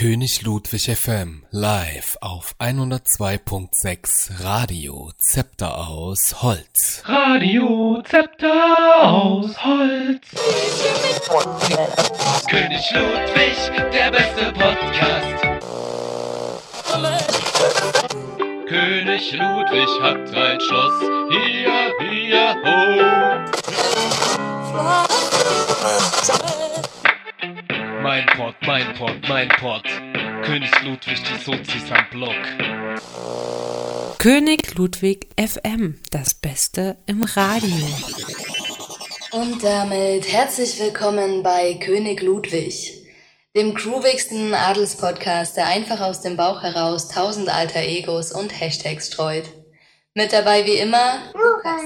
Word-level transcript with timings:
König 0.00 0.40
Ludwig 0.40 0.88
FM 0.96 1.44
live 1.50 2.16
auf 2.22 2.54
102.6 2.58 4.42
Radio 4.42 5.12
Zepter 5.18 5.76
aus 5.76 6.40
Holz. 6.40 7.02
Radio 7.04 8.02
Zepter 8.08 9.02
aus 9.02 9.62
Holz. 9.62 10.22
König 12.48 12.90
Ludwig, 12.94 13.58
der 13.92 14.10
beste 14.10 14.50
Podcast. 14.54 15.42
König 18.68 19.32
Ludwig 19.32 20.00
hat 20.00 20.34
ein 20.34 20.60
Schloss. 20.62 21.02
Hier, 21.28 21.92
hier, 22.08 22.56
ho. 22.64 22.80
Mein 28.02 28.24
Pott, 28.26 28.54
mein 28.62 28.94
Pott, 28.94 29.28
mein 29.28 29.48
Pott. 29.48 29.84
König 30.42 30.70
Ludwig, 30.82 31.22
die 31.22 31.44
Sozis 31.44 31.84
am 31.90 32.08
Block. 32.10 32.34
König 34.18 34.74
Ludwig 34.74 35.28
FM, 35.38 36.00
das 36.10 36.32
Beste 36.32 36.96
im 37.06 37.22
Radio. 37.22 37.86
Und 39.32 39.62
damit 39.62 40.32
herzlich 40.32 40.80
willkommen 40.80 41.42
bei 41.42 41.74
König 41.74 42.22
Ludwig, 42.22 43.06
dem 43.54 43.74
groovigsten 43.74 44.54
Adelspodcast, 44.54 45.58
der 45.58 45.66
einfach 45.66 46.00
aus 46.00 46.22
dem 46.22 46.38
Bauch 46.38 46.62
heraus 46.62 47.08
tausend 47.08 47.50
alter 47.50 47.82
Egos 47.82 48.32
und 48.32 48.58
Hashtags 48.58 49.08
streut. 49.08 49.44
Mit 50.14 50.32
dabei 50.32 50.64
wie 50.64 50.76
immer 50.76 51.18
Lukas. 51.34 51.82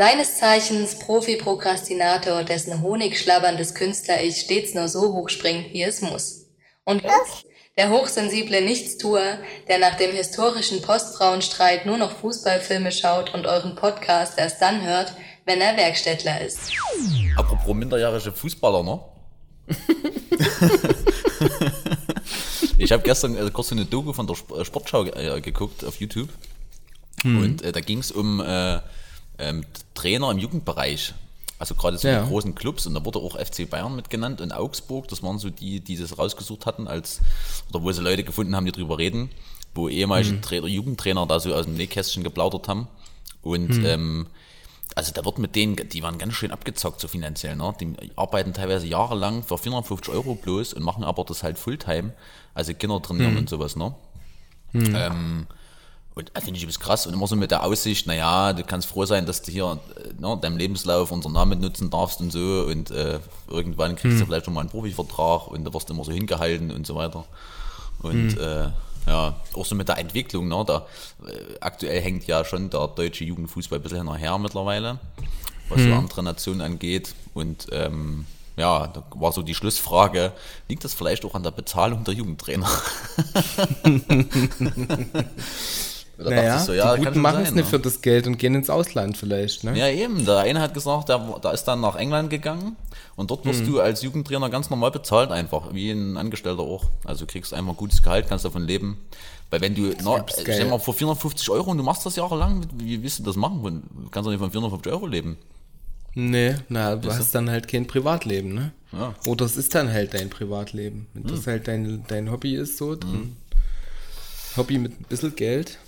Seines 0.00 0.38
Zeichens 0.38 0.96
Profi-Prokrastinator, 1.00 2.44
dessen 2.44 2.82
honigschlabberndes 2.82 3.74
Künstler-Ich 3.74 4.42
stets 4.42 4.72
nur 4.72 4.86
so 4.86 5.12
hoch 5.12 5.28
springt, 5.28 5.72
wie 5.72 5.82
es 5.82 6.02
muss. 6.02 6.46
Und 6.84 7.02
Lutz, 7.02 7.42
der 7.76 7.90
hochsensible 7.90 8.60
Nichtstuer, 8.60 9.38
der 9.66 9.80
nach 9.80 9.96
dem 9.96 10.12
historischen 10.12 10.82
Postfrauenstreit 10.82 11.84
nur 11.84 11.96
noch 11.96 12.12
Fußballfilme 12.12 12.92
schaut 12.92 13.34
und 13.34 13.48
euren 13.48 13.74
Podcast 13.74 14.38
erst 14.38 14.62
dann 14.62 14.86
hört, 14.86 15.14
wenn 15.46 15.60
er 15.60 15.76
Werkstättler 15.76 16.42
ist. 16.42 16.60
Apropos 17.36 17.74
minderjährige 17.74 18.30
Fußballer, 18.30 18.84
ne? 18.84 19.00
ich 22.78 22.92
habe 22.92 23.02
gestern 23.02 23.36
äh, 23.36 23.50
kurz 23.50 23.70
so 23.70 23.74
eine 23.74 23.84
Doku 23.84 24.12
von 24.12 24.28
der 24.28 24.34
Sp- 24.38 24.60
äh, 24.60 24.64
Sportschau 24.64 25.06
äh, 25.06 25.40
geguckt 25.40 25.84
auf 25.84 25.96
YouTube. 25.98 26.28
Und 27.24 27.62
äh, 27.62 27.72
da 27.72 27.80
ging 27.80 27.98
es 27.98 28.12
um 28.12 28.40
äh, 28.40 28.78
ähm, 29.38 29.64
Trainer 29.94 30.30
im 30.30 30.38
Jugendbereich. 30.38 31.14
Also 31.58 31.74
gerade 31.74 31.98
so 31.98 32.06
Ja. 32.06 32.22
die 32.22 32.28
großen 32.28 32.54
Clubs 32.54 32.86
und 32.86 32.94
da 32.94 33.04
wurde 33.04 33.18
auch 33.18 33.36
FC 33.36 33.68
Bayern 33.68 33.96
mit 33.96 34.10
genannt 34.10 34.40
und 34.40 34.52
Augsburg, 34.52 35.08
das 35.08 35.22
waren 35.24 35.38
so 35.38 35.50
die, 35.50 35.80
die 35.80 35.96
das 35.96 36.16
rausgesucht 36.16 36.66
hatten, 36.66 36.86
als 36.86 37.20
oder 37.70 37.82
wo 37.82 37.90
sie 37.90 38.00
Leute 38.00 38.22
gefunden 38.22 38.54
haben, 38.54 38.64
die 38.66 38.72
drüber 38.72 38.98
reden, 38.98 39.30
wo 39.74 39.88
ehemalige 39.88 40.40
Trainer, 40.40 40.66
Jugendtrainer 40.68 41.26
da 41.26 41.40
so 41.40 41.52
aus 41.54 41.64
dem 41.64 41.74
Nähkästchen 41.74 42.22
geplaudert 42.22 42.68
haben. 42.68 42.86
Und 43.42 43.70
ähm, 43.84 44.26
also 44.94 45.12
da 45.12 45.24
wird 45.24 45.38
mit 45.38 45.54
denen, 45.56 45.76
die 45.76 46.02
waren 46.02 46.18
ganz 46.18 46.34
schön 46.34 46.50
abgezockt 46.52 47.00
so 47.00 47.08
finanziell, 47.08 47.56
ne? 47.56 47.74
Die 47.80 47.94
arbeiten 48.16 48.52
teilweise 48.52 48.86
jahrelang 48.86 49.42
für 49.42 49.58
450 49.58 50.12
Euro 50.14 50.34
bloß 50.34 50.74
und 50.74 50.82
machen 50.82 51.02
aber 51.04 51.24
das 51.24 51.42
halt 51.42 51.58
Fulltime, 51.58 52.12
also 52.54 52.72
Kinder 52.74 53.00
trainieren 53.02 53.36
und 53.36 53.48
sowas, 53.50 53.74
ne? 53.76 53.94
Ähm, 54.74 55.46
und 56.18 56.32
das 56.34 56.44
finde 56.44 56.58
ich 56.58 56.64
übelst 56.64 56.80
krass. 56.80 57.06
Und 57.06 57.14
immer 57.14 57.28
so 57.28 57.36
mit 57.36 57.52
der 57.52 57.62
Aussicht, 57.62 58.08
naja, 58.08 58.52
du 58.52 58.64
kannst 58.64 58.88
froh 58.88 59.04
sein, 59.04 59.24
dass 59.24 59.40
du 59.40 59.52
hier 59.52 59.78
äh, 59.96 60.20
ne, 60.20 60.36
deinem 60.42 60.56
Lebenslauf 60.56 61.12
unseren 61.12 61.32
Namen 61.32 61.60
nutzen 61.60 61.90
darfst 61.90 62.20
und 62.20 62.32
so. 62.32 62.66
Und 62.68 62.90
äh, 62.90 63.20
irgendwann 63.48 63.94
kriegst 63.94 64.20
du 64.20 64.26
vielleicht 64.26 64.44
schon 64.44 64.54
mal 64.54 64.62
einen 64.62 64.70
Profivertrag 64.70 65.46
und 65.46 65.64
da 65.64 65.72
wirst 65.72 65.88
du 65.88 65.94
immer 65.94 66.02
so 66.02 66.10
hingehalten 66.10 66.72
und 66.72 66.88
so 66.88 66.96
weiter. 66.96 67.24
Und 68.02 68.36
äh, 68.36 68.68
ja, 69.06 69.36
auch 69.54 69.64
so 69.64 69.76
mit 69.76 69.88
der 69.88 69.98
Entwicklung, 69.98 70.48
ne, 70.48 70.64
da, 70.66 70.86
äh, 71.24 71.54
aktuell 71.60 72.00
hängt 72.00 72.26
ja 72.26 72.44
schon 72.44 72.68
der 72.68 72.88
deutsche 72.88 73.24
Jugendfußball 73.24 73.78
ein 73.78 73.82
bisschen 73.82 73.98
hinterher 73.98 74.38
mittlerweile, 74.38 74.98
was 75.68 75.82
so 75.82 75.92
andere 75.92 76.24
Nationen 76.24 76.62
angeht. 76.62 77.14
Und 77.32 77.68
ähm, 77.70 78.26
ja, 78.56 78.88
da 78.88 79.04
war 79.14 79.30
so 79.30 79.42
die 79.42 79.54
Schlussfrage, 79.54 80.32
liegt 80.66 80.82
das 80.82 80.94
vielleicht 80.94 81.24
auch 81.24 81.36
an 81.36 81.44
der 81.44 81.52
Bezahlung 81.52 82.02
der 82.02 82.14
Jugendtrainer? 82.14 82.66
Da 86.18 86.24
dachte 86.24 86.34
Naja, 86.36 86.56
ich 86.56 86.62
so, 86.62 86.72
ja, 86.72 86.96
die 86.96 87.04
Guten 87.04 87.20
machen 87.20 87.42
es 87.42 87.52
nicht 87.54 87.64
ne? 87.64 87.70
für 87.70 87.78
das 87.78 88.02
Geld 88.02 88.26
und 88.26 88.38
gehen 88.38 88.54
ins 88.56 88.68
Ausland 88.68 89.16
vielleicht, 89.16 89.62
ne? 89.62 89.78
Ja, 89.78 89.86
eben. 89.88 90.24
Der 90.26 90.38
eine 90.38 90.60
hat 90.60 90.74
gesagt, 90.74 91.08
der, 91.08 91.18
der 91.42 91.52
ist 91.52 91.62
dann 91.64 91.80
nach 91.80 91.94
England 91.94 92.28
gegangen 92.28 92.76
und 93.14 93.30
dort 93.30 93.44
Hm. 93.44 93.52
wirst 93.52 93.66
du 93.68 93.80
als 93.80 94.02
Jugendtrainer 94.02 94.50
ganz 94.50 94.68
normal 94.68 94.90
bezahlt 94.90 95.30
einfach, 95.30 95.72
wie 95.72 95.92
ein 95.92 96.16
Angestellter 96.16 96.62
auch. 96.62 96.86
Also 97.04 97.24
du 97.24 97.30
kriegst 97.30 97.54
einfach 97.54 97.70
ein 97.72 97.76
gutes 97.76 98.02
Gehalt, 98.02 98.26
kannst 98.28 98.44
davon 98.44 98.64
leben. 98.64 98.98
Weil 99.50 99.60
wenn 99.60 99.74
du, 99.76 99.94
na, 100.02 100.18
übelst 100.18 100.40
stell 100.42 100.66
mal 100.66 100.78
vor 100.80 100.92
450 100.92 101.48
Euro 101.50 101.70
und 101.70 101.78
du 101.78 101.84
machst 101.84 102.04
das 102.04 102.16
jahrelang, 102.16 102.66
wie 102.74 103.00
willst 103.02 103.20
du 103.20 103.22
das 103.22 103.36
machen? 103.36 103.62
Du 103.62 104.08
kannst 104.10 104.26
doch 104.26 104.30
nicht 104.32 104.40
von 104.40 104.50
450 104.50 104.92
Euro 104.92 105.06
leben. 105.06 105.38
Nee, 106.14 106.56
na, 106.68 106.96
du 106.96 107.12
hast 107.12 107.32
dann 107.34 107.48
halt 107.48 107.68
kein 107.68 107.86
Privatleben, 107.86 108.52
ne? 108.54 108.72
Ja. 108.92 109.14
Oder 109.26 109.44
es 109.44 109.56
ist 109.56 109.72
dann 109.74 109.92
halt 109.92 110.14
dein 110.14 110.30
Privatleben. 110.30 111.06
Wenn 111.14 111.22
Hm. 111.24 111.30
das 111.30 111.46
halt 111.46 111.68
dein, 111.68 112.04
dein 112.08 112.30
Hobby 112.32 112.56
ist, 112.56 112.76
so, 112.76 112.96
dann 112.96 113.36
Hobby 114.56 114.78
mit 114.78 115.00
ein 115.00 115.04
bisschen 115.08 115.36
Geld. 115.36 115.78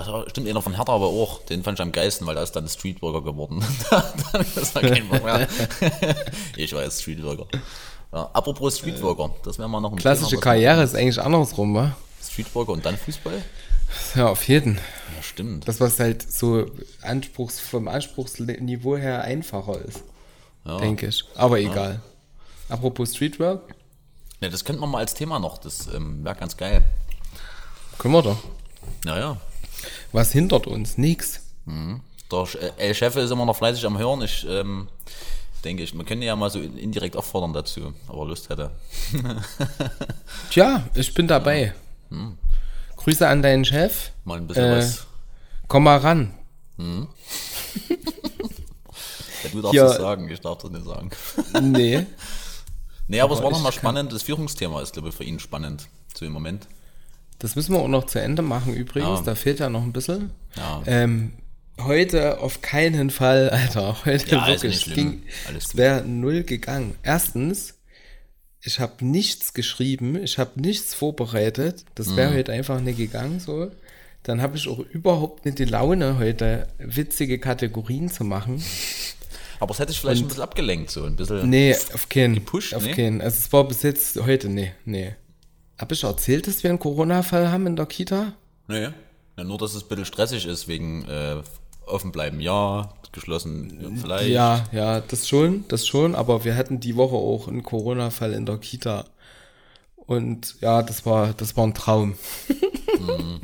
Also 0.00 0.24
stimmt 0.28 0.48
einer 0.48 0.62
von 0.62 0.74
Hertha 0.76 0.92
aber 0.94 1.06
auch, 1.06 1.44
den 1.44 1.62
fand 1.62 1.78
ich 1.78 1.82
am 1.82 1.92
geilsten, 1.92 2.26
weil 2.26 2.36
er 2.36 2.42
ist 2.42 2.52
dann 2.52 2.68
Streetworker 2.68 3.22
geworden. 3.22 3.62
das 4.54 4.74
war 4.74 4.82
kein 4.82 5.08
Bock 5.08 5.22
mehr. 5.24 5.46
ich 6.56 6.72
war 6.74 6.82
jetzt 6.82 7.02
Streetworker. 7.02 7.46
Ja, 8.12 8.30
apropos 8.32 8.78
Streetworker, 8.78 9.30
das 9.44 9.58
wäre 9.58 9.68
mal 9.68 9.80
noch 9.80 9.92
ein 9.92 9.98
Klassische 9.98 10.30
Thema, 10.30 10.38
was- 10.38 10.44
Karriere 10.44 10.82
ist 10.82 10.94
eigentlich 10.96 11.20
andersrum, 11.20 11.74
wa? 11.74 11.96
Streetworker 12.22 12.72
und 12.72 12.84
dann 12.86 12.96
Fußball? 12.96 13.42
Ja, 14.14 14.28
auf 14.28 14.46
jeden. 14.48 14.76
Ja, 14.76 15.22
stimmt. 15.22 15.66
Das, 15.68 15.80
was 15.80 15.98
halt 16.00 16.30
so 16.30 16.66
Anspruchs, 17.02 17.58
vom 17.60 17.88
Anspruchsniveau 17.88 18.96
her 18.96 19.22
einfacher 19.22 19.80
ist, 19.84 20.02
denke 20.80 21.06
ich. 21.08 21.24
Aber 21.34 21.58
egal. 21.58 22.00
Apropos 22.68 23.14
Streetwork, 23.14 23.74
Ja, 24.40 24.48
das 24.48 24.64
könnte 24.64 24.80
man 24.80 24.90
mal 24.90 24.98
als 24.98 25.14
Thema 25.14 25.38
noch, 25.40 25.58
das 25.58 25.88
ähm, 25.92 26.24
wäre 26.24 26.36
ganz 26.36 26.56
geil. 26.56 26.84
können 27.98 28.14
wir 28.14 28.22
doch. 28.22 28.38
Naja, 29.04 29.36
Was 30.12 30.32
hindert 30.32 30.66
uns? 30.66 30.98
Nix. 30.98 31.40
der 31.66 32.38
Sch- 32.38 32.58
äh, 32.58 32.72
El 32.78 32.94
Chef 32.94 33.16
ist 33.16 33.30
immer 33.30 33.44
noch 33.46 33.56
fleißig 33.56 33.84
am 33.86 33.98
Hören. 33.98 34.22
Ich 34.22 34.46
ähm, 34.48 34.88
denke, 35.64 35.82
ich, 35.82 35.94
man 35.94 36.06
könnte 36.06 36.26
ja 36.26 36.36
mal 36.36 36.50
so 36.50 36.60
in- 36.60 36.76
indirekt 36.78 37.16
auffordern 37.16 37.52
dazu, 37.52 37.92
aber 38.08 38.24
Lust 38.26 38.48
hätte. 38.48 38.70
Tja, 40.50 40.84
ich 40.94 41.12
bin 41.14 41.26
dabei. 41.28 41.74
Grüße 42.96 43.26
an 43.26 43.42
deinen 43.42 43.64
Chef. 43.64 44.10
Mal 44.24 44.38
ein 44.38 44.46
bisschen 44.46 44.64
Äh, 44.64 44.78
was. 44.78 45.06
Komm 45.68 45.84
mal 45.84 45.98
ran. 45.98 46.34
Ja, 49.42 49.48
du 49.52 49.62
darfst 49.62 49.78
es 49.78 49.96
sagen, 49.96 50.28
ich 50.28 50.40
darf 50.40 50.58
das 50.58 50.70
nicht 50.70 50.84
sagen. 50.84 51.10
Nee. 51.60 52.06
Nee, 53.08 53.20
aber 53.22 53.34
es 53.34 53.42
war 53.42 53.50
nochmal 53.50 53.72
spannend. 53.72 54.12
Das 54.12 54.22
Führungsthema 54.22 54.80
ist, 54.82 54.92
glaube 54.92 55.08
ich, 55.08 55.14
für 55.16 55.24
ihn 55.24 55.40
spannend. 55.40 55.88
So 56.16 56.24
im 56.24 56.30
Moment. 56.30 56.68
Das 57.40 57.56
müssen 57.56 57.72
wir 57.74 57.80
auch 57.80 57.88
noch 57.88 58.06
zu 58.06 58.20
Ende 58.20 58.42
machen 58.42 58.74
übrigens. 58.74 59.20
Ja. 59.20 59.22
Da 59.24 59.34
fehlt 59.34 59.58
ja 59.58 59.68
noch 59.68 59.82
ein 59.82 59.92
bisschen. 59.92 60.30
Ja. 60.56 60.82
Ähm, 60.86 61.32
heute 61.80 62.38
auf 62.40 62.60
keinen 62.62 63.10
Fall, 63.10 63.50
Alter. 63.50 64.04
Heute 64.04 64.30
Ja, 64.36 64.46
wirklich. 64.46 64.84
ging, 64.94 65.22
es 65.56 65.76
wäre 65.76 66.04
null 66.04 66.44
gegangen. 66.44 66.94
Erstens, 67.02 67.74
ich 68.60 68.78
habe 68.78 69.04
nichts 69.04 69.54
geschrieben, 69.54 70.22
ich 70.22 70.38
habe 70.38 70.60
nichts 70.60 70.94
vorbereitet. 70.94 71.84
Das 71.94 72.08
Mhm. 72.08 72.16
wäre 72.16 72.34
heute 72.34 72.52
einfach 72.52 72.80
nicht 72.80 72.98
gegangen 72.98 73.40
so. 73.40 73.70
Dann 74.22 74.42
habe 74.42 74.58
ich 74.58 74.68
auch 74.68 74.78
überhaupt 74.78 75.46
nicht 75.46 75.58
die 75.58 75.64
Laune, 75.64 76.18
heute 76.18 76.68
witzige 76.78 77.38
Kategorien 77.38 78.10
zu 78.10 78.22
machen. 78.22 78.62
Aber 79.60 79.72
es 79.72 79.78
hätte 79.78 79.92
ich 79.92 80.00
vielleicht 80.00 80.22
ein 80.22 80.28
bisschen 80.28 80.42
abgelenkt, 80.42 80.90
so 80.90 81.04
ein 81.04 81.16
bisschen. 81.16 81.48
Nee, 81.48 81.74
auf 81.94 82.08
keinen. 82.10 82.34
Gepusht, 82.34 82.74
auf 82.74 82.84
nee? 82.84 82.92
keinen. 82.92 83.20
Also 83.22 83.38
es 83.38 83.52
war 83.52 83.66
bis 83.66 83.82
jetzt 83.82 84.18
heute, 84.20 84.48
nee, 84.50 84.72
nee. 84.84 85.14
Hab 85.80 85.92
ich 85.92 86.04
erzählt, 86.04 86.46
dass 86.46 86.62
wir 86.62 86.68
einen 86.68 86.78
Corona-Fall 86.78 87.50
haben 87.50 87.66
in 87.66 87.74
der 87.74 87.86
Kita? 87.86 88.34
Nee. 88.68 88.88
Ja, 89.38 89.44
nur, 89.44 89.56
dass 89.56 89.74
es 89.74 89.84
ein 89.84 89.88
bisschen 89.88 90.04
stressig 90.04 90.44
ist, 90.44 90.68
wegen 90.68 91.08
äh, 91.08 91.36
offen 91.86 92.12
bleiben, 92.12 92.38
ja, 92.38 92.90
geschlossen, 93.12 93.96
vielleicht. 93.98 94.28
Ja, 94.28 94.66
ja, 94.72 95.00
das 95.00 95.26
schon, 95.26 95.64
das 95.68 95.86
schon, 95.86 96.14
aber 96.14 96.44
wir 96.44 96.54
hatten 96.54 96.80
die 96.80 96.96
Woche 96.96 97.16
auch 97.16 97.48
einen 97.48 97.62
Corona-Fall 97.62 98.34
in 98.34 98.44
der 98.44 98.58
Kita. 98.58 99.06
Und 99.96 100.56
ja, 100.60 100.82
das 100.82 101.06
war, 101.06 101.32
das 101.32 101.56
war 101.56 101.66
ein 101.66 101.72
Traum. 101.72 102.14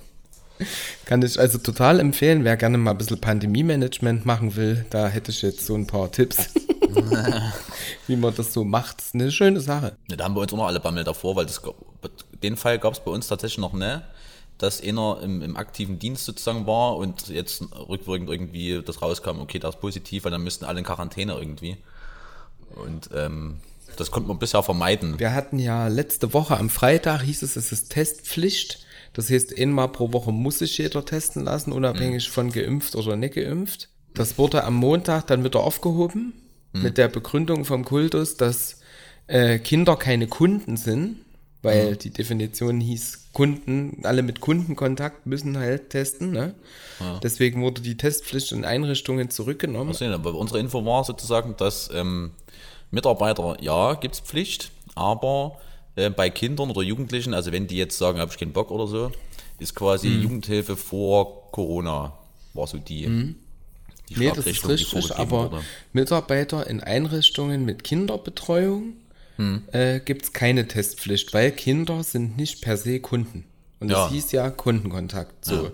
Kann 1.06 1.22
ich 1.22 1.40
also 1.40 1.56
total 1.56 2.00
empfehlen, 2.00 2.44
wer 2.44 2.58
gerne 2.58 2.76
mal 2.76 2.90
ein 2.90 2.99
bisschen 2.99 3.20
Pandemie-Management 3.20 4.26
machen 4.26 4.56
will, 4.56 4.84
da 4.90 5.08
hätte 5.08 5.31
ich 5.31 5.40
jetzt 5.40 5.64
so 5.64 5.75
ein 5.75 5.87
paar 5.87 6.12
Tipps, 6.12 6.37
wie 8.06 8.16
man 8.16 8.34
das 8.34 8.52
so 8.52 8.64
macht. 8.64 8.99
Das 8.99 9.06
ist 9.06 9.14
eine 9.14 9.31
schöne 9.31 9.60
Sache. 9.60 9.96
Ja, 10.10 10.16
da 10.16 10.25
haben 10.25 10.34
wir 10.34 10.43
uns 10.43 10.52
auch 10.52 10.58
noch 10.58 10.66
alle 10.66 10.81
Bammel 10.81 11.05
davor, 11.05 11.37
weil 11.37 11.46
das, 11.46 11.62
den 12.42 12.56
Fall 12.56 12.78
gab 12.78 12.94
es 12.94 13.00
bei 13.00 13.10
uns 13.10 13.28
tatsächlich 13.28 13.58
noch 13.58 13.72
nicht, 13.72 14.02
dass 14.58 14.82
einer 14.82 15.20
im, 15.22 15.42
im 15.42 15.56
aktiven 15.56 15.98
Dienst 15.98 16.24
sozusagen 16.24 16.66
war 16.66 16.96
und 16.96 17.28
jetzt 17.28 17.62
rückwirkend 17.88 18.30
irgendwie 18.30 18.82
das 18.84 19.02
rauskam, 19.02 19.40
okay, 19.40 19.58
das 19.58 19.74
ist 19.74 19.80
positiv, 19.80 20.24
weil 20.24 20.32
dann 20.32 20.42
müssten 20.42 20.64
alle 20.64 20.78
in 20.78 20.84
Quarantäne 20.84 21.34
irgendwie. 21.34 21.76
Und 22.74 23.10
ähm, 23.14 23.60
Das 23.96 24.10
konnte 24.10 24.28
man 24.28 24.38
bisher 24.38 24.62
vermeiden. 24.62 25.18
Wir 25.18 25.32
hatten 25.34 25.58
ja 25.58 25.88
letzte 25.88 26.32
Woche 26.32 26.56
am 26.56 26.70
Freitag 26.70 27.22
hieß 27.22 27.42
es, 27.42 27.56
es 27.56 27.72
ist 27.72 27.90
Testpflicht. 27.92 28.80
Das 29.12 29.30
heißt, 29.30 29.58
einmal 29.58 29.88
pro 29.88 30.12
Woche 30.12 30.32
muss 30.32 30.58
sich 30.58 30.76
jeder 30.76 31.04
testen 31.04 31.44
lassen, 31.44 31.72
unabhängig 31.72 32.28
von 32.30 32.50
geimpft 32.50 32.96
oder 32.96 33.16
nicht 33.16 33.34
geimpft. 33.34 33.88
Das 34.14 34.36
wurde 34.38 34.64
am 34.64 34.74
Montag 34.74 35.26
dann 35.26 35.44
wieder 35.44 35.60
aufgehoben 35.60 36.34
mit 36.72 36.98
der 36.98 37.08
Begründung 37.08 37.64
vom 37.64 37.84
Kultus, 37.86 38.36
dass 38.36 38.80
äh, 39.28 39.58
Kinder 39.58 39.96
keine 39.96 40.26
Kunden 40.26 40.76
sind, 40.76 41.20
weil 41.62 41.97
die 41.97 42.11
Definition 42.11 42.81
hieß, 42.81 43.29
Kunden, 43.32 44.00
alle 44.05 44.23
mit 44.23 44.41
Kundenkontakt 44.41 45.26
müssen 45.26 45.58
halt 45.58 45.91
testen. 45.91 46.31
Ne? 46.31 46.55
Deswegen 47.23 47.62
wurde 47.62 47.82
die 47.82 47.97
Testpflicht 47.97 48.53
in 48.53 48.64
Einrichtungen 48.64 49.31
zurückgenommen. 49.31 49.93
Sehen, 49.93 50.12
aber 50.12 50.35
unsere 50.35 50.58
Info 50.58 50.85
war 50.85 51.05
sozusagen, 51.05 51.55
dass 51.56 51.91
ähm, 51.93 52.31
Mitarbeiter, 52.91 53.56
ja, 53.61 53.94
gibt 53.94 54.14
es 54.14 54.20
Pflicht, 54.20 54.70
aber 54.94 55.58
äh, 55.97 56.08
bei 56.08 56.31
Kindern 56.31 56.70
oder 56.70 56.82
Jugendlichen, 56.82 57.35
also 57.35 57.53
wenn 57.53 57.67
die 57.67 57.76
jetzt 57.76 57.99
sagen, 57.99 58.19
habe 58.20 58.31
ich 58.31 58.38
keinen 58.38 58.53
Bock 58.53 58.70
oder 58.70 58.87
so, 58.87 59.12
ist 59.58 59.75
quasi 59.75 60.08
Mhm. 60.08 60.23
Jugendhilfe 60.23 60.76
vor 60.76 61.50
Corona, 61.50 62.12
war 62.55 62.67
so 62.67 62.79
die, 62.79 63.03
die 63.03 63.08
Mhm. 63.08 63.35
Nee, 64.17 64.32
das 64.35 64.47
ist 64.47 64.62
die 64.62 64.67
richtig, 64.69 65.14
aber 65.17 65.50
wurde. 65.50 65.62
Mitarbeiter 65.93 66.67
in 66.67 66.81
Einrichtungen 66.82 67.64
mit 67.64 67.82
Kinderbetreuung 67.85 68.94
Hm. 69.36 69.62
äh, 69.72 70.00
gibt 70.00 70.22
es 70.24 70.32
keine 70.32 70.66
Testpflicht, 70.66 71.34
weil 71.34 71.52
Kinder 71.52 72.02
sind 72.02 72.36
nicht 72.36 72.62
per 72.62 72.76
se 72.76 73.00
Kunden. 73.00 73.44
Und 73.80 73.90
Ja. 73.90 74.06
es 74.06 74.12
hieß 74.12 74.32
ja 74.32 74.48
Kundenkontakt. 74.50 75.44
So. 75.44 75.72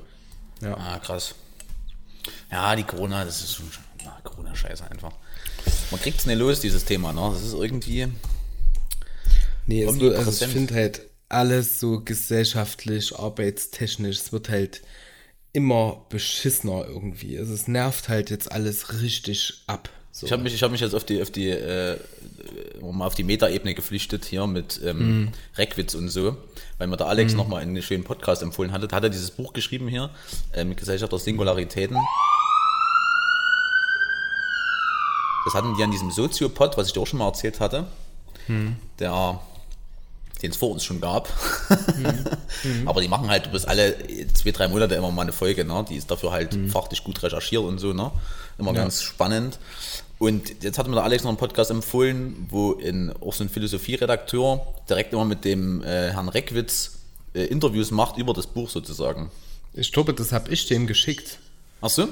Ja. 0.60 0.76
Ah, 0.76 0.98
krass. 0.98 1.34
Ja, 2.50 2.74
die 2.76 2.82
Corona, 2.84 3.24
das 3.24 3.42
ist 3.42 3.54
schon, 3.54 3.66
na, 4.04 4.18
Corona-Scheiße 4.24 4.88
einfach. 4.90 5.12
Man 5.90 6.00
kriegt 6.00 6.20
es 6.20 6.26
nicht 6.26 6.38
los, 6.38 6.60
dieses 6.60 6.84
Thema, 6.84 7.12
ne? 7.12 7.30
Das 7.32 7.42
ist 7.42 7.54
irgendwie, 7.54 8.08
Nee, 9.66 9.84
es 9.84 10.00
wird, 10.00 10.16
also 10.16 10.44
ich 10.44 10.50
finde 10.52 10.74
halt 10.74 11.02
alles 11.28 11.78
so 11.80 12.00
gesellschaftlich, 12.00 13.16
arbeitstechnisch, 13.16 14.18
es 14.18 14.32
wird 14.32 14.48
halt 14.48 14.82
immer 15.52 16.04
beschissener 16.08 16.84
irgendwie. 16.86 17.38
Also 17.38 17.54
es 17.54 17.68
nervt 17.68 18.08
halt 18.08 18.30
jetzt 18.30 18.50
alles 18.50 19.00
richtig 19.00 19.62
ab. 19.66 19.88
So. 20.14 20.26
Ich 20.26 20.32
habe 20.32 20.42
mich, 20.42 20.52
ich 20.52 20.62
hab 20.62 20.70
mich 20.70 20.82
jetzt 20.82 20.94
auf 20.94 21.04
die, 21.04 21.22
auf 21.22 21.30
die, 21.30 21.48
äh, 21.48 21.98
mal 22.82 23.06
auf 23.06 23.14
die 23.14 23.24
Metaebene 23.24 23.74
geflüchtet 23.74 24.26
hier 24.26 24.46
mit 24.46 24.78
ähm, 24.84 25.30
Reckwitz 25.56 25.94
und 25.94 26.10
so, 26.10 26.36
weil 26.76 26.86
mir 26.86 26.98
der 26.98 27.06
Alex 27.06 27.32
noch 27.32 27.44
nochmal 27.44 27.62
einen 27.62 27.80
schönen 27.80 28.04
Podcast 28.04 28.42
empfohlen 28.42 28.72
hatte. 28.72 28.94
Hat 28.94 29.02
er 29.02 29.08
dieses 29.08 29.30
Buch 29.30 29.54
geschrieben 29.54 29.88
hier, 29.88 30.10
äh, 30.52 30.64
mit 30.64 30.76
Gesellschaft 30.76 31.10
der 31.12 31.18
Singularitäten. 31.18 31.96
Das 35.46 35.54
hatten 35.54 35.74
die 35.76 35.82
an 35.82 35.90
diesem 35.90 36.10
Soziopod, 36.10 36.76
was 36.76 36.88
ich 36.88 36.92
dir 36.92 37.00
auch 37.00 37.06
schon 37.06 37.18
mal 37.18 37.28
erzählt 37.28 37.58
hatte, 37.58 37.86
der 38.98 39.40
den 40.42 40.50
es 40.50 40.56
vor 40.56 40.70
uns 40.70 40.84
schon 40.84 41.00
gab. 41.00 41.28
Aber 42.86 43.00
die 43.00 43.08
machen 43.08 43.28
halt 43.28 43.50
bis 43.52 43.64
alle 43.64 43.96
zwei, 44.34 44.50
drei 44.50 44.68
Monate 44.68 44.94
immer 44.94 45.10
mal 45.10 45.22
eine 45.22 45.32
Folge, 45.32 45.64
ne? 45.64 45.84
Die 45.88 45.96
ist 45.96 46.10
dafür 46.10 46.32
halt 46.32 46.58
fachlich 46.68 47.04
gut 47.04 47.22
recherchiert 47.22 47.62
und 47.62 47.78
so, 47.78 47.92
ne? 47.92 48.10
Immer 48.58 48.72
ganz 48.72 49.02
spannend. 49.02 49.58
Und 50.18 50.62
jetzt 50.62 50.78
hat 50.78 50.86
mir 50.86 50.94
der 50.94 51.02
Alex 51.02 51.24
noch 51.24 51.30
einen 51.30 51.38
Podcast 51.38 51.72
empfohlen, 51.72 52.46
wo 52.48 52.72
in, 52.72 53.12
auch 53.20 53.32
so 53.32 53.42
ein 53.42 53.48
Philosophieredakteur 53.48 54.64
direkt 54.88 55.12
immer 55.12 55.24
mit 55.24 55.44
dem 55.44 55.82
äh, 55.82 56.12
Herrn 56.12 56.28
Reckwitz 56.28 56.98
äh, 57.34 57.44
Interviews 57.46 57.90
macht 57.90 58.18
über 58.18 58.32
das 58.32 58.46
Buch 58.46 58.70
sozusagen. 58.70 59.32
Ich 59.74 59.90
glaube, 59.90 60.14
das 60.14 60.30
habe 60.30 60.52
ich 60.52 60.66
dem 60.66 60.86
geschickt. 60.86 61.38
Ach 61.80 61.90
so? 61.90 62.08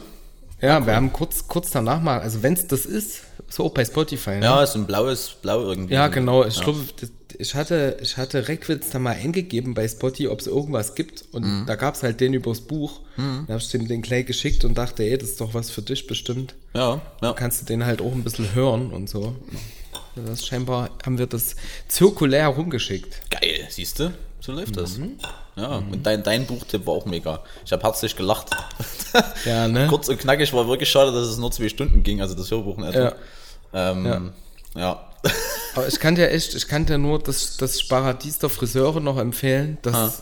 Ja, 0.61 0.85
wir 0.87 0.95
haben 0.95 1.13
kurz, 1.13 1.47
kurz 1.49 1.71
danach 1.71 2.01
mal, 2.03 2.21
also 2.21 2.43
wenn 2.43 2.53
es 2.55 2.67
das 2.67 2.85
ist, 2.87 3.23
so 3.49 3.65
auch 3.65 3.73
bei 3.73 3.85
Spotify. 3.85 4.31
Ne? 4.37 4.45
Ja, 4.45 4.63
ist 4.63 4.75
ein 4.77 4.87
blaues, 4.87 5.37
blau 5.43 5.63
irgendwie. 5.63 5.95
Ja, 5.95 6.09
genau. 6.09 6.45
Ich 6.45 6.61
glaube, 6.61 6.79
das- 7.01 7.11
ich 7.39 7.55
hatte, 7.55 7.97
ich 8.03 8.17
hatte 8.19 8.49
Reckwitz 8.49 8.91
da 8.91 8.99
mal 8.99 9.13
eingegeben 9.15 9.73
bei 9.73 9.89
Spotify, 9.89 10.29
ob 10.29 10.41
es 10.41 10.47
irgendwas 10.47 10.95
gibt. 10.95 11.25
Und 11.33 11.45
Mhm. 11.45 11.65
da 11.67 11.75
gab 11.77 11.95
es 11.95 12.03
halt 12.03 12.21
den 12.21 12.35
übers 12.35 12.61
Buch. 12.61 13.01
Da 13.17 13.23
habe 13.55 13.59
ich 13.59 13.69
dem 13.71 13.87
den 13.89 14.03
Clay 14.03 14.25
geschickt 14.25 14.65
und 14.65 14.77
dachte, 14.77 15.03
ey, 15.05 15.17
das 15.19 15.31
ist 15.31 15.41
doch 15.41 15.53
was 15.55 15.71
für 15.71 15.83
dich 15.83 16.07
bestimmt. 16.07 16.55
Ja, 16.75 17.01
ja. 17.23 17.33
Kannst 17.33 17.63
du 17.63 17.67
den 17.67 17.85
halt 17.87 18.01
auch 18.03 18.13
ein 18.13 18.25
bisschen 18.25 18.55
hören 18.55 18.93
und 18.93 19.09
so. 19.09 19.35
Das 20.17 20.47
scheinbar 20.47 20.91
haben 21.05 21.19
wir 21.19 21.27
das 21.27 21.57
zirkulär 21.89 22.49
rumgeschickt. 22.49 23.21
Geil, 23.31 23.67
siehst 23.71 23.99
du? 24.01 24.13
So 24.41 24.53
läuft 24.53 24.77
das. 24.77 24.97
Mhm. 24.99 25.19
Ja, 25.57 25.77
und 25.77 26.05
dein, 26.07 26.23
dein 26.23 26.47
Buchtipp 26.47 26.87
war 26.87 26.95
auch 26.95 27.05
mega. 27.07 27.41
Ich 27.65 27.73
habe 27.73 27.83
herzlich 27.83 28.17
gelacht. 28.17 28.49
Ja, 29.45 29.67
ne? 29.67 29.89
Kurz 29.89 30.09
und 30.09 30.21
knackig 30.21 30.53
war 30.53 30.69
wirklich 30.69 30.89
schade, 30.89 31.11
dass 31.11 31.27
es 31.27 31.37
nur 31.37 31.51
zwei 31.51 31.69
Stunden 31.69 32.05
ging, 32.05 32.21
also 32.21 32.37
das 32.37 32.49
Hörbuch 32.51 32.79
in 32.79 32.85
etwa. 32.85 33.13
Ähm, 33.73 34.33
ja. 34.77 35.05
Aber 35.75 35.89
ich 35.89 35.99
kann 35.99 36.15
dir 36.15 36.31
echt, 36.31 36.55
ich 36.55 36.69
kann 36.69 36.87
dir 36.87 36.97
nur 36.97 37.19
das, 37.19 37.57
das 37.57 37.83
Paradies 37.89 38.39
der 38.39 38.49
Friseure 38.51 39.01
noch 39.01 39.19
empfehlen. 39.19 39.79
Das, 39.83 39.95
Ah. 39.97 40.13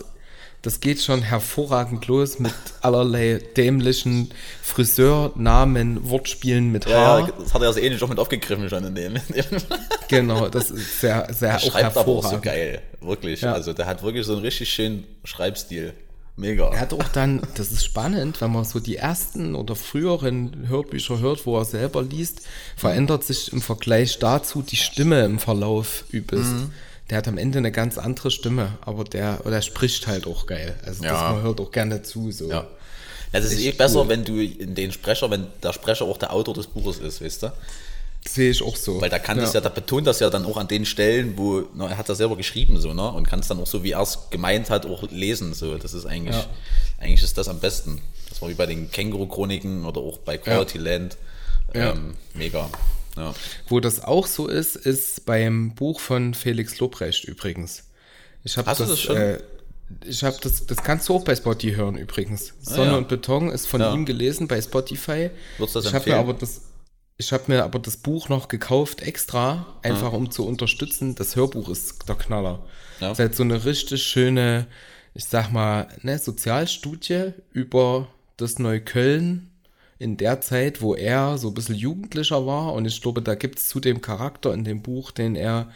Das 0.63 0.81
geht 0.81 1.01
schon 1.01 1.23
hervorragend 1.23 2.07
los 2.09 2.39
mit 2.39 2.53
allerlei 2.81 3.41
dämlichen 3.57 4.31
Friseurnamen, 4.63 6.09
Wortspielen 6.11 6.73
mit 6.73 6.87
Haar. 6.87 7.21
ja, 7.21 7.29
das 7.39 7.55
hat 7.55 7.63
er 7.63 7.73
so 7.73 7.81
ähnlich 7.81 8.03
auch 8.03 8.09
mit 8.09 8.19
aufgegriffen 8.19 8.69
schon 8.69 8.85
in 8.85 8.95
dem. 8.95 9.17
In 9.17 9.23
dem 9.35 9.63
Genau, 10.09 10.49
das 10.49 10.71
ist 10.71 11.01
sehr, 11.01 11.27
sehr 11.33 11.51
er 11.51 11.57
auch 11.57 11.61
schreibt 11.61 11.97
aber 11.97 12.11
auch 12.11 12.31
so 12.31 12.41
geil, 12.41 12.83
wirklich. 13.01 13.43
Ja. 13.43 13.53
Also 13.53 13.73
der 13.73 13.87
hat 13.87 14.03
wirklich 14.03 14.27
so 14.27 14.33
einen 14.33 14.43
richtig 14.43 14.71
schönen 14.71 15.05
Schreibstil. 15.25 15.95
Mega. 16.39 16.71
Er 16.71 16.81
hat 16.81 16.93
auch 16.93 17.09
dann, 17.09 17.43
das 17.57 17.73
ist 17.73 17.85
spannend, 17.85 18.41
wenn 18.41 18.53
man 18.53 18.65
so 18.65 18.79
die 18.79 18.95
ersten 18.95 19.57
oder 19.57 19.75
früheren 19.75 20.69
Hörbücher 20.69 21.19
hört, 21.19 21.47
wo 21.47 21.59
er 21.59 21.65
selber 21.65 22.03
liest, 22.03 22.43
verändert 22.77 23.25
sich 23.25 23.53
im 23.53 23.61
Vergleich 23.61 24.21
dazu 24.21 24.63
die 24.63 24.77
Stimme 24.77 25.25
im 25.25 25.41
Verlauf 25.41 26.05
übelst. 26.11 26.53
Mhm. 26.53 26.71
Der 27.11 27.19
hat 27.19 27.29
am 27.29 27.39
Ende 27.39 27.59
eine 27.59 27.73
ganz 27.73 27.97
andere 27.97 28.31
Stimme, 28.31 28.77
aber 28.83 29.05
der, 29.05 29.41
oder 29.43 29.53
der 29.53 29.63
spricht 29.63 30.07
halt 30.07 30.27
auch 30.27 30.47
geil. 30.47 30.77
Also 30.85 31.03
das, 31.03 31.13
Ja. 31.13 31.33
man 31.33 31.43
hört 31.43 31.61
auch 31.61 31.71
gerne 31.71 32.03
zu. 32.03 32.31
So. 32.31 32.51
Ja. 32.51 32.67
Das 33.33 33.45
ist 33.45 33.59
eh 33.61 33.73
besser, 33.73 34.09
wenn 34.09 34.25
du 34.25 34.41
in 34.43 34.75
den 34.75 34.93
Sprecher, 34.93 35.31
wenn 35.31 35.47
der 35.63 35.73
Sprecher 35.73 36.05
auch 36.05 36.17
der 36.19 36.33
Autor 36.33 36.55
des 36.55 36.67
Buches 36.67 36.99
ist, 36.99 37.23
weißt 37.23 37.45
du? 37.45 37.53
Sehe 38.27 38.51
ich 38.51 38.63
auch 38.63 38.77
so. 38.77 39.01
Weil 39.01 39.11
da 39.11 39.19
kann 39.19 39.39
das 39.39 39.53
ja, 39.55 39.61
da 39.61 39.69
betont 39.71 40.07
das 40.07 40.21
ja 40.21 40.29
dann 40.29 40.45
auch 40.45 40.57
an 40.59 40.69
den 40.69 40.85
Stellen, 40.85 41.35
wo, 41.39 41.63
na, 41.75 41.89
er 41.89 41.97
hat 41.97 42.09
das 42.09 42.19
selber 42.19 42.37
geschrieben, 42.37 42.79
so, 42.79 42.93
ne? 42.93 43.11
Und 43.11 43.27
kann 43.27 43.41
es 43.41 43.49
dann 43.49 43.61
auch 43.61 43.67
so, 43.67 43.83
wie 43.85 43.93
er 43.93 44.03
es 44.03 44.19
gemeint 44.31 44.69
hat, 44.71 44.85
auch 44.87 45.05
lesen. 45.11 45.55
So, 45.55 45.77
das 45.79 45.95
ist 45.95 46.05
eigentlich, 46.05 46.37
Ja. 46.37 46.45
eigentlich 46.99 47.23
ist 47.23 47.39
das 47.39 47.49
am 47.49 47.59
besten. 47.61 48.03
Das 48.29 48.43
war 48.43 48.49
wie 48.51 48.55
bei 48.55 48.67
den 48.67 48.91
Känguru-Chroniken 48.91 49.87
oder 49.87 50.01
auch 50.01 50.19
bei 50.19 50.37
Quality 50.37 50.79
Land. 50.79 51.17
Ja. 51.75 51.93
Ähm, 51.93 52.15
mega. 52.35 52.69
Ja. 53.17 53.35
Wo 53.69 53.81
das 53.81 54.03
auch 54.05 54.27
so 54.27 54.47
ist, 54.49 54.77
ist 54.77 55.27
beim 55.27 55.75
Buch 55.75 56.01
von 56.01 56.35
Felix 56.35 56.79
Lobrecht 56.79 57.25
übrigens. 57.25 57.85
Ich 58.45 58.57
habe 58.57 58.69
Hast 58.71 58.81
du 58.81 58.85
das, 58.85 58.91
das 58.93 59.01
schon? 59.01 59.17
Äh, 59.17 59.39
ich 60.05 60.23
habe 60.23 60.37
das, 60.43 60.67
das 60.67 60.79
kannst 60.83 61.09
du 61.09 61.15
auch 61.15 61.25
bei 61.25 61.35
Spotify 61.35 61.75
hören 61.77 61.97
übrigens. 61.97 62.55
Sonne 62.61 62.91
Ah, 62.91 62.93
ja. 62.93 62.99
und 62.99 63.09
Beton 63.09 63.49
ist 63.51 63.67
von 63.67 63.81
Ja. 63.81 63.93
ihm 63.95 64.05
gelesen 64.05 64.47
bei 64.47 64.61
Spotify. 64.61 65.31
Würdest 65.57 65.75
du 65.77 65.81
das 65.81 65.87
ich 65.89 65.95
habe 65.95 66.11
mir 66.11 66.17
aber 66.17 66.35
das, 66.35 66.61
ich 67.17 67.33
habe 67.33 67.45
mir 67.49 67.65
aber 67.65 67.79
das 67.79 67.97
Buch 67.97 68.29
noch 68.29 68.49
gekauft 68.49 69.01
extra, 69.03 69.67
Ah. 69.83 69.89
einfach 69.89 70.13
um 70.13 70.31
zu 70.31 70.47
unterstützen. 70.47 71.15
Das 71.15 71.35
Hörbuch 71.37 71.69
ist 71.71 72.09
der 72.09 72.15
Knaller. 72.17 72.63
Ja. 73.01 73.09
Das 73.09 73.13
ist 73.13 73.19
halt 73.21 73.35
so 73.37 73.43
eine 73.43 73.65
richtig 73.65 74.03
schöne, 74.03 74.67
ich 75.15 75.25
sag 75.25 75.51
mal, 75.51 75.89
ne, 76.03 76.19
Sozialstudie 76.19 77.33
über 77.53 78.09
das 78.37 78.59
Neukölln 78.59 79.48
in 79.99 80.17
der 80.17 80.41
Zeit, 80.41 80.81
wo 80.81 80.95
er 80.95 81.39
so 81.39 81.49
ein 81.49 81.55
bisschen 81.55 81.75
jugendlicher 81.75 82.47
war. 82.47 82.73
Und 82.75 82.85
ich 82.87 83.01
glaube, 83.03 83.21
da 83.23 83.35
gibt 83.35 83.59
es 83.59 83.69
zu 83.69 83.81
dem 83.81 84.01
Charakter 84.01 84.55
in 84.55 84.65
dem 84.65 84.83
Buch, 84.83 85.11
den 85.11 85.35
er, 85.35 85.71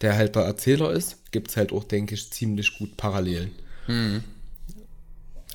der 0.00 0.16
halt 0.16 0.36
der 0.36 0.42
Erzähler 0.44 0.90
ist, 0.92 1.30
gibt 1.32 1.50
es 1.50 1.56
halt 1.56 1.72
auch, 1.72 1.84
denke 1.84 2.14
ich, 2.14 2.30
ziemlich 2.30 2.78
gut 2.78 2.96
Parallelen. 2.96 3.50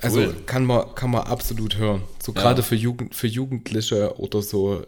Also 0.00 0.20
Cool. 0.20 0.34
kann 0.46 0.64
man, 0.64 0.94
kann 0.94 1.10
man 1.10 1.22
absolut 1.22 1.76
hören. 1.78 2.02
So 2.22 2.32
Ja. 2.32 2.40
gerade 2.42 2.62
für, 2.62 2.74
Jugend, 2.76 3.14
für 3.14 3.26
Jugendliche 3.26 4.18
oder 4.18 4.42
so, 4.42 4.84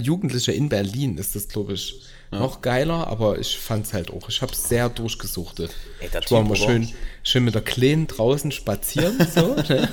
Jugendliche 0.00 0.52
in 0.52 0.68
Berlin 0.68 1.18
ist 1.18 1.34
das, 1.34 1.48
glaube 1.48 1.74
ich, 1.74 2.02
noch 2.30 2.60
geiler, 2.60 3.06
aber 3.06 3.38
ich 3.38 3.56
fand 3.58 3.86
es 3.86 3.92
halt 3.92 4.10
auch. 4.10 4.28
Ich 4.28 4.42
habe 4.42 4.52
es 4.52 4.68
sehr 4.68 4.88
durchgesuchtet. 4.88 5.70
Ey, 6.00 6.08
ich 6.22 6.30
war 6.30 6.42
mal 6.42 6.56
schön, 6.56 6.88
schön 7.22 7.44
mit 7.44 7.54
der 7.54 7.62
Kleen 7.62 8.06
draußen 8.06 8.50
spazieren, 8.52 9.16
so. 9.34 9.54
ne? 9.54 9.88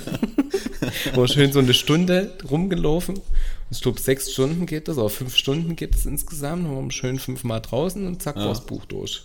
war 1.14 1.28
schön 1.28 1.52
so 1.52 1.58
eine 1.60 1.74
Stunde 1.74 2.32
rumgelaufen. 2.50 3.20
Ich 3.70 3.80
glaube, 3.80 4.00
sechs 4.00 4.32
Stunden 4.32 4.66
geht 4.66 4.88
das, 4.88 4.98
oder 4.98 5.08
fünf 5.10 5.36
Stunden 5.36 5.74
geht 5.76 5.94
es 5.94 6.06
insgesamt. 6.06 6.64
Dann 6.66 6.76
waren 6.76 6.84
wir 6.86 6.92
schön 6.92 7.18
fünfmal 7.18 7.60
draußen 7.60 8.06
und 8.06 8.22
zack, 8.22 8.36
war 8.36 8.48
das 8.48 8.66
Buch 8.66 8.84
durch. 8.84 9.22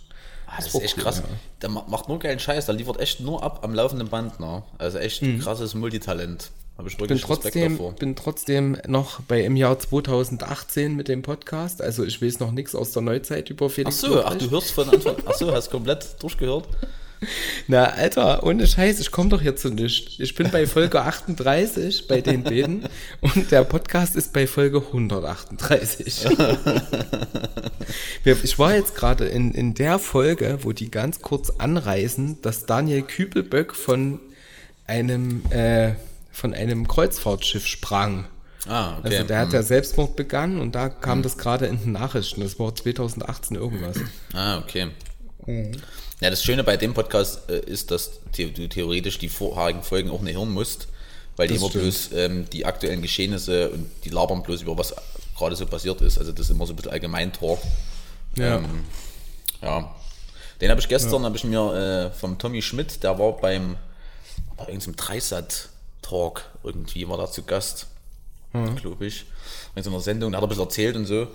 Ah, 0.47 0.53
das 0.57 0.67
ist 0.73 0.81
echt 0.81 0.97
cool, 0.97 1.03
krass. 1.03 1.17
ja. 1.19 1.23
Der 1.61 1.69
ma- 1.69 1.85
macht 1.87 2.07
nur 2.09 2.17
geilen 2.19 2.39
Scheiß, 2.39 2.65
der 2.65 2.73
liefert 2.75 2.99
echt 2.99 3.19
nur 3.19 3.43
ab 3.43 3.59
am 3.63 3.73
laufenden 3.75 4.07
Band, 4.07 4.39
ne? 4.39 4.63
Also 4.79 4.97
echt 4.97 5.21
ein 5.21 5.39
krasses 5.39 5.75
Multitalent. 5.75 6.49
Ich 6.85 6.97
bin 6.97 7.17
trotzdem, 7.19 7.79
bin 7.99 8.15
trotzdem 8.15 8.77
noch 8.87 9.21
bei 9.21 9.41
im 9.43 9.55
Jahr 9.55 9.77
2018 9.79 10.95
mit 10.95 11.07
dem 11.07 11.21
Podcast. 11.21 11.81
Also 11.81 12.03
ich 12.05 12.21
weiß 12.21 12.39
noch 12.39 12.51
nichts 12.51 12.73
aus 12.75 12.91
der 12.91 13.01
Neuzeit 13.01 13.49
über 13.49 13.65
Ach 13.67 13.71
Felix 13.71 13.99
so, 14.01 14.23
ach, 14.23 14.35
du 14.35 14.49
hörst 14.49 14.71
von 14.71 14.89
Anfang. 14.89 15.15
Ach 15.25 15.33
so, 15.33 15.51
hast 15.51 15.69
komplett 15.71 16.05
durchgehört? 16.21 16.67
Na, 17.67 17.83
Alter, 17.83 18.43
ohne 18.43 18.65
Scheiß, 18.65 19.01
ich 19.01 19.11
komme 19.11 19.27
doch 19.29 19.41
hier 19.41 19.57
zu 19.57 19.69
nichts. 19.69 20.19
Ich 20.19 20.35
bin 20.35 20.49
bei 20.51 20.65
Folge 20.65 21.01
38 21.03 22.07
bei 22.07 22.21
den 22.21 22.43
beiden 22.43 22.85
und 23.19 23.51
der 23.51 23.65
Podcast 23.65 24.15
ist 24.15 24.31
bei 24.31 24.47
Folge 24.47 24.77
138. 24.77 26.25
Wir- 28.23 28.37
ich 28.43 28.57
war 28.57 28.73
jetzt 28.73 28.95
gerade 28.95 29.25
in, 29.25 29.53
in 29.53 29.73
der 29.73 29.99
Folge, 29.99 30.59
wo 30.61 30.71
die 30.71 30.89
ganz 30.91 31.19
kurz 31.21 31.49
anreißen, 31.49 32.41
dass 32.41 32.65
Daniel 32.65 33.01
Kübelböck 33.01 33.75
von 33.75 34.21
einem, 34.87 35.41
äh, 35.49 35.91
von 36.39 36.53
einem 36.53 36.87
Kreuzfahrtschiff 36.87 37.67
sprang. 37.67 38.25
Ah, 38.67 38.97
okay. 38.97 39.15
Also 39.15 39.23
der 39.27 39.39
hat 39.39 39.53
ja 39.53 39.63
Selbstmord 39.63 40.15
begangen 40.15 40.59
und 40.59 40.73
da 40.75 40.89
kam 40.89 41.21
das 41.23 41.37
gerade 41.37 41.65
in 41.67 41.79
den 41.79 41.91
Nachrichten. 41.93 42.41
Das 42.41 42.59
war 42.59 42.73
2018 42.73 43.55
irgendwas. 43.57 43.97
Ah, 44.33 44.57
okay. 44.59 44.89
Ja, 46.19 46.29
das 46.29 46.43
Schöne 46.43 46.63
bei 46.63 46.77
dem 46.77 46.93
Podcast 46.93 47.49
äh, 47.49 47.59
ist, 47.59 47.91
dass 47.91 48.11
du 48.35 48.67
theoretisch 48.67 49.17
die 49.19 49.29
vorherigen 49.29 49.81
Folgen 49.83 50.09
auch 50.11 50.21
nicht 50.21 50.37
hören 50.37 50.51
musst, 50.51 50.87
weil 51.35 51.47
die 51.47 51.53
Das 51.55 51.61
immer 51.61 51.69
stimmt. 51.69 51.83
bloß 51.85 52.09
ähm, 52.13 52.45
die 52.51 52.65
aktuellen 52.65 53.01
Geschehnisse 53.01 53.69
und 53.69 53.89
die 54.03 54.09
labern 54.09 54.43
bloß 54.43 54.61
über 54.61 54.77
was 54.77 54.93
gerade 55.37 55.55
so 55.55 55.65
passiert 55.65 56.01
ist. 56.01 56.17
Also 56.17 56.31
das 56.31 56.47
ist 56.47 56.51
immer 56.51 56.65
so 56.65 56.73
ein 56.73 56.75
bisschen 56.75 56.91
allgemein 56.91 57.31
Talk. 57.31 57.59
Ja. 58.37 58.57
Ähm, 58.57 58.83
ja. 59.61 59.95
Den 60.61 60.69
habe 60.69 60.81
ich 60.81 60.89
gestern, 60.89 61.23
habe 61.23 61.37
ich 61.37 61.43
mir 61.45 62.11
äh, 62.13 62.17
vom 62.17 62.37
Tommy 62.37 62.61
Schmidt, 62.61 63.01
der 63.03 63.17
war 63.17 63.37
beim 63.37 63.77
bei 64.57 64.65
irgendeinem 64.67 64.97
Dreisat-Talk 66.09 66.43
irgendwie, 66.63 67.07
war 67.07 67.17
da 67.17 67.29
zu 67.29 67.43
Gast, 67.43 67.87
glaube 68.75 69.05
ich. 69.05 69.25
In 69.75 69.83
so 69.83 69.89
einer 69.89 69.99
Sendung, 69.99 70.31
da 70.31 70.37
hat 70.37 70.43
er 70.43 70.47
ein 70.47 70.49
bisschen 70.49 70.63
erzählt 70.63 70.95
und 70.95 71.05
so. 71.05 71.27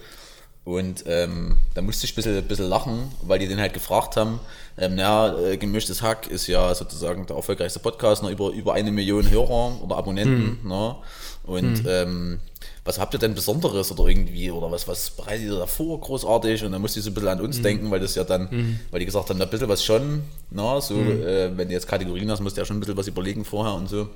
Und 0.64 1.04
ähm, 1.06 1.58
da 1.74 1.82
musste 1.82 2.06
ich 2.06 2.12
ein 2.12 2.16
bisschen, 2.16 2.38
ein 2.38 2.48
bisschen 2.48 2.68
lachen, 2.68 3.12
weil 3.20 3.38
die 3.38 3.46
den 3.46 3.60
halt 3.60 3.74
gefragt 3.74 4.16
haben, 4.16 4.40
ähm, 4.78 4.94
naja, 4.94 5.38
äh, 5.38 5.56
Gemischtes 5.58 6.00
Hack 6.00 6.26
ist 6.26 6.46
ja 6.46 6.74
sozusagen 6.74 7.26
der 7.26 7.36
erfolgreichste 7.36 7.80
Podcast, 7.80 8.22
ne, 8.22 8.30
über, 8.30 8.50
über 8.50 8.72
eine 8.72 8.90
Million 8.90 9.30
Hörer 9.30 9.82
oder 9.82 9.96
Abonnenten. 9.96 10.66
Ne? 10.66 10.96
Und 11.44 11.84
ähm, 11.86 12.40
was 12.82 12.98
habt 12.98 13.12
ihr 13.12 13.18
denn 13.18 13.34
Besonderes 13.34 13.92
oder 13.92 14.06
irgendwie, 14.06 14.50
oder 14.50 14.70
was, 14.70 14.88
was 14.88 15.10
bereitet 15.10 15.44
ihr 15.44 15.58
da 15.58 15.66
vor, 15.66 16.00
großartig? 16.00 16.64
Und 16.64 16.72
dann 16.72 16.80
musste 16.80 16.98
ich 16.98 17.04
so 17.04 17.10
ein 17.10 17.14
bisschen 17.14 17.28
an 17.28 17.40
uns 17.42 17.60
denken, 17.60 17.90
weil 17.90 18.00
das 18.00 18.14
ja 18.14 18.24
dann, 18.24 18.48
weil 18.90 19.00
die 19.00 19.06
gesagt 19.06 19.28
haben, 19.28 19.40
ein 19.40 19.50
bisschen 19.50 19.68
was 19.68 19.84
schon, 19.84 20.22
na, 20.50 20.80
so, 20.80 20.94
äh, 20.94 21.54
wenn 21.56 21.68
du 21.68 21.74
jetzt 21.74 21.86
Kategorien 21.86 22.30
hast, 22.30 22.40
musst 22.40 22.56
du 22.56 22.62
ja 22.62 22.64
schon 22.64 22.78
ein 22.78 22.80
bisschen 22.80 22.96
was 22.96 23.06
überlegen 23.06 23.44
vorher 23.44 23.74
und 23.74 23.90
so. 23.90 24.08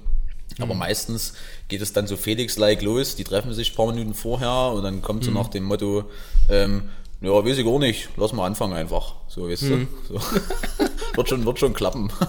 Aber 0.59 0.75
meistens 0.75 1.35
geht 1.69 1.83
es 1.83 1.93
dann 1.93 2.07
so 2.07 2.17
Felix-like 2.17 2.83
los, 2.83 3.17
die 3.17 3.25
treffen 3.25 3.53
sich 3.55 3.73
ein 3.73 3.77
paar 3.77 3.87
Minuten 3.93 4.15
vorher 4.15 4.73
und 4.75 4.83
dann 4.83 5.03
kommt 5.03 5.25
so 5.25 5.31
nach 5.31 5.49
dem 5.49 5.65
Motto, 5.65 6.05
ähm, 6.49 6.89
ja, 7.21 7.31
weiß 7.31 7.59
ich 7.59 7.65
gar 7.65 7.79
nicht, 7.79 8.09
lass 8.17 8.33
mal 8.33 8.47
anfangen 8.47 8.75
einfach. 8.75 9.15
So, 9.29 9.49
weißt 9.49 9.63
du? 9.63 9.87
So. 10.09 10.15
wird, 11.15 11.29
schon, 11.29 11.45
wird 11.45 11.59
schon 11.59 11.75
klappen. 11.75 12.11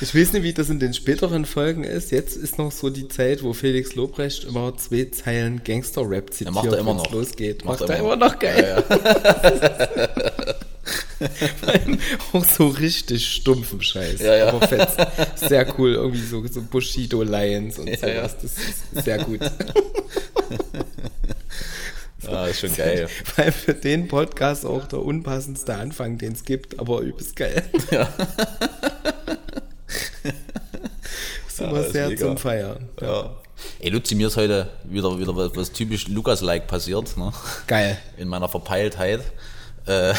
Ich 0.00 0.14
weiß 0.16 0.32
nicht, 0.32 0.42
wie 0.42 0.52
das 0.52 0.68
in 0.68 0.80
den 0.80 0.94
späteren 0.94 1.44
Folgen 1.44 1.84
ist. 1.84 2.10
Jetzt 2.10 2.36
ist 2.36 2.58
noch 2.58 2.72
so 2.72 2.90
die 2.90 3.06
Zeit, 3.06 3.44
wo 3.44 3.52
Felix 3.52 3.94
Lobrecht 3.94 4.42
immer 4.42 4.76
zwei 4.76 5.04
Zeilen 5.04 5.62
Gangster-Rap 5.62 6.32
zitiert, 6.32 6.54
macht 6.54 6.66
er 6.66 6.78
immer 6.78 6.90
wenn's 6.96 7.04
noch. 7.04 7.12
losgeht. 7.12 7.64
Macht 7.64 7.80
Macht, 7.80 7.90
er 7.90 7.96
er 7.96 8.00
immer 8.00 8.14
immer 8.14 8.26
noch 8.26 8.38
geil. 8.38 8.84
auch 12.32 12.44
so 12.44 12.68
richtig 12.68 13.26
stumpfen 13.28 13.80
Scheiß. 13.82 14.20
Ja, 14.20 14.34
ja. 14.36 14.48
Aber 14.48 14.66
fett. 14.66 14.88
Sehr 15.36 15.66
cool. 15.78 15.94
Irgendwie 15.94 16.22
so, 16.22 16.44
so 16.46 16.60
Bushido-Lions 16.62 17.78
und 17.78 17.88
Ja, 17.88 17.96
sowas. 17.96 18.12
ja. 18.14 18.22
Das 18.22 18.44
ist 18.44 19.04
sehr 19.04 19.18
gut. 19.18 19.40
Ja, 22.22 22.46
ist 22.50 22.60
schon 22.60 22.74
geil. 22.74 23.08
Weil 23.36 23.52
für 23.52 23.74
den 23.74 24.08
Podcast 24.08 24.66
auch 24.66 24.86
der 24.86 25.00
unpassendste 25.00 25.74
Anfang, 25.76 26.18
den 26.18 26.32
es 26.32 26.44
gibt, 26.44 26.78
aber 26.78 27.00
übelst 27.00 27.36
geil. 27.36 27.62
Ja. 27.90 28.08
immer 31.58 31.80
ist 31.86 31.92
sehr 31.92 32.08
mega. 32.08 32.26
zum 32.26 32.36
Feiern. 32.38 32.88
Ja. 33.00 33.36
Ey, 33.78 33.90
Luzi, 33.90 34.14
mir 34.16 34.26
ist 34.26 34.36
heute 34.36 34.68
wieder, 34.84 35.16
wieder 35.18 35.36
was, 35.36 35.54
was 35.54 35.70
typisch 35.72 36.08
Lukas-like 36.08 36.66
passiert, 36.66 37.16
ne? 37.16 37.32
Geil. 37.68 37.98
in 38.16 38.26
meiner 38.28 38.48
Verpeiltheit. 38.48 39.20
Äh, 39.86 40.14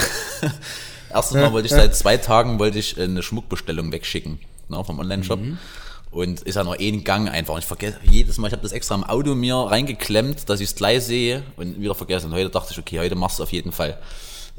erstens 1.09 1.41
mal 1.41 1.53
wollte 1.53 1.67
ich 1.67 1.73
seit 1.73 1.95
zwei 1.95 2.17
Tagen 2.17 2.59
wollte 2.59 2.79
ich 2.79 2.99
eine 2.99 3.23
Schmuckbestellung 3.23 3.91
wegschicken 3.91 4.39
ne, 4.69 4.83
vom 4.83 4.99
Online-Shop. 4.99 5.39
Und 6.11 6.41
ist 6.41 6.55
ja 6.55 6.63
noch 6.63 6.79
eh 6.79 6.89
ein 6.89 7.03
Gang 7.03 7.29
einfach. 7.29 7.55
Und 7.55 7.61
ich 7.61 7.65
vergesse 7.65 7.97
jedes 8.03 8.37
Mal, 8.37 8.47
ich 8.47 8.53
habe 8.53 8.61
das 8.61 8.71
extra 8.71 8.93
im 8.93 9.03
Auto 9.03 9.33
mir 9.33 9.55
reingeklemmt, 9.55 10.47
dass 10.47 10.59
ich 10.59 10.69
es 10.69 10.75
gleich 10.75 11.03
sehe 11.03 11.41
und 11.55 11.81
wieder 11.81 11.95
vergessen. 11.95 12.27
Und 12.27 12.33
heute 12.33 12.51
dachte 12.51 12.71
ich, 12.71 12.77
okay, 12.77 12.99
heute 12.99 13.15
machst 13.15 13.39
du 13.39 13.43
auf 13.43 13.51
jeden 13.51 13.71
Fall. 13.71 13.97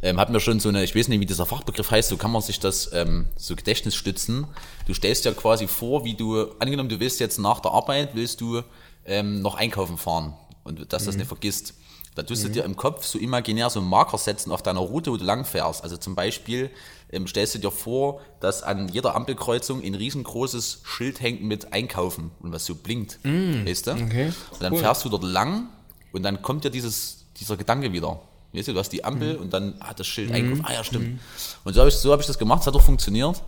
Ähm, 0.03 0.19
hab 0.19 0.31
mir 0.31 0.41
schon 0.41 0.59
so 0.59 0.69
eine, 0.69 0.83
ich 0.83 0.97
weiß 0.97 1.07
nicht, 1.07 1.21
wie 1.21 1.27
dieser 1.27 1.47
Fachbegriff 1.47 1.93
heißt, 1.93 2.09
so 2.09 2.17
kann 2.17 2.33
man 2.33 2.43
sich 2.43 2.59
das 2.59 2.91
ähm, 2.93 3.27
so 3.37 3.55
Gedächtnis 3.55 3.95
stützen. 3.95 4.49
Du 4.87 4.95
stellst 4.95 5.25
ja 5.25 5.33
quasi 5.33 5.69
vor, 5.69 6.05
wie 6.05 6.15
du, 6.15 6.47
angenommen, 6.59 6.89
du 6.89 6.99
willst 6.99 7.21
jetzt 7.21 7.39
nach 7.39 7.61
der 7.61 7.71
Arbeit, 7.71 8.11
willst 8.15 8.41
du 8.41 8.63
ähm, 9.07 9.41
noch 9.41 9.55
einkaufen 9.55 9.97
fahren 9.97 10.35
und 10.65 10.93
dass 10.93 11.05
du 11.05 11.07
das 11.09 11.17
nicht 11.17 11.29
vergisst. 11.29 11.75
Da 12.15 12.23
tust 12.23 12.45
du 12.45 12.49
dir 12.49 12.65
im 12.65 12.77
Kopf 12.77 13.05
so 13.05 13.19
imaginär 13.19 13.71
so 13.71 13.81
einen 13.81 13.89
Marker 13.89 14.19
setzen 14.19 14.53
auf 14.53 14.63
deiner 14.63 14.81
Route, 14.81 15.11
wo 15.11 15.17
du 15.17 15.25
lang 15.25 15.45
fährst. 15.45 15.83
Also 15.83 15.97
zum 15.97 16.15
Beispiel 16.15 16.71
ähm, 17.11 17.27
stellst 17.27 17.57
du 17.57 17.59
dir 17.59 17.73
vor, 17.73 18.21
dass 18.39 18.63
an 18.63 18.89
jeder 18.89 19.17
Ampelkreuzung 19.17 19.83
ein 19.83 19.97
riesengroßes 19.97 20.83
Schild 20.85 21.21
hängt 21.21 21.43
mit 21.43 21.73
Einkaufen 21.73 22.31
und 22.41 22.53
was 22.53 22.67
so 22.67 22.77
blinkt. 22.77 23.19
weißt 23.25 23.89
du? 23.89 23.93
okay, 23.93 24.33
Und 24.53 24.63
dann 24.63 24.73
cool. 24.75 24.79
fährst 24.79 25.05
du 25.05 25.09
dort 25.09 25.25
lang 25.25 25.69
und 26.13 26.23
dann 26.23 26.41
kommt 26.41 26.63
dir 26.65 26.71
dieses, 26.71 27.25
dieser 27.37 27.57
Gedanke 27.57 27.93
wieder. 27.93 28.21
Weißt 28.53 28.69
du, 28.69 28.73
du 28.75 28.79
hast 28.79 28.91
die 28.91 29.03
Ampel 29.05 29.35
und 29.35 29.53
dann 29.53 29.75
hat 29.81 29.99
das 29.99 30.07
Schild 30.07 30.31
Einkauf. 30.31 30.61
Ah 30.63 30.73
ja, 30.73 30.85
stimmt. 30.85 31.19
Und 31.65 31.75
so 31.75 31.81
habe 31.81 31.89
ich, 31.89 31.97
so 31.97 32.13
hab 32.13 32.21
ich 32.21 32.27
das 32.29 32.39
gemacht, 32.39 32.61
es 32.61 32.69
hat 32.69 32.77
auch 32.77 32.83
funktioniert. 32.83 33.43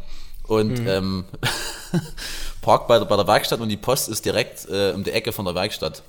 Und 0.48 0.80
ähm, 0.86 1.24
park 2.62 2.88
bei 2.88 2.98
der, 2.98 3.06
bei 3.06 3.16
der 3.16 3.26
Werkstatt 3.28 3.60
und 3.60 3.68
die 3.68 3.76
Post 3.76 4.08
ist 4.08 4.24
direkt 4.24 4.68
äh, 4.68 4.92
um 4.92 5.04
die 5.04 5.12
Ecke 5.12 5.30
von 5.30 5.44
der 5.44 5.54
Werkstatt 5.54 6.02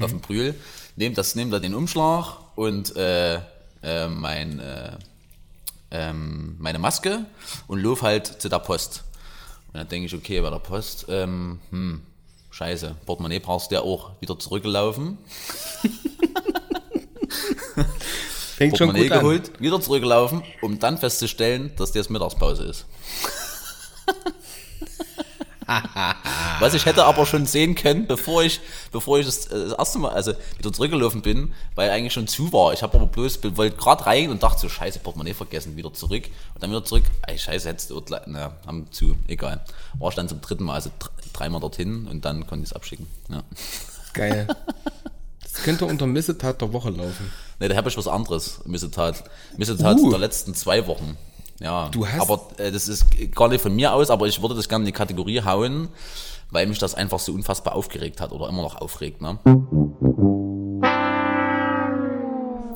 auf 0.00 0.10
dem 0.10 0.20
Brühl. 0.20 0.54
Nehmt 0.96 1.18
das, 1.18 1.34
nehmt 1.34 1.52
da 1.52 1.58
den 1.58 1.74
Umschlag 1.74 2.36
und 2.54 2.96
äh, 2.96 3.40
äh, 3.82 4.08
mein, 4.08 4.60
äh, 4.60 4.92
ähm, 5.90 6.56
meine 6.58 6.78
Maske 6.78 7.26
und 7.66 7.82
lauf 7.82 8.02
halt 8.02 8.26
zu 8.26 8.48
der 8.48 8.58
Post. 8.60 9.04
Und 9.68 9.78
dann 9.78 9.88
denke 9.88 10.06
ich, 10.06 10.14
okay, 10.14 10.40
bei 10.40 10.50
der 10.50 10.58
Post, 10.58 11.06
ähm, 11.08 11.60
hm, 11.70 12.02
scheiße, 12.50 12.94
Portemonnaie 13.06 13.40
brauchst 13.40 13.70
du 13.70 13.76
ja 13.76 13.82
auch 13.82 14.12
wieder 14.20 14.38
zurückgelaufen. 14.38 15.18
Fängt 18.56 18.78
schon 18.78 18.88
Portemonnaie 18.88 19.08
gut 19.08 19.12
an. 19.12 19.20
geholt, 19.20 19.60
wieder 19.60 19.80
zurückgelaufen, 19.80 20.42
um 20.62 20.78
dann 20.78 20.96
festzustellen, 20.96 21.72
dass 21.76 21.90
das 21.92 22.08
Mittagspause 22.08 22.64
ist. 22.64 22.86
Was 26.60 26.74
ich 26.74 26.86
hätte 26.86 27.04
aber 27.04 27.26
schon 27.26 27.46
sehen 27.46 27.74
können, 27.74 28.06
bevor 28.06 28.42
ich, 28.42 28.60
bevor 28.92 29.18
ich 29.18 29.26
das, 29.26 29.46
äh, 29.46 29.68
das 29.68 29.78
erste 29.78 29.98
Mal, 29.98 30.12
also 30.12 30.32
wieder 30.58 30.72
zurückgelaufen 30.72 31.22
bin, 31.22 31.52
weil 31.74 31.90
eigentlich 31.90 32.12
schon 32.12 32.26
zu 32.26 32.52
war. 32.52 32.72
Ich 32.72 32.82
habe 32.82 32.96
aber 32.96 33.06
bloß, 33.06 33.40
wollte 33.56 33.76
gerade 33.76 34.06
rein 34.06 34.30
und 34.30 34.42
dachte 34.42 34.60
so, 34.60 34.68
scheiße, 34.68 34.98
Portemonnaie 35.00 35.34
vergessen, 35.34 35.76
wieder 35.76 35.92
zurück. 35.92 36.24
Und 36.54 36.62
dann 36.62 36.70
wieder 36.70 36.84
zurück, 36.84 37.04
ey, 37.26 37.38
scheiße, 37.38 37.68
hättest 37.68 37.90
du, 37.90 38.02
na, 38.26 38.52
haben 38.66 38.86
zu, 38.90 39.16
egal. 39.28 39.64
War 39.98 40.08
ich 40.10 40.14
dann 40.14 40.28
zum 40.28 40.40
dritten 40.40 40.64
Mal, 40.64 40.74
also 40.74 40.90
dr- 40.98 41.10
dreimal 41.32 41.60
dorthin 41.60 42.06
und 42.08 42.24
dann 42.24 42.46
konnte 42.46 42.64
ich 42.64 42.70
es 42.70 42.76
abschicken. 42.76 43.06
Ja. 43.28 43.42
Geil. 44.12 44.46
Das 45.42 45.62
könnte 45.62 45.86
unter 45.86 46.06
Missetat 46.06 46.60
der 46.60 46.72
Woche 46.72 46.90
laufen. 46.90 47.32
Ne, 47.60 47.68
da 47.68 47.76
habe 47.76 47.88
ich 47.88 47.96
was 47.96 48.08
anderes. 48.08 48.60
Missetat. 48.64 49.24
Missetat 49.56 49.98
Uh. 49.98 50.10
der 50.10 50.18
letzten 50.18 50.54
zwei 50.54 50.86
Wochen. 50.86 51.16
Ja. 51.60 51.88
Du 51.90 52.06
hast- 52.06 52.20
Aber 52.20 52.48
äh, 52.58 52.70
das 52.72 52.88
ist 52.88 53.06
gar 53.34 53.48
nicht 53.48 53.60
von 53.60 53.74
mir 53.74 53.92
aus, 53.92 54.10
aber 54.10 54.26
ich 54.26 54.40
würde 54.42 54.54
das 54.54 54.68
gerne 54.68 54.82
in 54.82 54.86
die 54.86 54.92
Kategorie 54.92 55.40
hauen, 55.42 55.88
weil 56.50 56.66
mich 56.66 56.78
das 56.78 56.94
einfach 56.94 57.18
so 57.20 57.32
unfassbar 57.32 57.74
aufgeregt 57.74 58.20
hat 58.20 58.32
oder 58.32 58.48
immer 58.48 58.62
noch 58.62 58.76
aufregt. 58.80 59.20
Ne? 59.22 59.38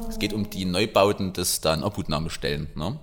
Es 0.08 0.18
geht 0.18 0.32
um 0.32 0.48
die 0.50 0.64
Neubauten 0.64 1.32
des 1.32 1.60
dann 1.60 1.82
Obhutnahmestellen. 1.84 2.68
Ne? 2.74 2.98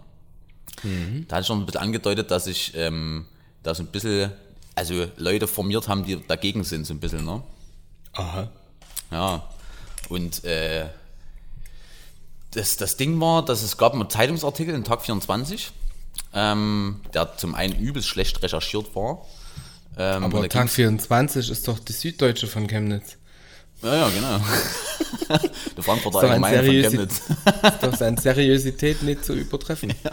Da 1.27 1.35
hatte 1.35 1.41
ich 1.41 1.47
schon 1.47 1.59
ein 1.61 1.65
bisschen 1.65 1.81
angedeutet, 1.81 2.31
dass 2.31 2.47
ich 2.47 2.73
ähm, 2.75 3.25
da 3.63 3.73
so 3.73 3.83
ein 3.83 3.87
bisschen, 3.87 4.31
also 4.75 5.05
Leute 5.17 5.47
formiert 5.47 5.87
haben, 5.87 6.03
die 6.03 6.19
dagegen 6.27 6.63
sind, 6.63 6.85
so 6.85 6.93
ein 6.93 6.99
bisschen. 6.99 7.25
Ne? 7.25 7.41
Aha. 8.13 8.49
Ja, 9.11 9.43
und 10.09 10.43
äh, 10.45 10.85
das, 12.55 12.77
das 12.77 12.97
Ding 12.97 13.19
war, 13.19 13.43
dass 13.45 13.61
es 13.63 13.77
gab 13.77 13.93
einen 13.93 14.09
Zeitungsartikel 14.09 14.73
in 14.73 14.83
Tag 14.83 15.01
24, 15.03 15.71
ähm, 16.33 17.01
der 17.13 17.37
zum 17.37 17.55
einen 17.55 17.75
übelst 17.79 18.07
schlecht 18.07 18.41
recherchiert 18.41 18.95
war. 18.95 19.25
Ähm, 19.97 20.23
Aber 20.25 20.47
Tag 20.49 20.63
ging's- 20.67 20.73
24 20.75 21.49
ist 21.49 21.67
doch 21.67 21.79
die 21.79 21.93
Süddeutsche 21.93 22.47
von 22.47 22.67
Chemnitz. 22.67 23.17
Ja, 23.81 23.95
ja, 23.95 24.09
genau. 24.09 24.39
Der 25.75 25.83
Frankfurter 25.83 26.19
Allgemeine 26.19 26.63
von 26.63 26.71
Chemnitz. 26.73 27.19
Ist 27.19 27.83
doch 27.83 27.95
seine 27.95 28.19
Seriosität 28.19 29.03
nicht 29.03 29.25
zu 29.25 29.33
übertreffen. 29.33 29.93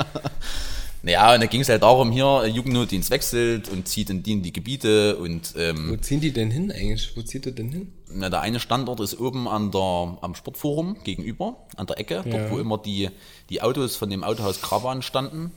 Naja, 1.04 1.34
und 1.34 1.40
da 1.40 1.46
ging 1.46 1.60
es 1.62 1.68
halt 1.68 1.82
darum, 1.82 2.12
hier, 2.12 2.46
Jugendnotdienst 2.46 3.10
wechselt 3.10 3.68
und 3.68 3.88
zieht 3.88 4.08
in 4.08 4.22
die, 4.22 4.32
in 4.32 4.42
die 4.42 4.52
Gebiete 4.52 5.16
und 5.16 5.54
ähm, 5.56 5.90
Wo 5.90 5.96
ziehen 5.96 6.20
die 6.20 6.32
denn 6.32 6.50
hin 6.50 6.70
eigentlich? 6.70 7.16
Wo 7.16 7.22
zieht 7.22 7.44
er 7.46 7.52
denn 7.52 7.70
hin? 7.72 7.92
Na, 8.08 8.30
der 8.30 8.40
eine 8.40 8.60
Standort 8.60 9.00
ist 9.00 9.18
oben 9.18 9.48
an 9.48 9.72
der, 9.72 10.18
am 10.20 10.34
Sportforum 10.36 11.02
gegenüber, 11.02 11.56
an 11.76 11.86
der 11.86 11.98
Ecke, 11.98 12.16
Ja. 12.16 12.22
dort 12.24 12.50
wo 12.52 12.58
immer 12.58 12.78
die, 12.78 13.10
die 13.50 13.62
Autos 13.62 13.96
von 13.96 14.10
dem 14.10 14.22
Autohaus 14.22 14.60
Kraban 14.62 15.02
standen. 15.02 15.50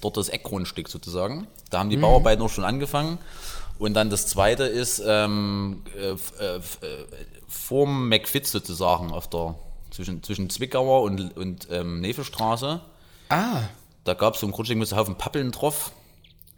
Dort 0.00 0.16
das 0.16 0.28
Eckgrundstück 0.28 0.88
sozusagen. 0.88 1.48
Da 1.70 1.78
haben 1.80 1.90
die 1.90 1.96
Bauarbeiten 1.96 2.42
auch 2.42 2.50
schon 2.50 2.62
angefangen. 2.64 3.18
Und 3.78 3.94
dann 3.94 4.08
das 4.10 4.26
zweite 4.28 4.64
ist 4.64 5.02
ähm, 5.04 5.82
äh, 5.98 6.10
äh, 6.44 6.56
äh, 6.58 6.60
vorm 7.48 8.08
McFit 8.08 8.46
sozusagen 8.46 9.10
auf 9.10 9.28
der 9.30 9.56
zwischen, 9.90 10.22
zwischen 10.22 10.48
Zwickauer 10.50 11.02
und, 11.02 11.36
und 11.36 11.66
ähm, 11.72 12.00
Nevelstraße. 12.00 12.80
Ah, 13.30 13.62
Da 14.04 14.14
gab 14.14 14.34
es 14.34 14.40
so 14.40 14.46
ein 14.46 14.52
Grundstück 14.52 14.78
mit 14.78 14.88
so 14.88 14.94
einem 14.94 15.02
Haufen 15.02 15.16
Pappeln 15.16 15.50
drauf. 15.50 15.92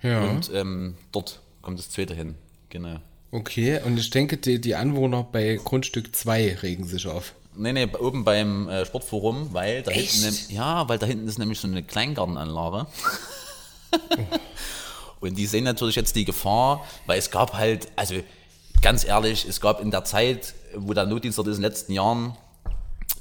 ja. 0.02 0.22
Und 0.22 0.50
ähm, 0.54 0.96
dort 1.10 1.40
kommt 1.60 1.78
das 1.78 1.90
zweite 1.90 2.14
hin. 2.14 2.36
Genau. 2.68 2.96
Okay, 3.30 3.80
und 3.84 3.98
ich 3.98 4.10
denke, 4.10 4.36
die, 4.36 4.60
die 4.60 4.74
Anwohner 4.74 5.24
bei 5.24 5.58
Grundstück 5.62 6.14
2 6.14 6.58
regen 6.62 6.84
sich 6.84 7.06
auf. 7.06 7.34
Nee, 7.54 7.72
nee, 7.72 7.88
oben 7.98 8.24
beim 8.24 8.68
äh, 8.68 8.84
Sportforum, 8.84 9.52
weil 9.52 9.82
da 9.82 9.90
Echt? 9.90 10.12
hinten, 10.12 10.54
ja, 10.54 10.88
weil 10.88 10.98
da 10.98 11.06
hinten 11.06 11.28
ist 11.28 11.38
nämlich 11.38 11.58
so 11.58 11.68
eine 11.68 11.82
Kleingartenanlage. 11.82 12.86
Und 15.20 15.36
die 15.36 15.46
sehen 15.46 15.64
natürlich 15.64 15.96
jetzt 15.96 16.16
die 16.16 16.24
Gefahr, 16.24 16.84
weil 17.06 17.18
es 17.18 17.30
gab 17.30 17.54
halt, 17.54 17.88
also 17.96 18.16
ganz 18.80 19.04
ehrlich, 19.04 19.46
es 19.46 19.60
gab 19.60 19.80
in 19.80 19.90
der 19.90 20.04
Zeit, 20.04 20.54
wo 20.74 20.94
der 20.94 21.06
Notdienst 21.06 21.38
in 21.38 21.44
den 21.44 21.60
letzten 21.60 21.92
Jahren, 21.92 22.36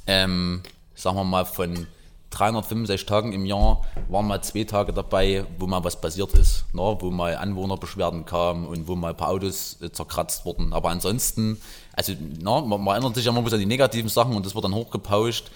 ähm, 0.08 0.64
sagen 0.96 1.18
wir 1.18 1.24
mal 1.24 1.46
von 1.46 1.88
365 2.32 3.06
Tagen 3.06 3.34
im 3.34 3.46
Jahr 3.46 3.82
waren 4.10 4.28
mal 4.28 4.42
zwei 4.42 4.64
Tage 4.64 4.94
dabei, 4.94 5.46
wo 5.60 5.68
mal 5.68 5.84
was 5.84 6.00
passiert 6.00 6.34
ist, 6.34 6.66
ne? 6.74 6.98
wo 7.00 7.12
mal 7.12 7.36
Anwohnerbeschwerden 7.36 8.26
kamen 8.26 8.66
und 8.66 8.88
wo 8.88 8.96
mal 8.96 9.10
ein 9.10 9.18
paar 9.18 9.30
Autos 9.30 9.78
äh, 9.82 9.92
zerkratzt 9.92 10.46
wurden. 10.46 10.74
Aber 10.74 10.90
ansonsten, 10.90 11.62
also 11.94 12.14
na, 12.40 12.62
man, 12.62 12.84
man 12.84 12.96
erinnert 12.96 13.16
sich 13.16 13.26
ja 13.26 13.32
immer 13.32 13.52
an 13.52 13.60
die 13.60 13.66
negativen 13.66 14.10
Sachen 14.10 14.36
und 14.36 14.46
das 14.46 14.56
wird 14.56 14.66
dann 14.66 14.74
hochgepauscht. 14.76 15.52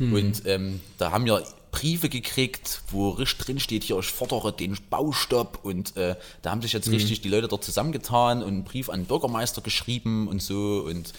Und 0.00 0.46
ähm, 0.46 0.80
da 0.96 1.12
haben 1.12 1.26
wir 1.26 1.44
Briefe 1.72 2.08
gekriegt, 2.08 2.82
wo 2.90 3.10
richtig 3.10 3.46
drin 3.46 3.60
steht, 3.60 3.84
hier, 3.84 3.98
ich 3.98 4.10
fordere 4.10 4.52
den 4.52 4.76
Baustopp 4.88 5.60
und 5.62 5.96
äh, 5.96 6.16
da 6.42 6.50
haben 6.50 6.62
sich 6.62 6.72
jetzt 6.72 6.90
richtig 6.90 7.20
die 7.20 7.28
Leute 7.28 7.48
dort 7.48 7.64
zusammengetan 7.64 8.42
und 8.42 8.48
einen 8.48 8.64
Brief 8.64 8.88
an 8.88 9.00
den 9.00 9.06
Bürgermeister 9.06 9.60
geschrieben 9.60 10.26
und 10.26 10.42
so 10.42 10.84
und 10.86 11.12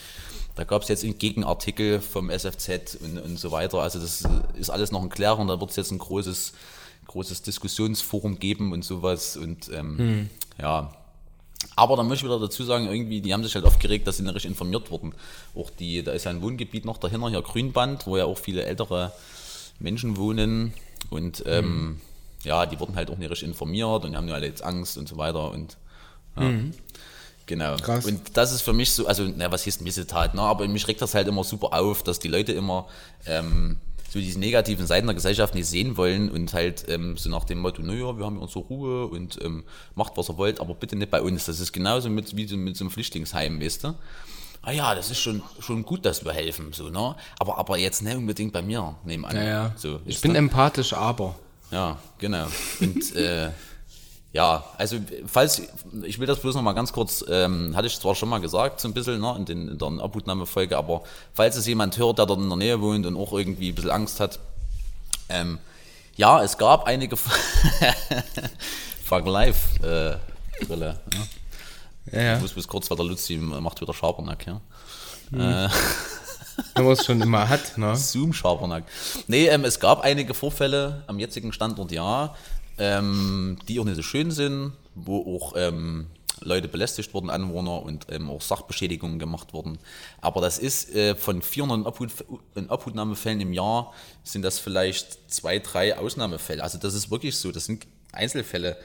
da 0.55 0.63
gab 0.63 0.81
es 0.81 0.89
jetzt 0.89 1.03
einen 1.03 1.17
Gegenartikel 1.17 2.01
vom 2.01 2.29
SFZ 2.29 2.98
und, 3.01 3.17
und 3.20 3.39
so 3.39 3.51
weiter. 3.51 3.79
Also 3.79 4.00
das 4.00 4.24
ist 4.55 4.70
alles 4.70 4.91
noch 4.91 5.03
in 5.03 5.10
Klärung. 5.10 5.48
Da 5.48 5.60
wird 5.60 5.70
es 5.70 5.75
jetzt 5.75 5.91
ein 5.91 5.98
großes, 5.98 6.53
großes 7.08 7.41
Diskussionsforum 7.41 8.39
geben 8.39 8.74
und 8.74 8.84
sowas. 8.84 9.38
Und 9.38 9.70
ähm, 9.74 10.29
ja. 10.60 10.93
Aber 11.75 11.96
da 11.96 12.03
möchte 12.03 12.25
ich 12.25 12.31
wieder 12.31 12.39
dazu 12.39 12.63
sagen, 12.63 12.88
irgendwie, 12.88 13.22
die 13.22 13.34
haben 13.34 13.43
sich 13.43 13.55
halt 13.55 13.65
aufgeregt, 13.65 14.08
dass 14.08 14.17
sie 14.17 14.24
nicht 14.24 14.34
richtig 14.34 14.50
informiert 14.50 14.91
wurden. 14.91 15.13
Auch 15.55 15.70
die, 15.70 16.03
da 16.03 16.12
ist 16.12 16.25
ja 16.25 16.31
ein 16.31 16.41
Wohngebiet 16.41 16.86
noch 16.86 16.98
dahinter, 16.98 17.29
hier 17.29 17.41
Grünband, 17.41 18.08
wo 18.08 18.17
ja 18.17 18.25
auch 18.25 18.38
viele 18.38 18.65
ältere 18.65 19.12
Menschen 19.79 20.17
wohnen. 20.17 20.74
Und 21.10 21.43
ähm, 21.46 22.01
ja, 22.43 22.65
die 22.65 22.79
wurden 22.79 22.96
halt 22.96 23.10
auch 23.10 23.17
nicht 23.17 23.29
richtig 23.29 23.48
informiert 23.48 24.03
und 24.05 24.17
haben 24.17 24.27
ja 24.27 24.34
alle 24.34 24.48
jetzt 24.48 24.63
Angst 24.63 24.98
und 24.98 25.08
so 25.08 25.17
weiter. 25.17 25.51
Und 25.51 25.77
ja. 26.36 26.50
Genau. 27.45 27.75
Krass. 27.77 28.05
Und 28.05 28.38
das 28.38 28.51
ist 28.51 28.62
für 28.62 28.74
mich 28.74 28.91
so, 28.91 29.07
also, 29.07 29.27
na, 29.36 29.51
was 29.51 29.63
hieß 29.63 29.81
Missetat, 29.81 30.36
ne? 30.36 30.41
aber 30.41 30.67
mich 30.67 30.88
regt 30.88 31.01
das 31.01 31.13
halt 31.13 31.27
immer 31.27 31.43
super 31.43 31.74
auf, 31.74 32.03
dass 32.03 32.19
die 32.19 32.27
Leute 32.27 32.53
immer 32.53 32.88
ähm, 33.25 33.77
so 34.10 34.19
diese 34.19 34.39
negativen 34.39 34.86
Seiten 34.88 35.07
der 35.07 35.15
Gesellschaft 35.15 35.55
nicht 35.55 35.67
sehen 35.67 35.95
wollen 35.98 36.29
und 36.29 36.53
halt 36.53 36.86
ähm, 36.89 37.15
so 37.17 37.29
nach 37.29 37.45
dem 37.45 37.60
Motto, 37.60 37.81
naja, 37.81 38.17
wir 38.17 38.25
haben 38.25 38.36
ja 38.36 38.41
unsere 38.41 38.60
Ruhe 38.65 39.07
und 39.07 39.39
ähm, 39.41 39.63
macht, 39.95 40.17
was 40.17 40.29
ihr 40.29 40.38
wollt, 40.38 40.60
aber 40.60 40.74
bitte 40.75 40.95
nicht 40.95 41.12
bei 41.12 41.21
uns. 41.21 41.45
Das 41.45 41.60
ist 41.60 41.71
genauso 41.71 42.10
mit, 42.10 42.36
wie 42.36 42.45
mit 42.57 42.75
so 42.75 42.83
einem 42.83 42.91
Flüchtlingsheim, 42.91 43.62
weißt 43.62 43.86
du? 43.86 43.95
Ah 44.63 44.71
ja, 44.71 44.93
das 44.93 45.10
ist 45.10 45.19
schon, 45.19 45.41
schon 45.60 45.83
gut, 45.83 46.05
dass 46.05 46.24
wir 46.24 46.33
helfen, 46.33 46.71
so, 46.71 46.89
ne? 46.89 47.15
Aber, 47.39 47.57
aber 47.57 47.77
jetzt 47.77 48.03
nicht 48.03 48.15
unbedingt 48.15 48.53
bei 48.53 48.62
mir 48.62 48.95
nebenan. 49.05 49.33
Naja, 49.36 49.74
So, 49.75 50.00
ich 50.05 50.21
bin 50.21 50.33
du? 50.33 50.38
empathisch, 50.39 50.93
aber. 50.93 51.36
Ja, 51.71 51.98
genau. 52.19 52.48
Und 52.79 53.15
äh, 53.15 53.50
ja, 54.33 54.63
also 54.77 54.97
falls, 55.25 55.61
ich 56.03 56.19
will 56.19 56.27
das 56.27 56.39
bloß 56.39 56.55
noch 56.55 56.61
mal 56.61 56.73
ganz 56.73 56.93
kurz, 56.93 57.25
ähm, 57.27 57.75
hatte 57.75 57.88
ich 57.88 58.00
zwar 58.00 58.15
schon 58.15 58.29
mal 58.29 58.39
gesagt, 58.39 58.79
so 58.79 58.88
ein 58.88 58.93
bisschen 58.93 59.19
ne, 59.19 59.35
in, 59.38 59.45
den, 59.45 59.67
in 59.67 59.77
der 59.77 59.89
Abhutnahmefolge, 60.01 60.77
aber 60.77 61.03
falls 61.33 61.57
es 61.57 61.67
jemand 61.67 61.97
hört, 61.97 62.17
der 62.17 62.25
dort 62.25 62.39
in 62.39 62.47
der 62.47 62.57
Nähe 62.57 62.81
wohnt 62.81 63.05
und 63.05 63.17
auch 63.17 63.33
irgendwie 63.33 63.69
ein 63.69 63.75
bisschen 63.75 63.91
Angst 63.91 64.21
hat, 64.21 64.39
ähm, 65.27 65.59
ja, 66.15 66.41
es 66.43 66.57
gab 66.57 66.85
einige 66.85 67.17
Fuck 69.03 69.25
Life 69.25 70.19
äh, 70.59 70.65
Brille. 70.65 71.00
Ja. 71.13 71.19
Ja, 72.11 72.21
ja. 72.21 72.35
Ich 72.35 72.41
muss 72.41 72.53
bis 72.53 72.67
kurz, 72.67 72.89
weil 72.89 72.98
der 72.98 73.05
Luzi 73.05 73.37
macht 73.37 73.79
wieder 73.81 73.94
Schabernack, 73.94 74.48
ja. 74.48 74.61
Wenn 76.75 76.83
man 76.83 76.94
es 76.94 77.05
schon 77.05 77.22
immer 77.22 77.48
hat, 77.48 77.77
ne? 77.77 77.96
Zoom-Schabernack. 77.96 78.83
Nee, 79.27 79.48
ähm, 79.48 79.63
es 79.65 79.79
gab 79.79 80.01
einige 80.01 80.33
Vorfälle 80.33 81.03
am 81.07 81.20
jetzigen 81.20 81.53
Standort, 81.53 81.91
ja, 81.91 82.35
ähm, 82.77 83.57
die 83.68 83.79
auch 83.79 83.86
nicht 83.86 83.96
so 83.96 84.01
schön 84.01 84.31
sind, 84.31 84.74
wo 84.96 85.38
auch 85.38 85.53
ähm, 85.55 86.07
Leute 86.44 86.68
belästigt 86.68 87.14
wurden, 87.14 87.29
Anwohner 87.29 87.84
und 87.84 88.07
ähm, 88.10 88.29
auch 88.29 88.42
Sachbeschädigungen 88.42 89.20
gemacht 89.20 89.53
wurden. 89.53 89.77
Aber 90.22 90.42
das 90.42 90.57
ist 90.57 90.94
äh, 90.96 91.16
von 91.16 91.42
400 91.42 91.86
Abhut, 91.88 92.10
in 92.55 92.70
Abhutnahmefällen 92.70 93.42
im 93.42 93.53
Jahr 93.53 93.94
sind 94.24 94.42
das 94.44 94.60
vielleicht 94.60 95.31
zwei, 95.31 95.60
drei 95.60 95.98
Ausnahmefälle. 95.98 96.64
Also 96.64 96.77
das 96.77 96.94
ist 96.94 97.12
wirklich 97.12 97.38
so, 97.38 97.51
das 97.51 97.66
sind 97.66 97.86
Einzelfälle. 98.12 98.77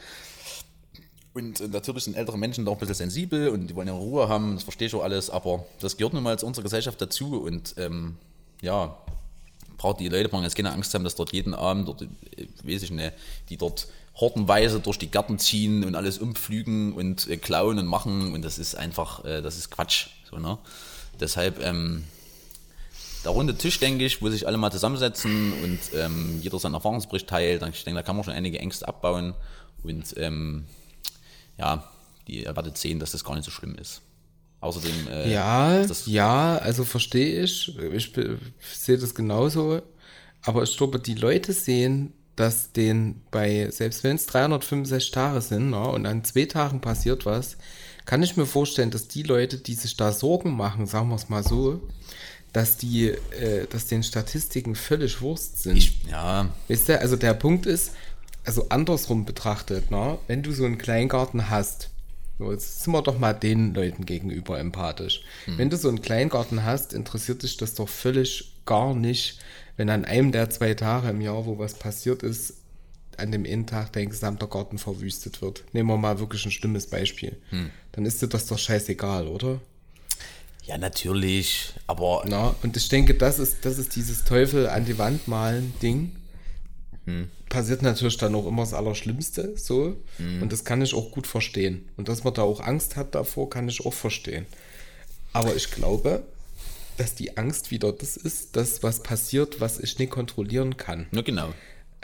Und 1.32 1.60
äh, 1.60 1.68
natürlich 1.68 2.04
sind 2.04 2.16
ältere 2.16 2.38
Menschen 2.38 2.64
da 2.64 2.70
auch 2.70 2.76
ein 2.76 2.80
bisschen 2.80 2.94
sensibel 2.94 3.48
und 3.48 3.68
die 3.68 3.74
wollen 3.74 3.88
ja 3.88 3.94
Ruhe 3.94 4.28
haben, 4.28 4.54
das 4.54 4.64
verstehe 4.64 4.88
ich 4.88 4.94
auch 4.94 5.02
alles, 5.02 5.30
aber 5.30 5.64
das 5.80 5.96
gehört 5.96 6.14
nun 6.14 6.22
mal 6.22 6.38
zu 6.38 6.46
unserer 6.46 6.62
Gesellschaft 6.62 7.00
dazu 7.00 7.42
und 7.42 7.74
ähm, 7.76 8.16
ja, 8.62 8.96
braucht 9.76 10.00
die 10.00 10.08
Leute 10.08 10.28
brauchen 10.28 10.44
jetzt 10.44 10.56
keine 10.56 10.72
Angst 10.72 10.94
haben, 10.94 11.04
dass 11.04 11.14
dort 11.14 11.32
jeden 11.32 11.54
Abend, 11.54 11.88
dort, 11.88 12.02
weiß 12.64 12.82
ich 12.82 12.90
nicht, 12.90 13.12
die 13.48 13.56
dort 13.56 13.88
hortenweise 14.14 14.80
durch 14.80 14.98
die 14.98 15.10
Gärten 15.10 15.38
ziehen 15.38 15.84
und 15.84 15.94
alles 15.94 16.18
umpflügen 16.18 16.94
und 16.94 17.28
äh, 17.28 17.36
klauen 17.36 17.78
und 17.78 17.86
machen 17.86 18.32
und 18.32 18.42
das 18.42 18.58
ist 18.58 18.74
einfach, 18.74 19.24
äh, 19.24 19.42
das 19.42 19.56
ist 19.56 19.70
Quatsch. 19.70 20.08
So, 20.30 20.38
ne? 20.38 20.58
Deshalb, 21.20 21.62
ähm, 21.62 22.04
der 23.24 23.32
runde 23.32 23.56
Tisch, 23.56 23.78
denke 23.78 24.04
ich, 24.04 24.22
wo 24.22 24.30
sich 24.30 24.46
alle 24.46 24.56
mal 24.56 24.70
zusammensetzen 24.70 25.52
und 25.62 25.78
ähm, 25.94 26.40
jeder 26.42 26.58
seinen 26.58 26.74
Erfahrungsbericht 26.74 27.28
teilt. 27.28 27.62
Ich 27.72 27.84
denke, 27.84 27.98
da 27.98 28.02
kann 28.02 28.16
man 28.16 28.24
schon 28.24 28.34
einige 28.34 28.58
Ängste 28.58 28.88
abbauen 28.88 29.34
und 29.82 30.14
ähm, 30.16 30.64
ja, 31.58 31.90
die 32.26 32.44
ihr 32.44 32.56
werdet 32.56 32.78
sehen, 32.78 32.98
dass 32.98 33.12
das 33.12 33.24
gar 33.24 33.34
nicht 33.34 33.44
so 33.44 33.50
schlimm 33.50 33.76
ist. 33.76 34.00
Außerdem, 34.66 35.08
äh, 35.10 35.32
Ja, 35.32 35.86
ja, 36.06 36.58
also 36.58 36.84
verstehe 36.84 37.42
ich. 37.42 37.72
Ich 37.92 38.12
sehe 38.74 38.98
das 38.98 39.14
genauso. 39.14 39.80
Aber 40.42 40.62
ich 40.64 40.76
glaube, 40.76 40.98
die 40.98 41.14
Leute 41.14 41.52
sehen, 41.52 42.12
dass 42.34 42.72
den 42.72 43.22
bei, 43.30 43.70
selbst 43.70 44.04
wenn 44.04 44.16
es 44.16 44.26
365 44.26 45.10
Tage 45.10 45.40
sind 45.40 45.70
ne, 45.70 45.88
und 45.88 46.04
an 46.06 46.24
zwei 46.24 46.44
Tagen 46.44 46.80
passiert 46.80 47.26
was, 47.26 47.56
kann 48.04 48.22
ich 48.22 48.36
mir 48.36 48.46
vorstellen, 48.46 48.90
dass 48.90 49.08
die 49.08 49.22
Leute, 49.22 49.58
die 49.58 49.74
sich 49.74 49.96
da 49.96 50.12
Sorgen 50.12 50.56
machen, 50.56 50.86
sagen 50.86 51.08
wir 51.08 51.16
es 51.16 51.28
mal 51.28 51.42
so, 51.42 51.80
dass 52.52 52.76
die, 52.76 53.08
äh, 53.08 53.66
dass 53.68 53.86
den 53.86 54.02
Statistiken 54.02 54.74
völlig 54.74 55.20
Wurst 55.20 55.62
sind. 55.62 55.76
ich, 55.76 56.04
ja, 56.10 56.48
Weißt 56.68 56.88
du, 56.88 57.00
also 57.00 57.16
der 57.16 57.34
Punkt 57.34 57.66
ist, 57.66 57.92
also 58.44 58.68
andersrum 58.68 59.24
betrachtet, 59.24 59.90
ne, 59.90 60.18
wenn 60.26 60.42
du 60.42 60.52
so 60.52 60.64
einen 60.64 60.78
Kleingarten 60.78 61.50
hast, 61.50 61.90
so, 62.38 62.52
jetzt 62.52 62.82
sind 62.82 62.92
wir 62.92 63.02
doch 63.02 63.18
mal 63.18 63.32
den 63.32 63.74
Leuten 63.74 64.04
gegenüber 64.04 64.58
empathisch. 64.58 65.22
Wenn 65.46 65.70
du 65.70 65.76
so 65.76 65.88
einen 65.88 66.02
Kleingarten 66.02 66.64
hast, 66.64 66.92
interessiert 66.92 67.42
dich 67.42 67.56
das 67.56 67.74
doch 67.74 67.88
völlig 67.88 68.52
gar 68.66 68.94
nicht, 68.94 69.38
wenn 69.76 69.88
an 69.90 70.04
einem 70.04 70.32
der 70.32 70.50
zwei 70.50 70.74
Tage 70.74 71.08
im 71.08 71.20
Jahr, 71.20 71.46
wo 71.46 71.58
was 71.58 71.74
passiert 71.74 72.22
ist, 72.22 72.54
an 73.16 73.32
dem 73.32 73.46
einen 73.46 73.66
Tag 73.66 73.92
dein 73.92 74.10
gesamter 74.10 74.46
Garten 74.46 74.78
verwüstet 74.78 75.40
wird. 75.40 75.64
Nehmen 75.72 75.88
wir 75.88 75.96
mal 75.96 76.18
wirklich 76.18 76.44
ein 76.44 76.50
schlimmes 76.50 76.86
Beispiel. 76.88 77.36
Dann 77.92 78.04
ist 78.04 78.20
dir 78.20 78.28
das 78.28 78.46
doch 78.46 78.58
scheißegal, 78.58 79.26
oder? 79.28 79.60
ja, 80.66 80.76
natürlich, 80.78 81.74
aber 81.86 82.24
Na, 82.26 82.54
und 82.62 82.76
ich 82.76 82.88
denke, 82.88 83.14
das 83.14 83.38
ist, 83.38 83.64
das 83.64 83.78
ist 83.78 83.94
dieses 83.94 84.24
Teufel 84.24 84.68
an 84.68 84.84
die 84.84 84.98
Wand 84.98 85.28
malen 85.28 85.72
Ding. 85.80 86.16
Passiert 87.56 87.80
natürlich 87.80 88.18
dann 88.18 88.34
auch 88.34 88.46
immer 88.46 88.62
das 88.64 88.74
Allerschlimmste, 88.74 89.54
so. 89.56 89.96
Und 90.18 90.52
das 90.52 90.64
kann 90.64 90.82
ich 90.82 90.92
auch 90.92 91.10
gut 91.10 91.26
verstehen. 91.26 91.88
Und 91.96 92.08
dass 92.08 92.22
man 92.22 92.34
da 92.34 92.42
auch 92.42 92.60
Angst 92.60 92.96
hat 92.96 93.14
davor, 93.14 93.48
kann 93.48 93.66
ich 93.68 93.86
auch 93.86 93.94
verstehen. 93.94 94.44
Aber 95.32 95.56
ich 95.56 95.70
glaube, 95.70 96.22
dass 96.98 97.14
die 97.14 97.38
Angst 97.38 97.70
wieder 97.70 97.92
das 97.92 98.18
ist, 98.18 98.56
dass 98.56 98.82
was 98.82 99.02
passiert, 99.02 99.58
was 99.60 99.78
ich 99.78 99.98
nicht 99.98 100.10
kontrollieren 100.10 100.76
kann. 100.76 101.06
ja, 101.12 101.22
genau. 101.22 101.48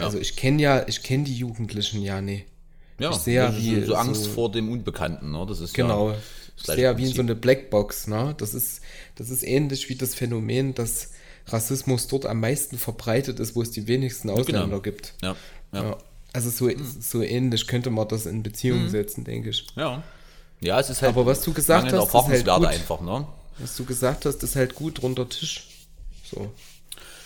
Ja. 0.01 0.07
Also 0.07 0.19
ich 0.19 0.37
kenne 0.37 0.63
ja, 0.63 0.89
ich 0.89 1.03
kenne 1.03 1.25
die 1.25 1.35
Jugendlichen 1.37 2.01
ja 2.01 2.23
nicht. 2.23 2.47
ja, 2.99 3.11
ich 3.11 3.17
sehe 3.17 3.35
ja, 3.35 3.55
wie 3.55 3.83
so, 3.85 3.95
Angst 3.95 4.25
so- 4.25 4.31
vor 4.31 4.51
dem 4.51 4.71
Unbekannten, 4.73 5.33
ne? 5.33 5.45
Das 5.47 5.61
ist 5.61 5.75
Genau. 5.75 6.13
ja, 6.13 6.17
Ich 6.57 6.63
das 6.65 6.77
sehe 6.77 6.77
gleiche 6.77 6.83
ja 6.83 6.97
wie 6.99 7.07
so 7.13 7.21
eine 7.21 7.35
Blackbox, 7.35 8.07
ne? 8.07 8.35
Das 8.39 8.55
ist, 8.55 8.81
das 9.17 9.29
ist 9.29 9.43
ähnlich 9.43 9.91
wie 9.91 9.97
das 9.97 10.15
Phänomen, 10.15 10.73
dass 10.75 11.11
Rassismus 11.47 12.07
dort 12.09 12.27
am 12.27 12.41
meisten 12.41 12.79
verbreitet 12.79 13.41
ist, 13.41 13.55
wo 13.57 13.63
es 13.63 13.71
die 13.71 13.87
wenigsten 13.87 14.31
Ausländer 14.31 14.65
genau. 14.67 14.81
gibt. 14.81 15.15
Ja, 15.23 15.37
ja. 15.73 15.83
Ja. 15.83 15.99
Also 16.33 16.49
so, 16.51 16.71
so 17.01 17.23
ähnlich 17.23 17.67
könnte 17.67 17.91
man 17.91 18.09
das 18.09 18.25
in 18.27 18.43
Beziehung 18.43 18.89
setzen, 18.89 19.25
denke 19.25 19.51
ich. 19.51 19.67
Ja. 19.77 20.03
Ja, 20.61 20.79
es 20.81 20.89
ist 20.89 21.03
halt 21.03 21.11
Aber 21.15 21.27
was 21.27 21.43
du 21.43 21.53
gesagt 21.53 21.93
hast, 21.93 22.09
ist 22.09 22.15
halt 22.15 22.47
gut. 22.47 22.67
einfach, 22.67 23.01
ne? 23.01 23.27
Was 23.59 23.77
du 23.77 23.85
gesagt 23.85 24.25
hast, 24.25 24.43
ist 24.43 24.57
halt 24.57 24.75
gut 24.75 25.03
runter 25.03 25.29
Tisch. 25.29 25.67
So. 26.25 26.51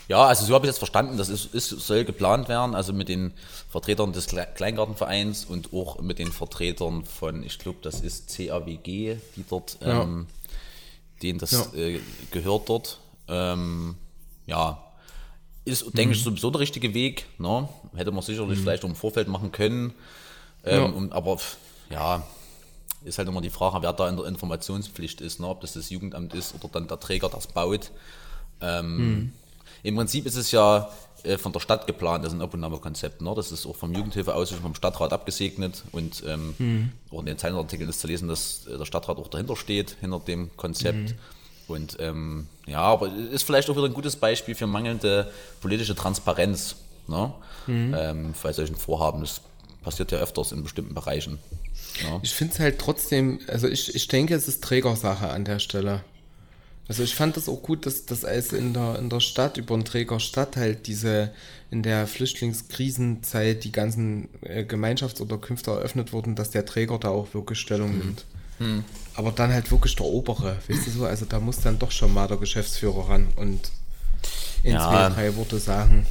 Ja, 0.08 0.24
also 0.26 0.44
so 0.46 0.54
habe 0.54 0.66
ich 0.66 0.70
das 0.70 0.78
verstanden. 0.78 1.18
Das 1.18 1.28
ist, 1.28 1.54
ist, 1.54 1.68
soll 1.68 2.04
geplant 2.04 2.48
werden, 2.48 2.74
also 2.74 2.92
mit 2.92 3.08
den 3.08 3.32
Vertretern 3.68 4.12
des 4.12 4.28
Kle- 4.28 4.46
Kleingartenvereins 4.54 5.44
und 5.44 5.72
auch 5.72 6.00
mit 6.00 6.18
den 6.18 6.32
Vertretern 6.32 7.04
von, 7.04 7.42
ich 7.44 7.58
glaube, 7.58 7.78
das 7.82 8.00
ist 8.00 8.34
CAWG, 8.36 9.16
die 9.36 9.44
dort, 9.48 9.78
Ja. 9.82 10.02
ähm, 10.02 10.26
denen 11.22 11.38
das 11.38 11.50
Ja. 11.52 11.66
äh, 11.74 12.00
gehört 12.30 12.68
dort. 12.68 12.98
Ähm, 13.28 13.96
ja, 14.46 14.82
ist, 15.64 15.96
denke 15.96 16.14
ich, 16.14 16.22
sowieso 16.22 16.50
der 16.50 16.60
richtige 16.60 16.94
Weg. 16.94 17.26
Ne? 17.38 17.68
Hätte 17.94 18.12
man 18.12 18.22
sicherlich 18.22 18.58
vielleicht 18.60 18.84
auch 18.84 18.88
im 18.88 18.94
Vorfeld 18.94 19.26
machen 19.28 19.50
können. 19.52 19.92
Ähm, 20.64 20.76
Ja. 20.82 20.84
und, 20.84 21.12
aber 21.12 21.38
ja, 21.90 22.22
ist 23.04 23.18
halt 23.18 23.28
immer 23.28 23.40
die 23.40 23.50
Frage, 23.50 23.82
wer 23.82 23.92
da 23.92 24.08
in 24.08 24.16
der 24.16 24.26
Informationspflicht 24.26 25.20
ist, 25.20 25.40
ne? 25.40 25.48
ob 25.48 25.60
das 25.60 25.72
das 25.74 25.90
Jugendamt 25.90 26.34
ist 26.34 26.54
oder 26.54 26.68
dann 26.68 26.86
der 26.88 27.00
Träger, 27.00 27.28
das 27.28 27.46
baut. 27.48 27.90
Ähm, 28.60 29.32
Im 29.82 29.96
Prinzip 29.96 30.26
ist 30.26 30.36
es 30.36 30.50
ja 30.50 30.88
äh, 31.22 31.36
von 31.38 31.52
der 31.52 31.60
Stadt 31.60 31.86
geplant, 31.86 32.24
das 32.24 32.32
ist 32.32 32.38
ein 32.38 32.42
Abnahmekonzept. 32.42 33.20
Ne? 33.20 33.32
Das 33.36 33.52
ist 33.52 33.66
auch 33.66 33.76
vom 33.76 33.92
Jugendhilfeausschuss, 33.94 34.58
vom 34.58 34.74
Stadtrat 34.74 35.12
abgesegnet 35.12 35.84
und 35.92 36.22
ähm, 36.26 36.92
auch 37.10 37.20
in 37.20 37.26
den 37.26 37.38
Zeitartikeln 37.38 37.88
ist 37.90 38.00
zu 38.00 38.06
lesen, 38.06 38.28
dass 38.28 38.66
äh, 38.66 38.78
der 38.78 38.84
Stadtrat 38.84 39.18
auch 39.18 39.28
dahinter 39.28 39.56
steht, 39.56 39.96
hinter 40.00 40.20
dem 40.20 40.56
Konzept. 40.56 41.14
Und 41.68 41.96
ähm, 42.00 42.46
ja, 42.66 42.80
aber 42.80 43.12
ist 43.12 43.42
vielleicht 43.42 43.68
auch 43.68 43.76
wieder 43.76 43.86
ein 43.86 43.94
gutes 43.94 44.16
Beispiel 44.16 44.54
für 44.54 44.66
mangelnde 44.66 45.30
politische 45.60 45.94
Transparenz 45.94 46.76
ne? 47.08 47.32
ähm, 47.68 48.34
bei 48.42 48.52
solchen 48.52 48.76
Vorhaben. 48.76 49.20
Das 49.20 49.40
passiert 49.82 50.12
ja 50.12 50.18
öfters 50.18 50.52
in 50.52 50.62
bestimmten 50.62 50.94
Bereichen. 50.94 51.38
Ja. 52.02 52.20
Ich 52.22 52.34
finde 52.34 52.54
es 52.54 52.60
halt 52.60 52.78
trotzdem, 52.78 53.40
also 53.48 53.68
ich, 53.68 53.94
ich 53.94 54.08
denke, 54.08 54.34
es 54.34 54.48
ist 54.48 54.62
Trägersache 54.62 55.28
an 55.28 55.44
der 55.44 55.58
Stelle. 55.58 56.02
Also 56.88 57.02
ich 57.02 57.16
fand 57.16 57.36
das 57.36 57.48
auch 57.48 57.62
gut, 57.62 57.84
dass 57.84 58.06
das 58.06 58.24
als 58.24 58.52
in 58.52 58.72
der, 58.72 58.98
in 58.98 59.10
der 59.10 59.20
Stadt, 59.20 59.56
über 59.56 59.76
den 59.76 59.84
Träger 59.84 60.20
Stadt 60.20 60.56
halt 60.56 60.86
diese, 60.86 61.32
in 61.70 61.82
der 61.82 62.06
Flüchtlingskrisenzeit 62.06 63.64
die 63.64 63.72
ganzen 63.72 64.28
äh, 64.42 64.64
Gemeinschaftsunterkünfte 64.64 65.72
eröffnet 65.72 66.12
wurden, 66.12 66.36
dass 66.36 66.50
der 66.50 66.64
Träger 66.64 66.98
da 66.98 67.08
auch 67.08 67.34
wirklich 67.34 67.58
Stellung 67.58 67.98
nimmt. 67.98 68.24
Aber 69.14 69.32
dann 69.32 69.52
halt 69.52 69.70
wirklich 69.70 69.96
der 69.96 70.06
Obere, 70.06 70.56
weißt 70.68 70.86
du 70.86 70.90
so, 70.90 71.04
also 71.06 71.24
da 71.24 71.40
muss 71.40 71.60
dann 71.60 71.78
doch 71.78 71.90
schon 71.90 72.12
mal 72.12 72.28
der 72.28 72.36
Geschäftsführer 72.36 73.08
ran 73.08 73.28
und 73.36 73.70
in 74.62 74.72
Ja. 74.74 74.80
zwei, 74.88 75.14
drei 75.14 75.36
Worte 75.36 75.58
sagen. 75.58 76.06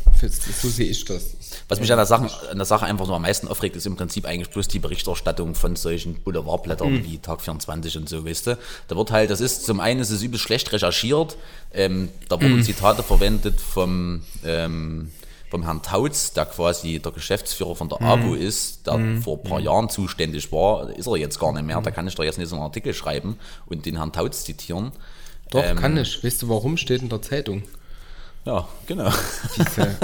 So 0.62 0.70
sehe 0.70 0.88
ich 0.90 1.04
das. 1.06 1.36
Was 1.68 1.80
mich 1.80 1.92
an 1.92 1.98
der, 1.98 2.06
Sache, 2.06 2.30
an 2.50 2.58
der 2.58 2.66
Sache 2.66 2.86
einfach 2.86 3.06
nur 3.08 3.16
am 3.16 3.24
meisten 3.24 3.48
aufregt, 3.48 3.76
ist 3.76 3.86
im 3.86 3.96
Prinzip 3.98 4.26
eigentlich 4.26 4.50
bloß 4.52 4.68
die 4.68 4.80
Berichterstattung 4.80 5.56
von 5.56 5.76
solchen 5.76 6.16
Boulevardblättern 6.22 7.04
wie 7.04 7.18
Tag 7.18 7.42
24 7.42 7.98
und 7.98 8.08
so, 8.10 8.26
weißt 8.26 8.48
du. 8.48 8.58
Da 8.88 8.96
wird 8.96 9.12
halt, 9.12 9.30
das 9.30 9.42
ist, 9.42 9.66
zum 9.66 9.80
einen 9.80 10.00
ist 10.00 10.12
es 10.12 10.22
übelst 10.22 10.44
schlecht 10.46 10.72
recherchiert, 10.72 11.38
ähm, 11.74 12.10
da 12.30 12.40
wurden 12.42 12.64
Zitate 12.64 13.04
verwendet 13.04 13.60
vom, 13.60 14.22
ähm, 14.46 15.12
vom 15.56 15.64
Herrn 15.64 15.82
Tautz, 15.82 16.34
der 16.34 16.46
quasi 16.46 17.00
der 17.00 17.14
Geschäftsführer 17.14 17.76
von 17.76 17.88
der 17.88 18.02
ABO 18.02 18.34
ist, 18.34 18.86
der 18.88 19.00
vor 19.22 19.38
ein 19.38 19.44
paar 19.44 19.62
Jahren 19.62 19.90
zuständig 19.90 20.52
war, 20.52 20.90
ist 20.90 21.08
er 21.08 21.16
jetzt 21.16 21.40
gar 21.40 21.54
nicht 21.54 21.64
mehr, 21.66 21.80
da 21.82 21.92
kann 21.92 22.06
ich 22.08 22.16
doch 22.16 22.26
jetzt 22.26 22.38
nicht 22.38 22.50
so 22.50 22.56
einen 22.56 22.64
Artikel 22.66 22.94
schreiben 22.94 23.38
und 23.68 23.86
den 23.86 23.96
Herrn 23.96 24.12
Tautz 24.12 24.44
zitieren. 24.44 24.92
Doch, 25.52 25.64
Ähm, 25.64 25.78
kann 25.78 25.96
ich. 25.98 26.22
Weißt 26.24 26.42
du, 26.42 26.50
warum 26.50 26.76
steht 26.76 27.02
in 27.02 27.08
der 27.10 27.22
Zeitung? 27.22 27.64
Ja, 28.44 28.68
genau. 28.86 29.10
Diese, 29.56 29.96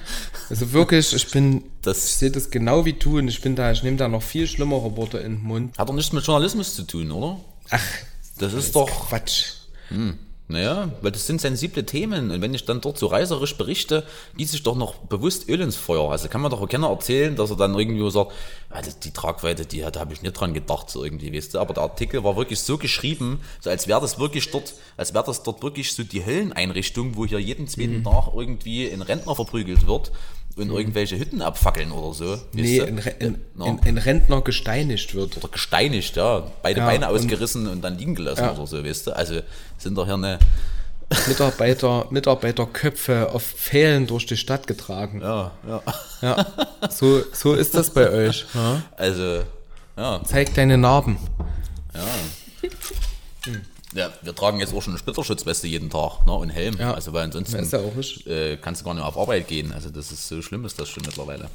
also 0.48 0.72
wirklich, 0.72 1.12
ich 1.12 1.30
bin, 1.32 1.64
Das- 1.82 2.04
ich 2.04 2.12
sehe 2.16 2.30
das 2.30 2.50
genau 2.50 2.84
wie 2.84 2.92
du 2.92 3.18
und 3.18 3.26
ich 3.28 3.40
bin 3.42 3.56
da, 3.56 3.72
ich 3.72 3.82
nehme 3.82 3.96
da 3.96 4.06
noch 4.08 4.22
viel 4.22 4.46
schlimmere 4.46 4.96
Worte 4.96 5.18
in 5.18 5.36
den 5.38 5.42
Mund. 5.42 5.76
Hat 5.76 5.88
doch 5.88 5.94
nichts 5.94 6.12
mit 6.12 6.24
Journalismus 6.24 6.74
zu 6.76 6.84
tun, 6.84 7.10
oder? 7.10 7.40
Ach, 7.70 7.82
Das 8.38 8.52
ist 8.54 8.76
doch, 8.76 9.08
Quatsch. 9.08 9.54
Naja, 10.50 10.90
weil 11.00 11.12
das 11.12 11.28
sind 11.28 11.40
sensible 11.40 11.86
Themen 11.86 12.32
und 12.32 12.42
wenn 12.42 12.52
ich 12.54 12.64
dann 12.64 12.80
dort 12.80 12.98
so 12.98 13.06
reißerisch 13.06 13.56
berichte, 13.56 14.02
gieße 14.36 14.56
ich 14.56 14.64
doch 14.64 14.74
noch 14.74 14.96
bewusst 14.96 15.48
Öl 15.48 15.60
ins 15.60 15.76
Feuer. 15.76 16.10
Also 16.10 16.26
kann 16.28 16.40
man 16.40 16.50
doch 16.50 16.60
auch 16.60 16.68
keiner 16.68 16.88
erzählen, 16.88 17.36
dass 17.36 17.50
er 17.50 17.56
dann 17.56 17.78
irgendwie 17.78 18.10
sagt, 18.10 18.32
ah, 18.68 18.82
das- 18.82 18.98
die 18.98 19.12
Tragweite, 19.12 19.64
die 19.64 19.80
da 19.92 20.00
habe 20.00 20.12
ich 20.12 20.22
nicht 20.22 20.32
dran 20.32 20.52
gedacht, 20.52 20.90
so 20.90 21.04
irgendwie, 21.04 21.32
weißt 21.32 21.54
du. 21.54 21.60
Aber 21.60 21.72
der 21.72 21.84
Artikel 21.84 22.24
war 22.24 22.36
wirklich 22.36 22.58
so 22.58 22.78
geschrieben, 22.78 23.40
so 23.60 23.70
als 23.70 23.86
wäre 23.86 24.00
das 24.00 24.18
wirklich 24.18 24.50
dort, 24.50 24.74
als 24.96 25.14
wäre 25.14 25.24
das 25.24 25.44
dort 25.44 25.62
wirklich 25.62 25.92
so 25.92 26.02
die 26.02 26.26
Hölleneinrichtung, 26.26 27.16
wo 27.16 27.24
hier 27.26 27.38
jeden 27.38 27.68
zweiten 27.68 27.98
Mhm. 27.98 28.04
Tag 28.04 28.30
irgendwie 28.34 28.90
ein 28.90 29.02
Rentner 29.02 29.36
verprügelt 29.36 29.86
wird 29.86 30.10
und 30.56 30.70
irgendwelche 30.70 31.18
Hütten 31.18 31.40
abfackeln 31.42 31.90
oder 31.92 32.12
so. 32.14 32.38
Nee, 32.52 32.80
ein, 32.82 32.98
ein, 33.20 33.38
Ja. 33.58 33.64
ein, 33.66 33.80
ein 33.84 33.98
Rentner 33.98 34.42
gesteinigt 34.42 35.14
wird. 35.14 35.36
oder 35.36 35.48
gesteinigt, 35.48 36.16
ja. 36.16 36.42
Beide 36.62 36.80
Ja, 36.80 36.86
Beine 36.86 37.08
und- 37.08 37.16
ausgerissen 37.16 37.66
und 37.66 37.82
dann 37.82 37.96
liegen 37.98 38.14
gelassen 38.14 38.42
Ja. 38.44 38.52
oder 38.52 38.66
so, 38.66 38.84
weißt 38.84 39.06
du. 39.06 39.16
Also 39.16 39.40
sind 39.78 39.94
doch 39.96 40.04
hier 40.06 40.14
eine, 40.14 40.38
Mitarbeiter, 41.28 42.06
Mitarbeiterköpfe 42.10 43.30
auf 43.32 43.42
Pfählen 43.42 44.06
durch 44.06 44.26
die 44.26 44.36
Stadt 44.36 44.66
getragen. 44.66 45.20
ja, 45.22 45.50
ja. 45.66 45.82
Ja, 46.22 46.46
so, 46.90 47.22
so 47.32 47.54
ist 47.54 47.74
das 47.74 47.90
bei 47.90 48.10
euch. 48.10 48.44
Also, 48.96 49.42
ja, 49.96 50.20
Zeig 50.24 50.54
deine 50.54 50.76
Narben. 50.78 51.18
ja, 51.94 52.00
wir 53.92 54.34
tragen 54.34 54.60
jetzt 54.60 54.72
auch 54.74 54.82
schon 54.82 54.92
eine 54.92 54.98
Splitterschutzweste 54.98 55.66
jeden 55.66 55.90
Tag 55.90 56.26
ne, 56.26 56.32
und 56.32 56.50
Helm. 56.50 56.76
Ja. 56.78 56.94
Also, 56.94 57.12
weil 57.12 57.24
ansonsten 57.24 57.56
Ja, 57.56 57.78
ja 57.78 58.32
äh, 58.32 58.56
kannst 58.56 58.80
du 58.80 58.84
gar 58.84 58.94
nicht 58.94 59.02
mehr 59.02 59.08
auf 59.08 59.18
Arbeit 59.18 59.48
gehen. 59.48 59.72
Also, 59.72 59.90
das 59.90 60.12
ist 60.12 60.28
so 60.28 60.40
schlimm, 60.42 60.64
ist 60.64 60.78
das 60.78 60.88
schon 60.88 61.02
mittlerweile. 61.04 61.48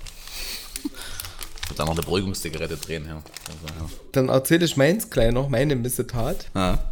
Ich 0.84 1.70
würde 1.70 1.78
da 1.78 1.86
noch 1.86 1.94
eine 1.94 2.02
Beruhigungszigarette 2.02 2.78
drehen. 2.78 3.06
Ja. 3.08 3.16
Also, 3.16 3.90
Dann 4.12 4.30
erzähle 4.30 4.66
ich 4.66 4.76
meins 4.78 5.10
gleich 5.10 5.32
noch, 5.32 5.50
meine 5.50 5.76
Missetat. 5.76 6.48
ja. 6.54 6.74
Ja. 6.74 6.92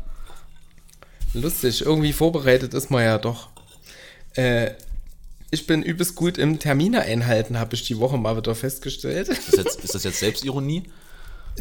Lustig, 1.36 1.82
irgendwie 1.82 2.13
vorbereitet 2.13 2.75
ist 2.75 2.91
man 2.91 3.03
ja 3.03 3.17
doch. 3.17 3.49
Äh, 4.36 4.71
ich 5.49 5.65
bin 5.65 5.82
übelst 5.82 6.15
gut 6.15 6.38
im 6.38 6.60
Termine 6.60 7.01
einhalten, 7.01 7.58
habe 7.58 7.73
ich 7.73 7.84
die 7.84 7.97
Woche 7.97 8.17
mal 8.17 8.38
wieder 8.38 8.53
festgestellt. 8.53 9.29
Ist, 9.29 9.47
das 9.47 9.56
jetzt, 9.56 9.84
ist 9.84 9.95
das 9.95 10.03
jetzt 10.03 10.19
Selbstironie? 10.19 10.84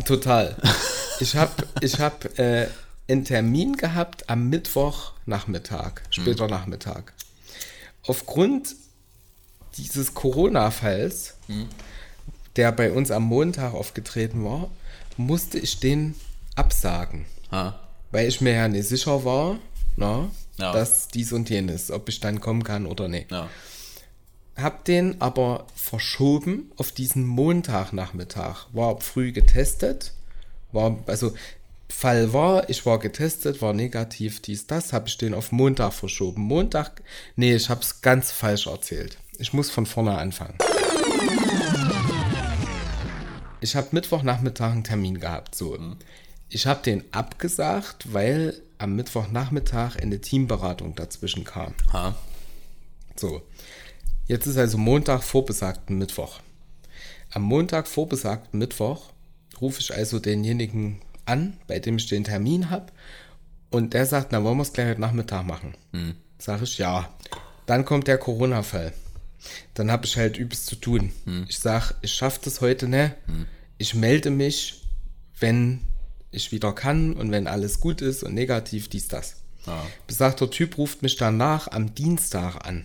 Total. 0.07 0.57
Ich 1.21 1.37
habe 1.37 1.53
ich 1.81 2.01
hab, 2.01 2.39
äh, 2.39 2.67
einen 3.09 3.25
Termin 3.25 3.77
gehabt 3.77 4.29
am 4.31 4.49
Mittwochnachmittag, 4.49 6.03
später 6.11 6.49
Nachmittag. 6.49 7.13
Aufgrund 8.07 8.75
dieses 9.77 10.15
Corona-Falls, 10.15 11.35
der 12.57 12.73
bei 12.73 12.93
uns 12.93 13.11
am 13.11 13.25
Montag 13.25 13.75
aufgetreten 13.75 14.45
war, 14.45 14.71
musste 15.17 15.59
ich 15.59 15.81
den 15.81 16.15
absagen. 16.55 17.27
Ja. 17.51 17.79
Weil 18.11 18.29
ich 18.29 18.41
mir 18.41 18.53
ja 18.53 18.69
nicht 18.69 18.89
sicher 18.89 19.25
war, 19.25 19.59
na, 19.97 20.31
Ja. 20.59 20.73
dass 20.73 21.09
dies 21.09 21.33
und 21.33 21.49
jenes, 21.51 21.91
ob 21.91 22.09
ich 22.09 22.21
dann 22.21 22.41
kommen 22.41 22.63
kann 22.65 22.87
oder 22.87 23.09
nicht. 23.09 23.31
Ja. 23.31 23.49
Hab 24.57 24.85
den 24.85 25.21
aber 25.21 25.67
verschoben 25.75 26.71
auf 26.77 26.93
diesen 26.93 27.27
Montagnachmittag. 27.27 28.67
War 28.73 29.01
früh 29.01 29.33
getestet. 29.33 30.13
War, 30.73 30.99
also, 31.07 31.33
Fall 31.93 32.33
war, 32.33 32.69
ich 32.69 32.85
war 32.85 32.99
getestet, 32.99 33.63
war 33.63 33.73
negativ, 33.75 34.41
dies, 34.41 34.67
das, 34.67 34.93
habe 34.93 35.09
ich 35.09 35.19
den 35.19 35.35
auf 35.35 35.53
Montag 35.53 35.93
verschoben. 35.93 36.43
Montag, 36.43 37.03
nee, 37.37 37.55
ich 37.55 37.69
habe 37.69 37.83
es 37.83 38.01
ganz 38.01 38.33
falsch 38.33 38.67
erzählt. 38.67 39.19
Ich 39.39 39.53
muss 39.53 39.71
von 39.71 39.87
vorne 39.87 40.17
anfangen. 40.19 40.59
Ich 43.61 43.77
habe 43.77 43.89
Mittwochnachmittag 43.93 44.73
einen 44.73 44.85
Termin 44.85 45.21
gehabt, 45.21 45.55
so. 45.55 45.79
Ich 46.49 46.67
habe 46.67 46.83
den 46.83 47.05
abgesagt, 47.13 48.13
weil 48.13 48.61
am 48.79 48.97
Mittwochnachmittag 48.97 49.97
eine 49.97 50.21
Teamberatung 50.21 50.97
dazwischen 50.97 51.45
kam. 51.45 51.75
Ha. 51.93 52.17
So. 53.15 53.43
Jetzt 54.27 54.47
ist 54.47 54.57
also 54.57 54.79
Montag 54.79 55.23
vor 55.23 55.45
besagten 55.45 55.99
Mittwoch. 55.99 56.41
Am 57.31 57.43
Montag 57.43 57.87
vor 57.87 58.09
besagten 58.09 58.59
Mittwoch 58.59 59.11
rufe 59.61 59.81
ich 59.81 59.95
also 59.95 60.19
denjenigen 60.19 61.01
an, 61.27 61.57
bei 61.67 61.79
dem 61.79 61.97
ich 61.97 62.09
den 62.09 62.25
Termin 62.25 62.71
habe. 62.71 62.87
Und 63.71 63.95
der 63.95 64.07
sagt, 64.07 64.33
na, 64.33 64.43
wollen 64.45 64.59
wir 64.59 64.63
es 64.63 64.73
gleich 64.73 64.89
heute 64.89 65.01
Nachmittag 65.01 65.45
machen? 65.47 65.75
Sag 66.39 66.63
ich, 66.63 66.79
ja. 66.79 67.09
Dann 67.67 67.85
kommt 67.85 68.07
der 68.09 68.19
Corona-Fall. 68.19 68.93
Dann 69.75 69.91
habe 69.91 70.07
ich 70.07 70.17
halt 70.17 70.37
übelst 70.37 70.67
zu 70.67 70.77
tun. 70.77 71.13
Ich 71.49 71.59
sag, 71.59 71.95
ich 72.03 72.13
schaffe 72.13 72.41
das 72.45 72.61
heute 72.61 72.87
nicht. 72.89 73.13
Ich 73.79 73.95
melde 73.95 74.31
mich, 74.31 74.83
wenn 75.39 75.81
ich 76.31 76.53
wieder 76.53 76.73
kann 76.73 77.15
und 77.15 77.31
wenn 77.31 77.47
alles 77.47 77.81
gut 77.81 78.01
ist 78.01 78.23
und 78.23 78.35
negativ, 78.35 78.89
dies, 78.89 79.09
das. 79.09 79.37
Besagter 80.07 80.51
Typ 80.51 80.79
ruft 80.79 81.03
mich 81.03 81.17
danach 81.17 81.69
am 81.69 81.95
Dienstag 81.95 82.67
an 82.67 82.85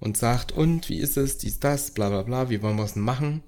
und 0.00 0.16
sagt, 0.16 0.52
und 0.52 0.88
wie 0.88 0.98
ist 0.98 1.16
es, 1.16 1.38
dies, 1.38 1.60
das, 1.60 1.90
bla 1.92 2.08
bla 2.08 2.22
bla, 2.22 2.50
wie 2.50 2.62
wollen 2.62 2.76
wir 2.76 2.84
es 2.84 2.94
denn 2.94 3.02
machen? 3.02 3.42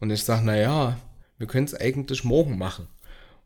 Und 0.00 0.10
ich 0.10 0.22
sage, 0.24 0.44
naja, 0.44 0.98
wir 1.38 1.46
können 1.46 1.66
es 1.66 1.74
eigentlich 1.74 2.24
morgen 2.24 2.58
machen. 2.58 2.86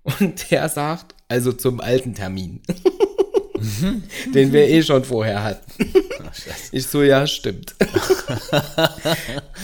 Und 0.03 0.51
der 0.51 0.69
sagt, 0.69 1.15
also 1.29 1.53
zum 1.53 1.81
alten 1.81 2.15
Termin, 2.15 2.61
den 4.35 4.53
wir 4.53 4.69
eh 4.69 4.83
schon 4.83 5.05
vorher 5.05 5.43
hatten. 5.43 5.93
Ich 6.73 6.87
so, 6.87 7.03
ja, 7.03 7.27
stimmt. 7.27 7.75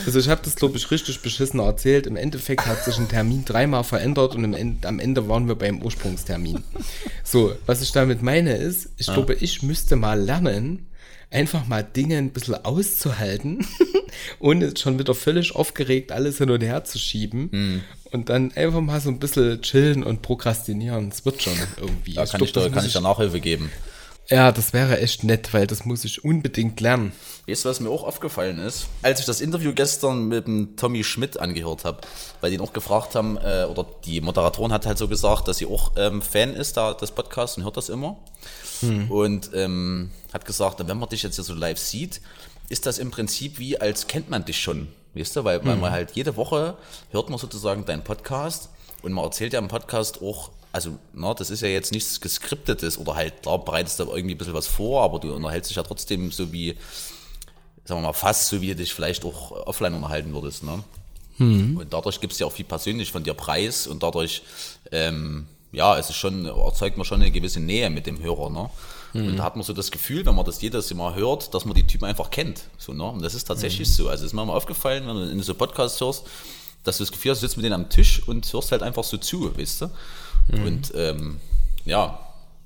also 0.04 0.18
ich 0.18 0.28
habe 0.28 0.40
das, 0.44 0.56
glaube 0.56 0.76
ich, 0.76 0.90
richtig 0.90 1.22
beschissen 1.22 1.60
erzählt. 1.60 2.06
Im 2.06 2.16
Endeffekt 2.16 2.66
hat 2.66 2.84
sich 2.84 2.98
ein 2.98 3.08
Termin 3.08 3.44
dreimal 3.44 3.84
verändert 3.84 4.34
und 4.34 4.52
Ende, 4.52 4.88
am 4.88 4.98
Ende 4.98 5.28
waren 5.28 5.48
wir 5.48 5.54
beim 5.54 5.80
Ursprungstermin. 5.82 6.64
So, 7.24 7.54
was 7.66 7.82
ich 7.82 7.92
damit 7.92 8.22
meine 8.22 8.56
ist, 8.56 8.90
ich 8.96 9.06
glaube, 9.06 9.34
ich 9.34 9.62
müsste 9.62 9.96
mal 9.96 10.20
lernen, 10.20 10.86
einfach 11.30 11.66
mal 11.66 11.82
Dinge 11.82 12.18
ein 12.18 12.30
bisschen 12.30 12.54
auszuhalten, 12.64 13.66
ohne 14.38 14.76
schon 14.76 14.98
wieder 14.98 15.14
völlig 15.14 15.54
aufgeregt 15.54 16.12
alles 16.12 16.38
hin 16.38 16.50
und 16.50 16.62
her 16.62 16.84
zu 16.84 16.98
schieben. 16.98 17.50
Hm. 17.50 17.80
Und 18.12 18.28
dann 18.28 18.52
einfach 18.52 18.80
mal 18.80 19.00
so 19.00 19.10
ein 19.10 19.18
bisschen 19.18 19.60
chillen 19.62 20.04
und 20.04 20.22
prokrastinieren. 20.22 21.08
Es 21.08 21.24
wird 21.24 21.42
schon 21.42 21.54
irgendwie. 21.78 22.14
Da 22.14 22.24
kann, 22.24 22.38
glaub, 22.38 22.46
ich, 22.46 22.52
da, 22.52 22.62
kann 22.62 22.72
muss 22.74 22.86
ich 22.86 22.92
da 22.92 23.00
Nachhilfe 23.00 23.40
geben. 23.40 23.70
Ja, 24.28 24.50
das 24.50 24.72
wäre 24.72 24.98
echt 24.98 25.22
nett, 25.22 25.54
weil 25.54 25.68
das 25.68 25.84
muss 25.84 26.04
ich 26.04 26.24
unbedingt 26.24 26.80
lernen. 26.80 27.12
Weißt 27.46 27.64
du, 27.64 27.68
was 27.68 27.78
mir 27.78 27.90
auch 27.90 28.02
aufgefallen 28.02 28.58
ist? 28.58 28.86
Als 29.02 29.20
ich 29.20 29.26
das 29.26 29.40
Interview 29.40 29.72
gestern 29.72 30.26
mit 30.26 30.48
dem 30.48 30.76
Tommy 30.76 31.04
Schmidt 31.04 31.38
angehört 31.38 31.84
habe, 31.84 32.00
weil 32.40 32.50
die 32.50 32.56
ihn 32.56 32.62
auch 32.62 32.72
gefragt 32.72 33.14
haben, 33.14 33.36
äh, 33.36 33.66
oder 33.70 33.86
die 34.04 34.20
Moderatorin 34.20 34.72
hat 34.72 34.84
halt 34.84 34.98
so 34.98 35.06
gesagt, 35.06 35.46
dass 35.46 35.58
sie 35.58 35.66
auch 35.66 35.92
ähm, 35.96 36.22
Fan 36.22 36.54
ist 36.54 36.76
da, 36.76 36.94
des 36.94 37.12
Podcasts 37.12 37.56
und 37.56 37.64
hört 37.64 37.76
das 37.76 37.88
immer. 37.88 38.16
Und 39.08 39.50
ähm, 39.54 40.10
hat 40.34 40.44
gesagt, 40.44 40.86
wenn 40.86 40.98
man 40.98 41.08
dich 41.08 41.22
jetzt 41.22 41.36
hier 41.36 41.44
so 41.44 41.54
live 41.54 41.78
sieht, 41.78 42.20
ist 42.68 42.84
das 42.84 42.98
im 42.98 43.12
Prinzip 43.12 43.60
wie, 43.60 43.80
als 43.80 44.08
kennt 44.08 44.28
man 44.28 44.44
dich 44.44 44.58
schon. 44.60 44.88
Weißt 45.14 45.36
du, 45.36 45.44
weil, 45.44 45.64
weil 45.64 45.76
man 45.76 45.92
halt 45.92 46.10
jede 46.12 46.36
Woche 46.36 46.76
hört 47.10 47.30
man 47.30 47.38
sozusagen 47.38 47.86
deinen 47.86 48.02
Podcast 48.02 48.70
und 49.02 49.12
man 49.12 49.24
erzählt 49.24 49.52
ja 49.52 49.60
im 49.60 49.68
Podcast 49.68 50.20
auch, 50.20 50.50
also, 50.76 50.98
na, 51.14 51.32
das 51.32 51.48
ist 51.48 51.62
ja 51.62 51.68
jetzt 51.68 51.90
nichts 51.90 52.20
Geskriptetes 52.20 52.98
oder 52.98 53.14
halt, 53.14 53.40
klar, 53.40 53.64
bereitest 53.64 53.98
du 53.98 54.04
irgendwie 54.04 54.34
ein 54.34 54.38
bisschen 54.38 54.52
was 54.52 54.66
vor, 54.66 55.02
aber 55.02 55.18
du 55.18 55.34
unterhältst 55.34 55.70
dich 55.70 55.76
ja 55.78 55.82
trotzdem 55.82 56.30
so 56.30 56.52
wie, 56.52 56.76
sagen 57.86 58.02
wir 58.02 58.08
mal, 58.08 58.12
fast 58.12 58.48
so 58.48 58.60
wie 58.60 58.68
du 58.68 58.76
dich 58.76 58.92
vielleicht 58.92 59.24
auch 59.24 59.52
offline 59.52 59.94
unterhalten 59.94 60.34
würdest, 60.34 60.64
ne? 60.64 60.84
Und 61.78 61.94
dadurch 61.94 62.20
gibst 62.20 62.38
du 62.38 62.44
ja 62.44 62.48
auch 62.48 62.52
viel 62.52 62.66
persönlich 62.66 63.10
von 63.10 63.24
dir 63.24 63.32
preis 63.32 63.86
und 63.86 64.02
dadurch, 64.02 64.42
ähm, 64.92 65.46
ja, 65.72 65.96
es 65.98 66.10
ist 66.10 66.16
schon, 66.16 66.44
erzeugt 66.44 66.98
man 66.98 67.06
schon 67.06 67.22
eine 67.22 67.30
gewisse 67.30 67.60
Nähe 67.60 67.88
mit 67.88 68.06
dem 68.06 68.22
Hörer, 68.22 68.50
ne? 68.50 68.68
Und 69.14 69.36
da 69.38 69.44
hat 69.44 69.56
man 69.56 69.62
so 69.64 69.72
das 69.72 69.90
Gefühl, 69.90 70.26
wenn 70.26 70.34
man 70.34 70.44
das 70.44 70.60
jedes 70.60 70.92
Mal 70.92 71.14
hört, 71.14 71.54
dass 71.54 71.64
man 71.64 71.72
die 71.72 71.86
Typen 71.86 72.04
einfach 72.04 72.28
kennt. 72.28 72.64
So, 72.76 72.92
ne? 72.92 73.04
Und 73.04 73.22
das 73.22 73.34
ist 73.34 73.44
tatsächlich 73.44 73.90
so. 73.94 74.10
Also 74.10 74.24
es 74.24 74.32
ist 74.32 74.34
mir 74.34 74.44
mal 74.44 74.52
aufgefallen, 74.52 75.06
wenn 75.06 75.16
du 75.16 75.22
in 75.30 75.42
so 75.42 75.54
Podcasts 75.54 75.98
hörst, 76.02 76.26
dass 76.84 76.98
du 76.98 77.02
das 77.04 77.12
Gefühl 77.12 77.30
hast, 77.30 77.42
du 77.42 77.46
sitzt 77.46 77.56
mit 77.56 77.64
denen 77.64 77.74
am 77.74 77.88
Tisch 77.88 78.22
und 78.28 78.52
hörst 78.52 78.72
halt 78.72 78.82
einfach 78.82 79.04
so 79.04 79.16
zu, 79.16 79.56
weißt 79.56 79.82
du? 79.82 79.90
Und 80.52 80.92
ähm, 80.94 81.40
ja, 81.84 82.18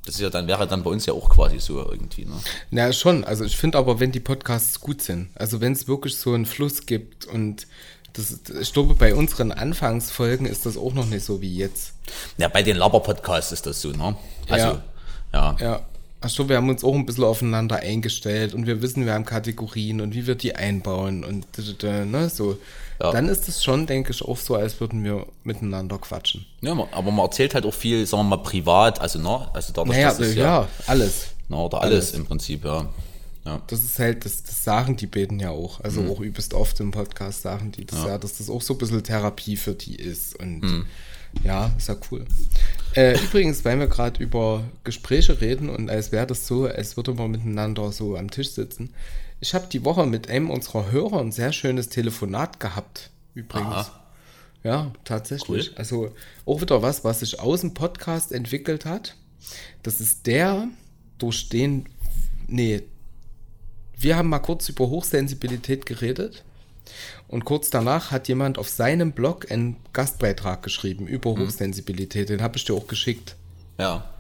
das 0.05 0.15
ist 0.17 0.21
ja 0.21 0.31
dann, 0.31 0.47
wäre 0.47 0.67
dann 0.67 0.83
bei 0.83 0.91
uns 0.91 1.07
ja 1.07 1.13
auch 1.13 1.29
quasi 1.29 1.59
so 1.59 1.79
irgendwie, 1.79 2.25
ne? 2.25 2.33
Na 2.71 2.93
schon, 2.93 3.25
also 3.25 3.45
ich 3.45 3.57
finde 3.57 3.79
aber, 3.79 4.01
wenn 4.01 4.13
die 4.13 4.21
Podcasts 4.21 4.81
gut 4.81 5.03
sind, 5.03 5.29
also 5.35 5.61
wenn 5.61 5.73
es 5.73 5.89
wirklich 5.89 6.17
so 6.17 6.33
einen 6.33 6.47
Fluss 6.47 6.87
gibt 6.87 7.27
und 7.27 7.67
das, 8.15 8.41
ich 8.61 8.73
glaube, 8.73 8.95
bei 8.95 9.15
unseren 9.15 9.53
Anfangsfolgen 9.53 10.47
ist 10.47 10.67
das 10.67 10.77
auch 10.77 10.95
noch 10.95 11.07
nicht 11.07 11.25
so 11.25 11.41
wie 11.41 11.57
jetzt. 11.57 11.93
Ja, 12.39 12.49
bei 12.49 12.63
den 12.63 12.77
Laber-Podcasts 12.77 13.53
ist 13.53 13.67
das 13.67 13.81
so, 13.81 13.91
ne? 13.91 14.17
Also, 14.49 14.67
Ja. 14.67 14.83
ja. 15.33 15.57
Ja, 15.61 15.87
ach 16.21 16.29
so, 16.29 16.49
wir 16.49 16.57
haben 16.57 16.69
uns 16.69 16.83
auch 16.83 16.95
ein 16.95 17.07
bisschen 17.07 17.25
aufeinander 17.25 17.77
eingestellt 17.77 18.55
und 18.55 18.67
wir 18.67 18.83
wissen, 18.83 19.07
wir 19.07 19.15
haben 19.15 19.25
Kategorien 19.25 20.01
und 20.01 20.15
wie 20.15 20.27
wir 20.27 20.35
die 20.35 20.57
einbauen 20.57 21.25
und 21.25 21.47
ne, 21.83 22.29
so. 22.31 22.59
Ja. 23.01 23.13
Dann 23.13 23.29
ist 23.29 23.49
es 23.49 23.65
schon, 23.65 23.87
denke 23.87 24.13
ich, 24.13 24.23
auch 24.23 24.37
so, 24.37 24.55
als 24.57 24.79
würden 24.81 25.03
wir 25.03 25.27
miteinander 25.43 25.99
quatschen. 25.99 26.45
Ja, 26.61 26.73
aber 26.93 27.11
man 27.11 27.25
erzählt 27.25 27.55
halt 27.55 27.65
auch 27.65 27.75
viel, 27.75 28.07
sagen 28.07 28.25
wir 28.25 28.37
mal, 28.37 28.43
privat, 28.43 29.01
also, 29.01 29.19
ne? 29.19 29.49
Also 29.55 29.73
dadurch, 29.73 29.97
Naja, 29.97 30.09
dass 30.11 30.21
es 30.21 30.35
ja, 30.35 30.69
alles. 30.87 31.29
Ne, 31.49 31.57
oder 31.57 31.81
alles, 31.81 32.09
alles. 32.09 32.13
im 32.13 32.27
Prinzip, 32.27 32.65
ja. 32.65 32.87
ja. 33.47 33.63
Das 33.69 33.83
ist 33.83 33.99
halt, 33.99 34.27
das, 34.27 34.43
das 34.43 34.63
sagen 34.63 34.97
die 34.97 35.07
beiden 35.07 35.41
ja 35.41 35.51
auch. 35.51 35.81
Also 35.81 36.03
auch 36.13 36.21
übelst 36.21 36.53
oft 36.53 36.79
im 36.81 36.91
Podcast 36.91 37.43
sagen 37.43 37.73
die 37.73 37.87
das 37.87 38.05
ja. 38.05 38.19
dass 38.19 38.37
das 38.37 38.51
auch 38.51 38.61
so 38.61 38.75
ein 38.75 38.79
bisschen 38.79 39.03
Therapie 39.03 39.57
für 39.57 39.75
die 39.75 39.97
ist. 39.97 40.39
Und 40.39 40.87
ja, 41.45 41.71
ist 41.77 41.89
ja 41.89 41.97
cool. 42.11 42.27
Äh, 42.95 43.19
übrigens, 43.25 43.65
weil 43.65 43.79
wir 43.79 43.87
gerade 43.87 44.23
über 44.23 44.65
Gespräche 44.85 45.41
reden 45.41 45.71
und 45.71 45.91
als 45.91 46.13
wäre 46.13 46.27
das 46.27 46.47
so, 46.47 46.67
als 46.67 46.97
würde 46.97 47.15
man 47.15 47.31
miteinander 47.31 47.93
so 47.93 48.17
am 48.17 48.31
Tisch 48.31 48.51
sitzen. 48.51 48.91
Ich 49.41 49.55
habe 49.55 49.67
die 49.69 49.85
Woche 49.85 50.07
mit 50.07 50.29
einem 50.29 50.51
unserer 50.51 50.91
Hörer 50.91 51.21
ein 51.21 51.33
sehr 51.33 51.53
schönes 51.53 51.89
Telefonat 51.89 52.61
gehabt. 52.61 53.11
Übrigens. 53.35 53.73
Aha. 53.75 54.01
Ja, 54.63 54.93
tatsächlich. 55.05 55.69
Cool. 55.71 55.77
Also 55.77 56.15
auch 56.45 56.61
wieder 56.61 56.83
was, 56.83 57.03
was 57.05 57.21
sich 57.21 57.41
aus 57.41 57.63
dem 57.63 57.73
Podcast 57.73 58.33
entwickelt 58.33 58.85
hat. 58.85 59.17
Das 59.83 60.01
ist 60.01 60.27
der, 60.27 60.69
durch 61.19 61.49
den, 61.49 61.87
nee, 62.47 62.83
wir 63.97 64.17
haben 64.17 64.29
mal 64.29 64.39
kurz 64.41 64.69
über 64.69 64.89
Hochsensibilität 64.89 65.87
geredet. 65.87 66.45
Und 67.29 67.45
kurz 67.45 67.71
danach 67.71 68.11
hat 68.11 68.29
jemand 68.29 68.59
auf 68.59 68.69
seinem 68.69 69.13
Blog 69.13 69.51
einen 69.51 69.77
Gastbeitrag 69.93 70.63
geschrieben 70.63 71.07
über 71.07 71.35
Mhm. 71.35 71.47
Hochsensibilität. 71.47 72.29
Den 72.29 72.43
habe 72.43 72.59
ich 72.59 72.65
dir 72.65 72.75
auch 72.75 72.87
geschickt. 72.87 73.37
Ja. 73.79 74.11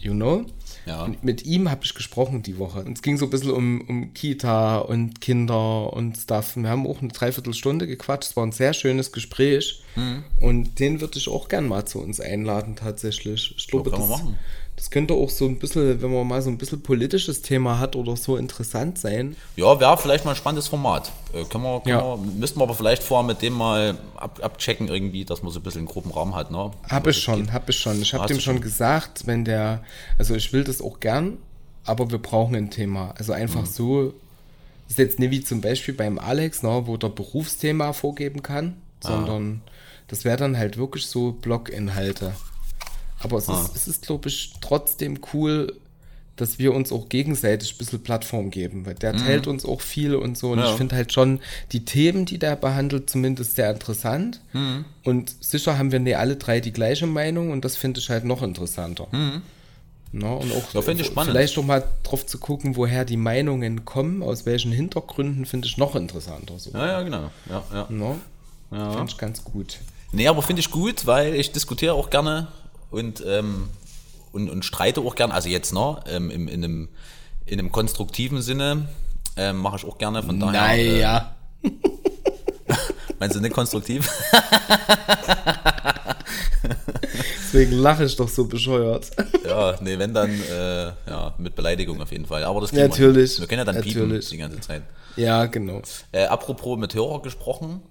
You 0.00 0.12
know? 0.12 0.46
Ja. 0.86 1.04
Und 1.04 1.24
mit 1.24 1.44
ihm 1.44 1.70
habe 1.70 1.84
ich 1.84 1.94
gesprochen 1.94 2.42
die 2.42 2.58
Woche. 2.58 2.80
Und 2.80 2.96
es 2.96 3.02
ging 3.02 3.16
so 3.16 3.26
ein 3.26 3.30
bisschen 3.30 3.50
um, 3.50 3.80
um 3.88 4.14
Kita 4.14 4.78
und 4.78 5.20
Kinder 5.20 5.92
und 5.92 6.16
Stuff. 6.16 6.56
Wir 6.56 6.68
haben 6.68 6.86
auch 6.86 7.00
eine 7.00 7.08
Dreiviertelstunde 7.08 7.86
gequatscht. 7.86 8.30
Es 8.30 8.36
war 8.36 8.46
ein 8.46 8.52
sehr 8.52 8.72
schönes 8.72 9.10
Gespräch. 9.10 9.82
Mhm. 9.96 10.24
Und 10.40 10.78
den 10.78 11.00
würde 11.00 11.18
ich 11.18 11.28
auch 11.28 11.48
gern 11.48 11.66
mal 11.66 11.86
zu 11.86 12.00
uns 12.00 12.20
einladen, 12.20 12.76
tatsächlich. 12.76 13.54
Ich 13.56 13.66
glaube, 13.66 13.90
man 13.90 14.00
das, 14.00 14.08
machen. 14.08 14.38
Das 14.76 14.90
könnte 14.90 15.14
auch 15.14 15.30
so 15.30 15.46
ein 15.46 15.58
bisschen, 15.58 16.02
wenn 16.02 16.12
man 16.12 16.26
mal 16.26 16.42
so 16.42 16.50
ein 16.50 16.58
bisschen 16.58 16.82
politisches 16.82 17.40
Thema 17.40 17.78
hat 17.78 17.96
oder 17.96 18.14
so, 18.16 18.36
interessant 18.36 18.98
sein. 18.98 19.34
Ja, 19.56 19.80
wäre 19.80 19.96
vielleicht 19.96 20.24
mal 20.26 20.32
ein 20.32 20.36
spannendes 20.36 20.68
Format. 20.68 21.10
Äh, 21.32 21.44
können 21.44 21.64
wir, 21.64 21.80
können 21.80 21.96
Ja. 21.98 22.02
wir, 22.04 22.16
müssten 22.18 22.60
wir 22.60 22.64
aber 22.64 22.74
vielleicht 22.74 23.02
vorher 23.02 23.26
mit 23.26 23.40
dem 23.40 23.54
mal 23.54 23.96
ab, 24.16 24.38
abchecken 24.42 24.88
irgendwie, 24.88 25.24
dass 25.24 25.42
man 25.42 25.50
so 25.50 25.60
ein 25.60 25.62
bisschen 25.62 25.80
einen 25.80 25.88
groben 25.88 26.10
Rahmen 26.10 26.34
hat, 26.34 26.50
ne? 26.50 26.70
Habe 26.90 27.10
ich 27.10 27.18
schon, 27.22 27.52
habe 27.52 27.70
ich 27.70 27.78
schon. 27.78 28.02
Ich 28.02 28.12
habe 28.12 28.26
dem 28.26 28.38
schon 28.40 28.60
gesagt, 28.60 29.26
wenn 29.26 29.44
der, 29.46 29.82
also 30.18 30.34
ich 30.34 30.52
will 30.52 30.62
das 30.64 30.82
auch 30.82 31.00
gern, 31.00 31.38
aber 31.84 32.10
wir 32.10 32.18
brauchen 32.18 32.54
ein 32.54 32.70
Thema. 32.70 33.14
Also 33.16 33.32
einfach 33.32 33.62
Mhm. 33.62 33.66
so, 33.66 34.14
ist 34.88 34.98
jetzt 34.98 35.18
nicht 35.18 35.30
wie 35.30 35.42
zum 35.42 35.62
Beispiel 35.62 35.94
beim 35.94 36.18
Alex, 36.18 36.62
ne, 36.62 36.82
wo 36.84 36.96
der 36.98 37.08
Berufsthema 37.08 37.92
vorgeben 37.94 38.42
kann, 38.42 38.76
Ah. 39.04 39.08
sondern 39.08 39.62
das 40.08 40.24
wäre 40.24 40.36
dann 40.36 40.56
halt 40.58 40.76
wirklich 40.76 41.06
so 41.06 41.32
Bloginhalte. 41.32 42.34
Aber 43.20 43.38
es 43.38 43.48
Ah. 43.48 43.60
ist, 43.62 43.76
es 43.76 43.88
ist 43.88 44.06
glaube 44.06 44.28
ich, 44.28 44.52
trotzdem 44.60 45.18
cool, 45.32 45.74
dass 46.36 46.58
wir 46.58 46.74
uns 46.74 46.92
auch 46.92 47.08
gegenseitig 47.08 47.74
ein 47.74 47.78
bisschen 47.78 48.02
Plattform 48.02 48.50
geben, 48.50 48.84
weil 48.84 48.94
der 48.94 49.16
teilt 49.16 49.46
uns 49.46 49.64
auch 49.64 49.80
viel 49.80 50.14
und 50.14 50.36
so. 50.36 50.50
Und 50.50 50.58
Mhm. 50.58 50.64
Ja. 50.64 50.70
ich 50.70 50.76
finde 50.76 50.94
halt 50.96 51.12
schon 51.14 51.40
die 51.72 51.86
Themen, 51.86 52.26
die 52.26 52.38
der 52.38 52.56
behandelt, 52.56 53.08
zumindest 53.08 53.56
sehr 53.56 53.70
interessant. 53.70 54.40
Mhm. 54.52 54.84
Und 55.02 55.34
sicher 55.40 55.78
haben 55.78 55.92
wir 55.92 55.98
nicht 55.98 56.18
alle 56.18 56.36
drei 56.36 56.60
die 56.60 56.72
gleiche 56.72 57.06
Meinung 57.06 57.50
und 57.52 57.64
das 57.64 57.76
finde 57.76 58.00
ich 58.00 58.10
halt 58.10 58.24
noch 58.24 58.42
interessanter. 58.42 59.06
Na, 60.12 60.28
und 60.34 60.52
auch 60.52 60.74
Mhm. 60.74 60.82
Ja, 60.86 60.92
ich 60.92 61.06
spannend. 61.06 61.30
vielleicht 61.32 61.58
auch 61.58 61.64
mal 61.64 61.82
drauf 62.02 62.24
zu 62.26 62.38
gucken, 62.38 62.76
woher 62.76 63.04
die 63.06 63.16
Meinungen 63.16 63.84
kommen, 63.86 64.22
aus 64.22 64.44
welchen 64.46 64.72
Hintergründen, 64.72 65.46
finde 65.46 65.66
ich 65.68 65.78
noch 65.78 65.96
interessanter. 65.96 66.58
So. 66.58 66.70
Ja, 66.72 66.86
ja, 66.86 67.02
genau. 67.02 67.30
Ja, 67.48 67.64
ja. 67.72 67.86
Na, 67.88 68.16
Ja. 68.72 68.90
Finde 68.92 69.10
ich 69.10 69.16
ganz 69.18 69.42
gut. 69.44 69.78
Nee, 70.12 70.28
aber 70.28 70.42
finde 70.42 70.60
ich 70.60 70.70
gut, 70.70 71.06
weil 71.06 71.34
ich 71.34 71.52
diskutiere 71.52 71.94
auch 71.94 72.10
gerne 72.10 72.48
und, 72.90 73.22
ähm, 73.26 73.68
und, 74.32 74.50
und 74.50 74.64
streite 74.64 75.00
auch 75.00 75.14
gerne. 75.14 75.34
Also 75.34 75.48
jetzt, 75.48 75.72
ne, 75.72 76.00
ähm, 76.06 76.30
im, 76.30 76.48
in, 76.48 76.64
einem, 76.64 76.88
in 77.46 77.58
einem 77.58 77.72
konstruktiven 77.72 78.42
Sinne 78.42 78.88
ähm, 79.36 79.58
mache 79.58 79.76
ich 79.76 79.84
auch 79.84 79.98
gerne. 79.98 80.22
Von 80.22 80.40
daher. 80.40 80.74
Äh, 80.74 80.92
Naja. 80.92 81.34
meinst 83.18 83.36
du 83.36 83.40
nicht 83.40 83.54
konstruktiv? 83.54 84.10
Deswegen 87.56 87.78
lache 87.78 88.04
ich 88.04 88.14
doch 88.16 88.28
so 88.28 88.44
bescheuert. 88.44 89.10
ja, 89.46 89.76
nee, 89.80 89.98
wenn 89.98 90.12
dann, 90.12 90.30
äh, 90.30 90.86
ja, 91.08 91.34
mit 91.38 91.54
Beleidigung 91.54 92.02
auf 92.02 92.12
jeden 92.12 92.26
Fall. 92.26 92.44
Aber 92.44 92.60
das 92.60 92.68
kriegen 92.68 92.82
wir 92.82 92.88
Natürlich. 92.88 93.40
Wir 93.40 93.46
können 93.46 93.60
ja 93.60 93.64
dann 93.64 93.80
piepen 93.80 94.02
natürlich. 94.02 94.28
die 94.28 94.36
ganze 94.36 94.60
Zeit. 94.60 94.82
ja, 95.16 95.46
genau. 95.46 95.80
Äh, 96.12 96.26
apropos 96.26 96.78
mit 96.78 96.94
Hörer 96.94 97.22
gesprochen. 97.22 97.80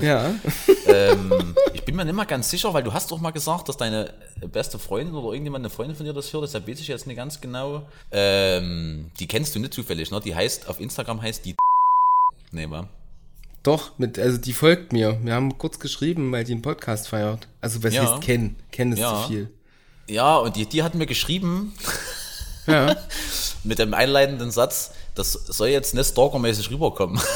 Ja. 0.00 0.30
ähm, 0.86 1.54
ich 1.74 1.84
bin 1.84 1.96
mir 1.96 2.04
nicht 2.04 2.14
mal 2.14 2.24
ganz 2.24 2.48
sicher, 2.48 2.72
weil 2.72 2.82
du 2.84 2.94
hast 2.94 3.10
doch 3.10 3.18
mal 3.18 3.32
gesagt, 3.32 3.68
dass 3.68 3.76
deine 3.76 4.14
beste 4.52 4.78
Freundin 4.78 5.14
oder 5.14 5.32
irgendjemand 5.32 5.64
eine 5.64 5.70
Freundin 5.70 5.96
von 5.96 6.06
dir 6.06 6.14
das 6.14 6.32
hört, 6.32 6.44
deshalb 6.44 6.66
weiß 6.66 6.80
ich 6.80 6.88
jetzt 6.88 7.06
nicht 7.06 7.16
ganz 7.16 7.40
genau. 7.40 7.82
Ähm, 8.10 9.10
die 9.18 9.26
kennst 9.26 9.54
du 9.54 9.58
nicht 9.58 9.74
zufällig, 9.74 10.10
ne? 10.10 10.20
Die 10.24 10.34
heißt, 10.34 10.68
auf 10.68 10.80
Instagram 10.80 11.20
heißt 11.20 11.44
die 11.44 11.56
Nee, 12.52 12.70
wa? 12.70 12.88
Doch, 13.62 13.98
mit, 13.98 14.18
also 14.18 14.38
die 14.38 14.52
folgt 14.54 14.92
mir. 14.92 15.18
Wir 15.22 15.34
haben 15.34 15.58
kurz 15.58 15.78
geschrieben, 15.78 16.32
weil 16.32 16.44
die 16.44 16.52
einen 16.52 16.62
Podcast 16.62 17.08
feiert. 17.08 17.46
Also 17.60 17.82
was 17.84 17.92
Ja. 17.94 18.10
heißt 18.10 18.22
kennen? 18.22 18.56
Kennen 18.72 18.92
ist 18.92 19.00
Ja. 19.00 19.22
zu 19.22 19.28
viel. 19.28 19.50
Ja, 20.08 20.36
und 20.38 20.56
die, 20.56 20.66
die 20.66 20.82
hat 20.82 20.94
mir 20.94 21.06
geschrieben 21.06 21.74
Ja. 22.66 22.96
mit 23.64 23.78
dem 23.78 23.92
einleitenden 23.94 24.50
Satz, 24.50 24.92
das 25.14 25.32
soll 25.32 25.68
jetzt 25.68 25.94
nicht 25.94 26.08
stalkermäßig 26.08 26.70
rüberkommen. 26.70 27.20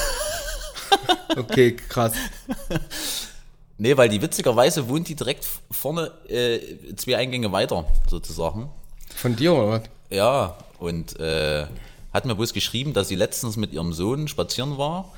Okay, 1.37 1.75
krass. 1.75 2.13
nee, 3.79 3.97
weil 3.97 4.09
die 4.09 4.23
witzigerweise 4.23 4.89
wohnt 4.89 5.09
die 5.09 5.17
direkt 5.17 5.45
vorne 5.71 6.13
äh, 6.29 6.61
zwei 6.95 7.17
Eingänge 7.17 7.51
weiter, 7.51 7.85
sozusagen. 8.09 8.71
Von 9.17 9.35
dir 9.35 9.53
oder 9.55 9.69
was? 9.69 9.83
Ja, 10.11 10.57
und 10.79 11.19
äh, 11.19 11.67
hat 12.13 12.25
mir 12.25 12.37
bloß 12.37 12.53
geschrieben, 12.53 12.93
dass 12.93 13.09
sie 13.09 13.17
letztens 13.17 13.57
mit 13.57 13.73
ihrem 13.73 13.93
Sohn 13.93 14.29
spazieren 14.29 14.79
war 14.79 15.13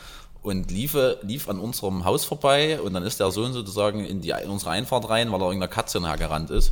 und 0.46 0.70
liefe, 0.70 1.18
lief 1.22 1.48
an 1.48 1.59
unserem 1.59 2.04
Haus 2.04 2.24
vorbei 2.24 2.80
und 2.80 2.94
dann 2.94 3.02
ist 3.02 3.18
der 3.18 3.32
Sohn 3.32 3.52
sozusagen 3.52 4.04
in, 4.04 4.20
die, 4.20 4.30
in 4.30 4.48
unsere 4.48 4.70
Einfahrt 4.70 5.09
rein, 5.09 5.32
weil 5.32 5.40
er 5.40 5.46
irgendeiner 5.46 5.72
Katze 5.72 5.98
nachgerannt 5.98 6.50
ist. 6.50 6.70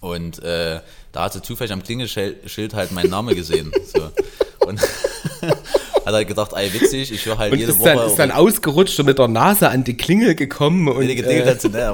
Und 0.00 0.42
äh, 0.42 0.80
da 1.12 1.24
hat 1.24 1.34
sie 1.34 1.42
zufällig 1.42 1.74
am 1.74 1.82
Klingelschild 1.82 2.72
halt 2.72 2.92
meinen 2.92 3.10
Namen 3.10 3.34
gesehen. 3.34 3.70
So. 3.84 4.10
Und 4.66 4.80
hat 5.42 6.14
halt 6.14 6.26
gedacht, 6.26 6.52
ey, 6.54 6.72
witzig, 6.72 7.12
ich 7.12 7.26
höre 7.26 7.36
halt 7.36 7.52
Und 7.52 7.58
jede 7.58 7.72
ist 7.72 7.80
Woche. 7.80 7.96
dann, 7.96 8.06
ist 8.06 8.18
dann 8.18 8.30
ausgerutscht 8.30 8.98
und 8.98 9.06
mit 9.06 9.18
der 9.18 9.28
Nase 9.28 9.68
an 9.68 9.84
die 9.84 9.98
Klingel 9.98 10.34
gekommen 10.34 10.88
und 10.88 11.04
Nee, 11.04 11.16
geklingelt 11.16 11.46
äh, 11.46 11.50
hat 11.50 11.60
sie 11.60 11.68
nicht, 11.68 11.84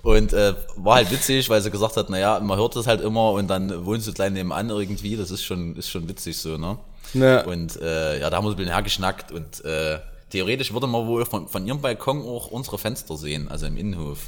und 0.02 0.32
äh, 0.32 0.54
war 0.76 0.94
halt 0.96 1.10
witzig, 1.10 1.50
weil 1.50 1.60
sie 1.60 1.70
gesagt 1.70 1.98
hat, 1.98 2.08
naja, 2.08 2.40
man 2.40 2.58
hört 2.58 2.76
das 2.76 2.86
halt 2.86 3.02
immer 3.02 3.32
und 3.32 3.48
dann 3.48 3.84
wohnst 3.84 4.08
du 4.08 4.14
gleich 4.14 4.30
nebenan 4.30 4.70
irgendwie, 4.70 5.16
das 5.16 5.30
ist 5.30 5.44
schon, 5.44 5.76
ist 5.76 5.90
schon 5.90 6.08
witzig 6.08 6.38
so, 6.38 6.56
ne? 6.56 6.78
Ja. 7.14 7.44
Und 7.44 7.76
äh, 7.80 8.20
ja, 8.20 8.30
da 8.30 8.36
haben 8.36 8.44
wir 8.44 8.50
so 8.50 8.54
ein 8.54 8.58
bisschen 8.58 8.72
hergeschnackt 8.72 9.32
und 9.32 9.64
äh, 9.64 9.98
theoretisch 10.30 10.72
würde 10.72 10.86
man 10.86 11.06
wohl 11.06 11.24
von, 11.26 11.48
von 11.48 11.66
ihrem 11.66 11.80
Balkon 11.80 12.22
auch 12.22 12.48
unsere 12.48 12.78
Fenster 12.78 13.16
sehen, 13.16 13.48
also 13.48 13.66
im 13.66 13.76
Innenhof. 13.76 14.20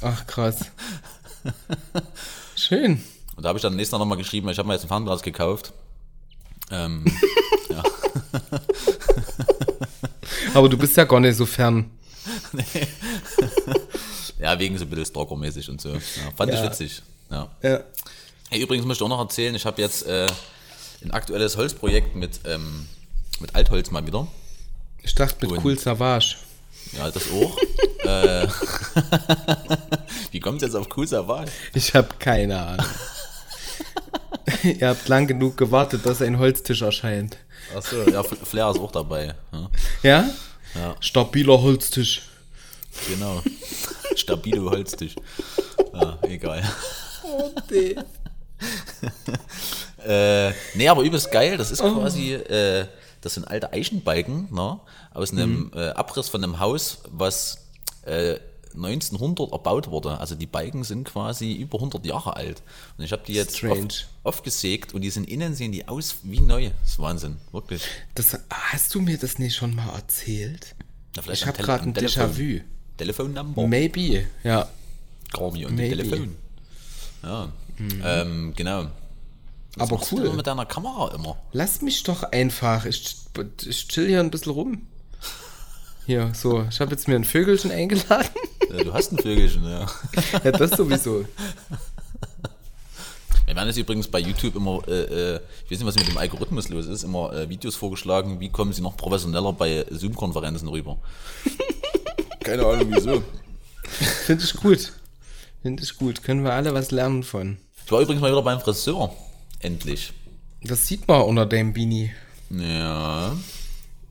ach 0.00 0.26
krass. 0.26 0.66
Schön. 2.56 3.02
Und 3.36 3.42
da 3.44 3.50
habe 3.50 3.58
ich 3.58 3.62
dann 3.62 3.76
nächstes 3.76 3.92
Mal 3.92 3.98
nochmal 3.98 4.18
geschrieben, 4.18 4.48
ich 4.48 4.58
habe 4.58 4.66
mir 4.68 4.74
jetzt 4.74 4.84
ein 4.84 4.88
Fernglas 4.88 5.22
gekauft. 5.22 5.72
Ähm, 6.70 7.04
Aber 10.54 10.68
du 10.68 10.76
bist 10.78 10.96
ja 10.96 11.04
gar 11.04 11.20
nicht 11.20 11.36
so 11.36 11.46
fern. 11.46 11.90
ja, 14.38 14.58
wegen 14.58 14.76
so 14.78 14.84
ein 14.84 14.90
bisschen 14.90 15.06
Stalker-mäßig 15.06 15.68
und 15.70 15.80
so. 15.80 15.90
Ja, 15.90 16.00
fand 16.36 16.52
ich 16.52 16.58
Ja. 16.58 16.64
witzig. 16.64 17.02
Ja. 17.30 17.48
Ja. 17.62 17.80
Hey, 18.50 18.62
übrigens 18.62 18.86
möchte 18.86 19.02
ich 19.02 19.06
auch 19.06 19.14
noch 19.14 19.20
erzählen, 19.20 19.54
ich 19.54 19.66
habe 19.66 19.80
jetzt 19.82 20.06
äh, 20.06 20.26
ein 21.06 21.10
aktuelles 21.12 21.56
Holzprojekt 21.56 22.16
mit, 22.16 22.40
ähm, 22.46 22.86
mit 23.40 23.54
Altholz 23.54 23.90
mal 23.90 24.06
wieder. 24.06 24.26
Ich 25.02 25.14
dachte 25.14 25.46
mit 25.46 25.56
Und- 25.58 25.64
Cool 25.64 25.78
Savage. 25.78 26.36
Ja, 26.92 27.10
das 27.10 27.24
auch. 27.30 27.58
äh, 28.04 28.46
wie 30.30 30.40
kommt 30.40 30.62
jetzt 30.62 30.74
auf 30.74 30.88
Cool 30.96 31.06
Savage? 31.06 31.50
Ich 31.74 31.94
habe 31.94 32.08
keine 32.18 32.60
Ahnung. 32.64 32.86
Ihr 34.62 34.88
habt 34.88 35.08
lang 35.08 35.26
genug 35.26 35.56
gewartet, 35.56 36.06
dass 36.06 36.22
ein 36.22 36.38
Holztisch 36.38 36.82
erscheint. 36.82 37.36
Achso, 37.74 38.02
ja, 38.08 38.22
Flair 38.22 38.70
ist 38.70 38.78
auch 38.78 38.92
dabei. 38.92 39.34
Ja, 39.52 39.70
Ja? 40.02 40.30
Ja. 40.74 40.96
Stabiler 41.00 41.60
Holztisch. 41.60 42.22
genau. 43.08 43.42
Stabile 44.14 44.62
Holztisch. 44.62 45.16
Ja, 45.92 46.18
egal. 46.22 46.62
Nee. 47.70 47.96
Äh, 50.06 50.52
nee, 50.74 50.88
aber 50.88 51.02
übelst 51.02 51.32
geil. 51.32 51.56
Das 51.56 51.72
ist 51.72 51.80
quasi, 51.82 52.32
äh, 52.34 52.86
das 53.22 53.34
sind 53.34 53.48
alte 53.48 53.72
Eichenbalken, 53.72 54.46
ne? 54.54 54.78
Aus 55.12 55.32
einem 55.32 55.72
äh, 55.74 55.88
Abriss 55.88 56.28
von 56.28 56.44
einem 56.44 56.60
Haus, 56.60 56.98
was 57.10 57.66
äh, 58.04 58.38
1900 58.76 59.50
erbaut 59.50 59.90
wurde. 59.90 60.18
Also 60.18 60.34
die 60.36 60.46
Balken 60.46 60.84
sind 60.84 61.08
quasi 61.08 61.54
über 61.54 61.78
100 61.78 62.06
Jahre 62.06 62.36
alt. 62.36 62.62
Und 62.96 63.04
ich 63.04 63.10
habe 63.12 63.22
die 63.26 63.32
jetzt 63.32 63.56
Strange. 63.56 63.80
oft, 63.86 64.08
aufgesägt 64.22 64.94
und 64.94 65.00
die 65.00 65.10
sind 65.10 65.28
innen, 65.28 65.54
sehen 65.54 65.72
die 65.72 65.88
aus 65.88 66.16
wie 66.22 66.40
neu. 66.40 66.70
Das 66.82 66.90
ist 66.92 66.98
Wahnsinn, 67.00 67.38
wirklich. 67.50 67.82
Das, 68.14 68.38
hast 68.50 68.94
du 68.94 69.00
mir 69.00 69.18
das 69.18 69.38
nicht 69.40 69.56
schon 69.56 69.74
mal 69.74 69.92
erzählt? 69.94 70.76
Na, 71.16 71.32
Ich 71.32 71.46
habe 71.46 71.60
gerade 71.60 71.84
ein. 71.84 71.94
Déjà-vu. 71.94 72.60
Telefonnummer. 72.96 73.66
Maybe, 73.66 74.26
ja. 74.44 74.68
Garmi 75.32 75.66
und 75.66 75.74
Maybe. 75.74 75.96
Telefon. 75.96 76.36
Ja, 77.22 77.52
ähm, 78.04 78.52
genau. 78.56 78.86
Was 79.76 79.90
Aber 79.90 80.00
du 80.00 80.16
cool. 80.16 80.22
denn 80.24 80.36
mit 80.36 80.46
deiner 80.46 80.64
Kamera 80.64 81.14
immer? 81.14 81.36
Lass 81.52 81.82
mich 81.82 82.02
doch 82.02 82.22
einfach. 82.22 82.86
Ich, 82.86 83.16
ich 83.66 83.88
chill 83.88 84.08
hier 84.08 84.20
ein 84.20 84.30
bisschen 84.30 84.52
rum. 84.52 84.86
Hier, 86.06 86.32
so. 86.34 86.64
Ich 86.70 86.80
habe 86.80 86.92
jetzt 86.92 87.08
mir 87.08 87.16
ein 87.16 87.24
Vögelchen 87.24 87.70
eingeladen. 87.70 88.30
Ja, 88.70 88.84
du 88.84 88.92
hast 88.94 89.12
ein 89.12 89.18
Vögelchen, 89.18 89.64
ja. 89.64 89.86
ja, 90.44 90.52
das 90.52 90.70
sowieso. 90.70 91.24
Wir 93.44 93.54
werden 93.54 93.68
jetzt 93.68 93.76
übrigens 93.76 94.08
bei 94.08 94.20
YouTube 94.20 94.56
immer, 94.56 94.82
äh, 94.88 95.34
äh, 95.34 95.40
ich 95.64 95.70
weiß 95.70 95.78
nicht, 95.78 95.86
was 95.86 95.94
mit 95.96 96.08
dem 96.08 96.16
Algorithmus 96.16 96.68
los 96.68 96.86
ist, 96.86 97.04
immer 97.04 97.32
äh, 97.32 97.48
Videos 97.48 97.76
vorgeschlagen, 97.76 98.40
wie 98.40 98.48
kommen 98.48 98.72
sie 98.72 98.82
noch 98.82 98.96
professioneller 98.96 99.52
bei 99.52 99.84
Zoom-Konferenzen 99.90 100.68
rüber. 100.68 100.98
Keine 102.40 102.64
Ahnung 102.64 102.88
wieso. 102.90 103.22
Finde 103.82 104.44
ich 104.44 104.54
gut. 104.54 104.92
Finde 105.62 105.82
ich 105.82 105.96
gut. 105.96 106.22
Können 106.22 106.44
wir 106.44 106.52
alle 106.52 106.72
was 106.74 106.90
lernen 106.90 107.22
von. 107.22 107.58
Ich 107.86 107.92
war 107.92 108.00
übrigens 108.00 108.20
mal 108.20 108.32
wieder 108.32 108.42
beim 108.42 108.58
Friseur. 108.58 109.14
Endlich. 109.60 110.12
Das 110.60 110.88
sieht 110.88 111.06
man 111.06 111.22
unter 111.22 111.46
deinem 111.46 111.72
Beanie. 111.72 112.10
Ja. 112.50 113.36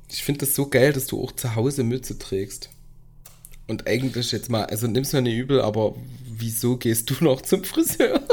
Ich 0.07 0.23
finde 0.23 0.45
das 0.45 0.55
so 0.55 0.67
geil, 0.67 0.93
dass 0.93 1.07
du 1.07 1.21
auch 1.21 1.33
zu 1.33 1.55
Hause 1.55 1.83
Mütze 1.83 2.17
trägst. 2.17 2.69
Und 3.67 3.85
eigentlich 3.85 4.31
jetzt 4.31 4.49
mal, 4.49 4.63
also 4.63 4.87
nimm's 4.87 5.11
mir 5.11 5.21
nicht 5.21 5.35
übel, 5.35 5.59
aber 5.59 5.93
wieso 6.25 6.77
gehst 6.77 7.09
du 7.09 7.15
noch 7.21 7.41
zum 7.41 7.63
Friseur? 7.63 8.21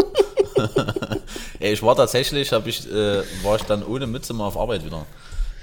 Ja, 1.58 1.68
ich 1.68 1.82
war 1.82 1.94
tatsächlich, 1.94 2.52
hab 2.52 2.66
ich, 2.66 2.90
äh, 2.90 3.22
war 3.44 3.54
ich 3.54 3.62
dann 3.62 3.84
ohne 3.86 4.08
Mütze 4.08 4.34
mal 4.34 4.48
auf 4.48 4.56
Arbeit 4.56 4.84
wieder. 4.84 5.06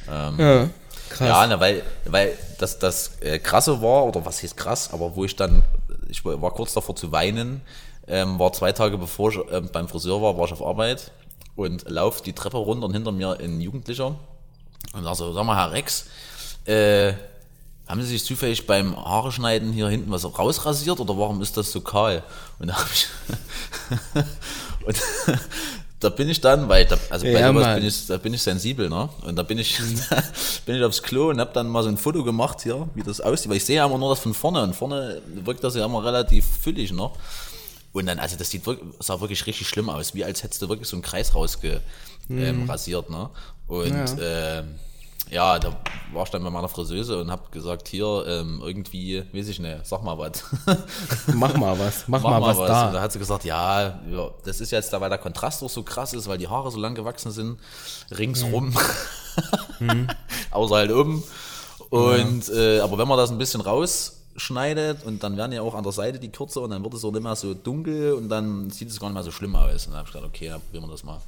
Ja, 0.08 0.70
krass. 1.10 1.28
Ja, 1.28 1.46
na, 1.46 1.60
weil, 1.60 1.84
weil 2.06 2.38
das, 2.58 2.80
das 2.80 3.20
äh, 3.20 3.38
krasse 3.38 3.82
war, 3.82 4.06
oder 4.06 4.26
was 4.26 4.42
heißt 4.42 4.56
krass, 4.56 4.92
aber 4.94 5.14
wo 5.18 5.26
ich 5.26 5.36
dann, 5.36 5.62
ich 6.08 6.24
war 6.24 6.52
kurz 6.52 6.74
davor 6.74 6.96
zu 6.96 7.12
weinen, 7.12 7.62
ähm, 8.10 8.40
war 8.40 8.52
zwei 8.54 8.72
Tage 8.72 8.98
bevor 8.98 9.32
ich 9.32 9.40
ähm, 9.52 9.70
beim 9.72 9.88
Friseur 9.88 10.22
war, 10.22 10.38
war 10.38 10.46
ich 10.46 10.54
auf 10.54 10.64
Arbeit 10.64 11.12
und 11.56 11.90
lauf 11.90 12.22
die 12.22 12.34
Treppe 12.34 12.58
runter 12.58 12.86
und 12.86 12.94
hinter 12.94 13.12
mir 13.12 13.38
ein 13.40 13.62
Jugendlicher 13.62 14.16
und 14.94 15.04
sag 15.04 15.16
so, 15.16 15.34
sag 15.34 15.46
mal, 15.46 15.56
Herr 15.56 15.72
Rex, 15.72 16.06
äh, 16.66 17.14
haben 17.88 18.02
Sie 18.02 18.08
sich 18.08 18.24
zufällig 18.24 18.68
beim 18.68 18.96
Haare 18.96 19.32
schneiden 19.32 19.74
hier 19.74 19.90
hinten 19.90 20.12
was 20.12 20.24
rausrasiert 20.24 21.00
oder 21.00 21.18
warum 21.18 21.42
ist 21.42 21.58
das 21.58 21.72
so 21.72 21.82
kahl? 21.82 22.24
Und 22.60 22.68
da 22.68 22.76
habe 22.76 22.90
ich 22.94 23.08
und 24.86 24.98
da 26.00 26.10
bin 26.10 26.30
ich 26.30 26.40
dann, 26.40 26.70
weil 26.70 26.86
da, 26.86 26.98
also 27.10 27.26
bei 27.26 27.40
Ja, 27.40 27.48
sowas 27.52 27.76
bin 27.76 27.86
ich, 27.86 28.08
da 28.08 28.18
bin 28.18 28.34
ich 28.34 28.42
sensibel, 28.42 28.90
ne? 28.90 29.10
Und 29.26 29.36
da 29.36 29.44
bin 29.44 29.58
ich, 29.58 29.78
bin 30.66 30.76
ich 30.76 30.84
aufs 30.84 31.04
Klo 31.04 31.30
und 31.30 31.42
hab 31.42 31.54
dann 31.54 31.68
mal 31.68 31.84
so 31.84 31.90
ein 31.90 31.98
Foto 31.98 32.24
gemacht 32.24 32.62
hier, 32.64 32.88
wie 32.96 33.04
das 33.04 33.20
aussieht, 33.20 33.50
weil 33.50 33.58
ich 33.58 33.66
sehe 33.66 33.78
ja 33.78 33.86
immer 33.86 33.98
nur 33.98 34.10
das 34.10 34.20
von 34.20 34.34
vorne 34.34 34.62
und 34.64 34.76
vorne 34.76 35.22
wirkt 35.44 35.64
das 35.64 35.76
ja 35.76 35.84
immer 35.84 36.04
relativ 36.04 36.46
füllig 36.46 36.94
noch. 36.94 37.18
Und 37.92 38.06
dann, 38.06 38.20
also 38.20 38.36
das 38.38 38.50
sieht 38.50 38.66
wirklich, 38.66 38.88
sah 39.00 39.20
wirklich 39.20 39.46
richtig 39.48 39.68
schlimm 39.68 39.90
aus, 39.90 40.14
wie 40.14 40.24
als 40.24 40.44
hättest 40.44 40.62
du 40.62 40.70
wirklich 40.70 40.88
so 40.88 40.96
einen 40.96 41.02
Kreis 41.04 41.34
rausge 41.34 41.82
ähm, 42.30 42.70
rasiert, 42.70 43.10
ne? 43.10 43.30
Und 43.66 44.18
ja. 44.20 44.64
ja, 45.32 45.60
da 45.60 45.76
war 46.14 46.24
ich 46.24 46.30
dann 46.30 46.44
bei 46.44 46.50
meiner 46.52 46.70
Friseuse 46.70 47.20
und 47.22 47.32
hab 47.32 47.52
gesagt, 47.52 47.88
hier, 47.88 48.24
ähm, 48.28 48.62
irgendwie, 48.64 49.24
weiß 49.34 49.48
ich 49.48 49.60
nicht, 49.60 49.86
sag 49.86 50.04
mal 50.04 50.18
was. 50.18 50.44
Mach 51.34 51.56
mal 51.56 51.78
was, 51.80 52.08
mach, 52.08 52.22
mal, 52.22 52.42
was, 52.42 52.58
Und 52.58 52.68
da 52.68 52.92
da. 52.92 53.02
hat 53.02 53.12
sie 53.12 53.20
gesagt, 53.20 53.46
ja, 53.46 54.00
ja, 54.10 54.30
das 54.44 54.60
ist 54.62 54.72
jetzt 54.72 54.92
da, 54.94 55.02
weil 55.02 55.10
der 55.10 55.18
Kontrast 55.20 55.64
auch 55.64 55.70
so 55.70 55.84
krass 55.84 56.14
ist, 56.14 56.28
weil 56.28 56.38
die 56.38 56.48
Haare 56.48 56.72
so 56.72 56.80
lang 56.80 56.94
gewachsen 56.96 57.32
sind, 57.32 57.60
ringsrum, 58.12 58.76
Mhm. 59.80 60.08
außer 60.52 60.76
halt 60.76 60.92
oben. 60.92 61.24
Und, 61.90 62.50
äh, 62.50 62.80
aber 62.82 62.98
wenn 62.98 63.08
man 63.08 63.18
das 63.18 63.32
ein 63.32 63.38
bisschen 63.38 63.62
rausschneidet 64.36 65.04
und 65.04 65.24
dann 65.24 65.38
werden 65.38 65.52
ja 65.52 65.62
auch 65.62 65.76
an 65.76 65.84
der 65.84 65.92
Seite 65.92 66.20
die 66.20 66.30
kürzer 66.30 66.62
und 66.62 66.72
dann 66.72 66.84
wird 66.84 66.94
es 66.94 67.04
auch 67.04 67.12
nicht 67.12 67.24
mehr 67.24 67.36
so 67.36 67.54
dunkel 67.54 68.14
und 68.14 68.30
dann 68.30 68.70
sieht 68.70 68.90
es 68.90 69.00
gar 69.00 69.08
nicht 69.08 69.16
mehr 69.16 69.24
so 69.24 69.32
schlimm 69.32 69.56
aus. 69.56 69.86
Und 69.86 69.92
dann 69.94 70.00
habe 70.00 70.08
ich 70.08 70.14
gedacht, 70.14 70.30
okay, 70.30 70.50
dann 70.50 70.62
probieren 70.62 70.84
wir 70.86 70.92
das 70.92 71.04
mal. 71.04 71.16
Und 71.16 71.22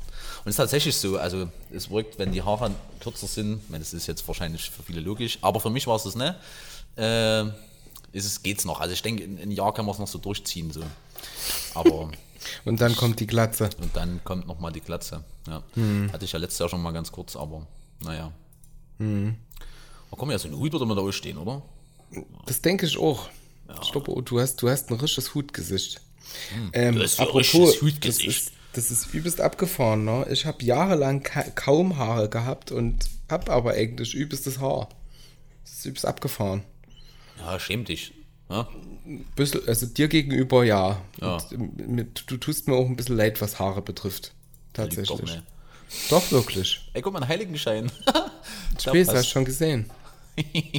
es 0.46 0.52
ist 0.52 0.58
tatsächlich 0.58 0.96
so, 0.96 1.18
also 1.18 1.50
es 1.72 1.90
wirkt, 1.90 2.18
wenn 2.20 2.32
die 2.32 2.42
Haare 2.42 2.72
kürzer 3.00 3.28
sind, 3.28 3.62
ich 3.64 3.70
meine, 3.70 3.84
das 3.84 3.94
ist 3.94 4.08
jetzt 4.08 4.28
wahrscheinlich 4.28 4.70
für 4.70 4.84
viele 4.84 5.02
logisch, 5.02 5.38
aber 5.42 5.60
für 5.60 5.70
mich 5.70 5.88
war 5.88 5.96
es 5.96 6.04
das 6.04 6.16
nicht. 6.16 6.36
Äh, 6.98 7.44
ist 8.14 8.26
es, 8.26 8.44
geht's 8.44 8.66
noch. 8.66 8.82
Also 8.82 8.94
ich 8.94 9.02
denke, 9.02 9.24
in 9.24 9.40
ein 9.40 9.52
Jahr 9.52 9.74
kann 9.74 9.86
man 9.86 9.94
es 9.94 10.00
noch 10.00 10.08
so 10.08 10.18
durchziehen. 10.18 10.72
So. 10.72 10.82
Aber 11.74 12.10
Und 12.66 12.82
dann 12.82 12.96
kommt 12.96 13.20
die 13.20 13.28
Glatze. 13.28 13.70
und 13.80 13.96
dann 13.96 14.24
kommt 14.24 14.48
noch 14.48 14.60
mal 14.60 14.72
die 14.72 14.82
Glatze. 14.82 15.24
Ja. 15.48 15.62
Hm. 15.76 16.12
Hatte 16.12 16.26
ich 16.26 16.32
ja 16.32 16.40
letztes 16.40 16.60
Jahr 16.60 16.70
schon 16.70 16.82
mal 16.82 16.92
ganz 16.92 17.12
kurz, 17.12 17.36
aber 17.36 17.68
naja. 18.04 18.32
Mhm. 18.98 19.36
Oh, 20.10 20.16
komm 20.18 20.32
ja, 20.32 20.40
so 20.40 20.48
ein 20.48 20.56
Hut 20.56 20.74
würde 20.74 20.86
man 20.86 20.98
da 20.98 21.12
stehen, 21.12 21.38
oder? 21.38 21.62
Das 22.46 22.62
denke 22.62 22.86
ich 22.86 22.98
auch. 22.98 23.30
Ich 23.82 23.92
glaube, 23.92 24.12
oh, 24.12 24.22
du 24.22 24.40
hast, 24.40 24.62
du 24.62 24.70
hast 24.70 24.90
ein 24.90 24.96
richtiges 24.96 25.34
Hutgesicht. 25.34 26.02
Ähm, 26.74 26.94
Hm. 26.94 26.96
Du 26.96 27.04
hast 27.04 27.20
ein 27.20 27.28
apropos, 27.28 27.54
richtiges 27.54 27.80
das 27.82 27.82
Hutgesicht. 27.82 28.28
ist, 28.28 28.52
das 28.74 28.92
ist 28.92 29.14
übelst 29.14 29.42
abgefahren. 29.42 30.06
Ne? 30.06 30.28
Ich 30.30 30.46
habe 30.46 30.64
jahrelang 30.64 31.24
ka 31.24 31.44
kaum 31.44 31.98
Haare 31.98 32.30
gehabt 32.30 32.72
und 32.72 33.06
habe 33.30 33.52
aber 33.52 33.72
eigentlich 33.72 34.14
übelstes 34.14 34.60
Haar. 34.60 34.90
Das 35.64 35.74
ist 35.74 35.86
übelst 35.86 36.06
abgefahren. 36.06 36.64
Ja, 37.40 37.60
schäm 37.60 37.86
dich. 37.86 38.14
Ja? 38.50 38.68
Bisschen, 39.36 39.68
also 39.68 39.86
dir 39.86 40.08
gegenüber 40.08 40.64
ja. 40.64 41.02
Ja. 41.22 41.38
Und, 41.52 41.88
mit, 41.88 42.24
du 42.28 42.38
tust 42.38 42.68
mir 42.68 42.76
auch 42.76 42.86
ein 42.86 42.96
bisschen 42.96 43.18
leid, 43.18 43.42
was 43.42 43.60
Haare 43.60 43.82
betrifft. 43.82 44.34
Tatsächlich. 44.74 45.08
doch, 45.10 45.22
ne? 45.26 45.44
Doch, 46.10 46.32
wirklich. 46.32 46.90
Ey, 46.94 47.02
guck 47.02 47.14
mal, 47.14 47.22
ein 47.22 47.28
Heiligenschein. 47.28 47.92
Passt. 48.06 48.88
hast 48.88 49.14
du 49.14 49.24
schon 49.24 49.46
gesehen. 49.46 49.90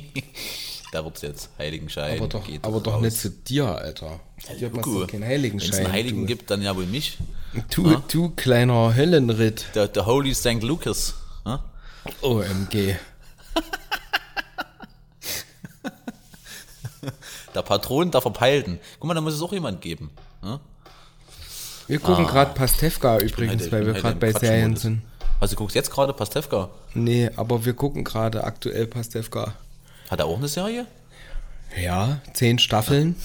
da 0.92 1.04
wird's 1.04 1.22
jetzt. 1.22 1.50
Heiligenschein. 1.58 2.18
Aber 2.18 2.28
doch, 2.28 2.44
aber 2.62 2.80
doch 2.80 2.94
raus. 2.94 3.02
nicht 3.02 3.16
zu 3.16 3.30
dir, 3.30 3.66
Alter. 3.66 4.20
Dir 4.60 4.70
machst 4.70 4.86
du 4.86 5.06
keinen 5.06 5.12
Wenn 5.12 5.22
es 5.22 5.28
Heiligenschein. 5.28 5.84
einen 5.86 5.92
Heiligen 5.92 6.20
du. 6.20 6.26
gibt, 6.26 6.50
dann 6.50 6.62
ja 6.62 6.76
wohl 6.76 6.86
mich. 6.86 7.18
Du, 7.70 7.96
du 8.08 8.30
kleiner 8.30 8.94
Höllenritt. 8.94 9.66
Der, 9.74 9.88
der 9.88 10.06
Holy 10.06 10.34
St. 10.34 10.62
Lucas. 10.62 11.14
Ja? 11.44 11.64
OMG. 12.22 12.94
Der 17.54 17.62
Patron 17.62 18.10
der 18.10 18.20
Verpeilten. 18.22 18.78
Guck 18.98 19.08
mal, 19.08 19.14
da 19.14 19.20
muss 19.20 19.34
es 19.34 19.42
auch 19.42 19.52
jemand 19.52 19.80
geben. 19.82 20.10
Ja? 20.42 20.58
Wir 21.86 21.98
gucken 21.98 22.26
gerade 22.26 22.54
Pastewka 22.54 23.18
übrigens, 23.18 23.64
heute- 23.64 23.72
weil 23.72 23.86
wir 23.86 23.92
gerade 23.94 24.16
bei 24.16 24.32
Serien 24.32 24.76
sind. 24.76 25.02
Also 25.40 25.54
du 25.54 25.58
guckst 25.58 25.74
jetzt 25.74 25.90
gerade 25.90 26.12
Pastewka. 26.14 26.70
Nee, 26.94 27.28
aber 27.36 27.64
wir 27.66 27.74
gucken 27.74 28.04
gerade 28.04 28.44
aktuell 28.44 28.86
Pastewka. 28.86 29.52
Hat 30.12 30.20
er 30.20 30.26
auch 30.26 30.36
eine 30.36 30.48
Serie? 30.48 30.84
Ja, 31.82 32.20
zehn 32.34 32.58
Staffeln. 32.58 33.16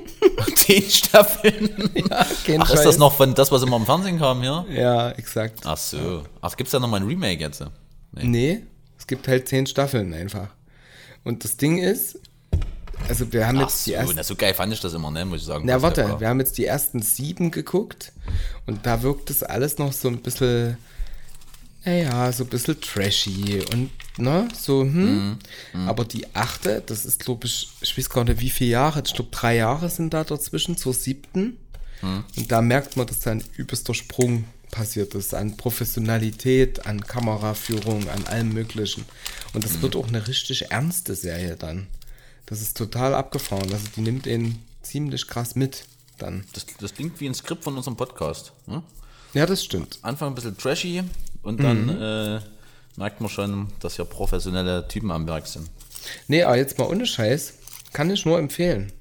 Zehn 0.56 0.82
Staffeln. 0.82 1.70
Kein 2.44 2.60
Ach, 2.62 2.74
ist 2.74 2.82
das 2.82 2.98
noch 2.98 3.12
von 3.12 3.32
das, 3.32 3.52
was 3.52 3.62
immer 3.62 3.76
im 3.76 3.86
Fernsehen 3.86 4.18
kam, 4.18 4.42
ja? 4.42 4.64
Ja, 4.68 5.10
exakt. 5.12 5.60
Ach 5.64 5.76
so. 5.76 6.24
Ach, 6.40 6.56
gibt's 6.56 6.72
da 6.72 6.80
noch 6.80 6.88
mal 6.88 6.96
ein 6.96 7.06
Remake 7.06 7.40
jetzt? 7.40 7.64
Nee. 8.10 8.24
Nee, 8.24 8.62
es 8.98 9.06
gibt 9.06 9.28
halt 9.28 9.46
zehn 9.46 9.68
Staffeln 9.68 10.12
einfach. 10.14 10.48
Und 11.22 11.44
das 11.44 11.58
Ding 11.58 11.78
ist, 11.78 12.18
also 13.08 13.32
wir 13.32 13.46
haben 13.46 13.58
Ach 13.58 13.62
jetzt 13.68 13.86
die 13.86 13.90
so, 13.90 13.96
ersten. 13.98 14.16
na, 14.16 14.24
so 14.24 14.34
geil 14.34 14.54
fand 14.54 14.72
ich 14.72 14.80
das 14.80 14.94
immer, 14.94 15.12
ne, 15.12 15.24
muss 15.24 15.42
ich 15.42 15.46
sagen. 15.46 15.62
Na, 15.64 15.80
warte, 15.80 16.18
wir 16.18 16.28
haben 16.28 16.40
jetzt 16.40 16.58
die 16.58 16.66
ersten 16.66 17.02
sieben 17.02 17.52
geguckt 17.52 18.10
und 18.66 18.84
da 18.84 19.04
wirkt 19.04 19.30
das 19.30 19.44
alles 19.44 19.78
noch 19.78 19.92
so 19.92 20.08
ein 20.08 20.18
bisschen, 20.22 20.76
naja, 21.84 22.30
so 22.32 22.44
ein 22.44 22.50
bisschen 22.50 22.80
trashy 22.80 23.62
und, 23.72 23.90
ne, 24.16 24.48
so, 24.58 24.82
hm. 24.82 25.38
Aber 25.86 26.04
die 26.04 26.34
achte, 26.34 26.82
das 26.84 27.04
ist, 27.04 27.24
glaube 27.24 27.46
ich, 27.46 27.68
ich 27.80 27.96
weiß 27.98 28.08
gar 28.10 28.24
nicht, 28.24 28.40
wie 28.40 28.50
viele 28.50 28.70
Jahre, 28.70 29.02
ich 29.04 29.14
glaube, 29.14 29.30
drei 29.30 29.56
Jahre 29.56 29.88
sind 29.88 30.14
da 30.14 30.24
dazwischen, 30.24 30.76
zur 30.76 30.94
siebten. 30.94 31.56
Und 32.02 32.50
da 32.50 32.60
merkt 32.60 32.96
man, 32.96 33.06
dass 33.06 33.20
da 33.20 33.30
ein 33.30 33.44
übelster 33.56 33.94
Sprung 33.94 34.44
passiert 34.72 35.14
ist 35.14 35.34
an 35.34 35.56
Professionalität, 35.56 36.86
an 36.86 37.00
Kameraführung, 37.00 38.08
an 38.08 38.26
allem 38.26 38.52
Möglichen. 38.52 39.04
Und 39.52 39.64
das 39.64 39.80
wird 39.82 39.94
auch 39.94 40.08
eine 40.08 40.26
richtig 40.26 40.70
ernste 40.70 41.14
Serie 41.14 41.56
dann. 41.56 41.86
Das 42.46 42.60
ist 42.60 42.76
total 42.76 43.14
abgefahren. 43.14 43.72
Also 43.72 43.86
die 43.94 44.00
nimmt 44.00 44.26
ihn 44.26 44.58
ziemlich 44.82 45.28
krass 45.28 45.54
mit 45.54 45.84
dann. 46.18 46.44
Das, 46.54 46.66
das 46.80 46.94
klingt 46.94 47.20
wie 47.20 47.28
ein 47.28 47.34
Skript 47.34 47.62
von 47.62 47.76
unserem 47.76 47.96
Podcast. 47.96 48.52
Ne? 48.66 48.82
Ja, 49.34 49.46
das 49.46 49.64
stimmt. 49.64 49.98
Anfang 50.02 50.28
ein 50.32 50.34
bisschen 50.34 50.56
trashy 50.56 51.02
und 51.42 51.62
dann 51.62 51.86
Mhm. 51.86 52.02
äh, 52.02 52.40
merkt 52.96 53.20
man 53.20 53.30
schon, 53.30 53.68
dass 53.80 53.96
hier 53.96 54.04
professionelle 54.04 54.86
Typen 54.88 55.10
am 55.10 55.26
Werk 55.26 55.46
sind. 55.46 55.68
Nee, 56.28 56.42
aber 56.42 56.56
jetzt 56.56 56.78
mal 56.78 56.86
ohne 56.88 57.06
Scheiß. 57.06 57.54
Kann 57.92 58.10
ich 58.10 58.24
nur 58.24 58.38
empfehlen. 58.38 58.92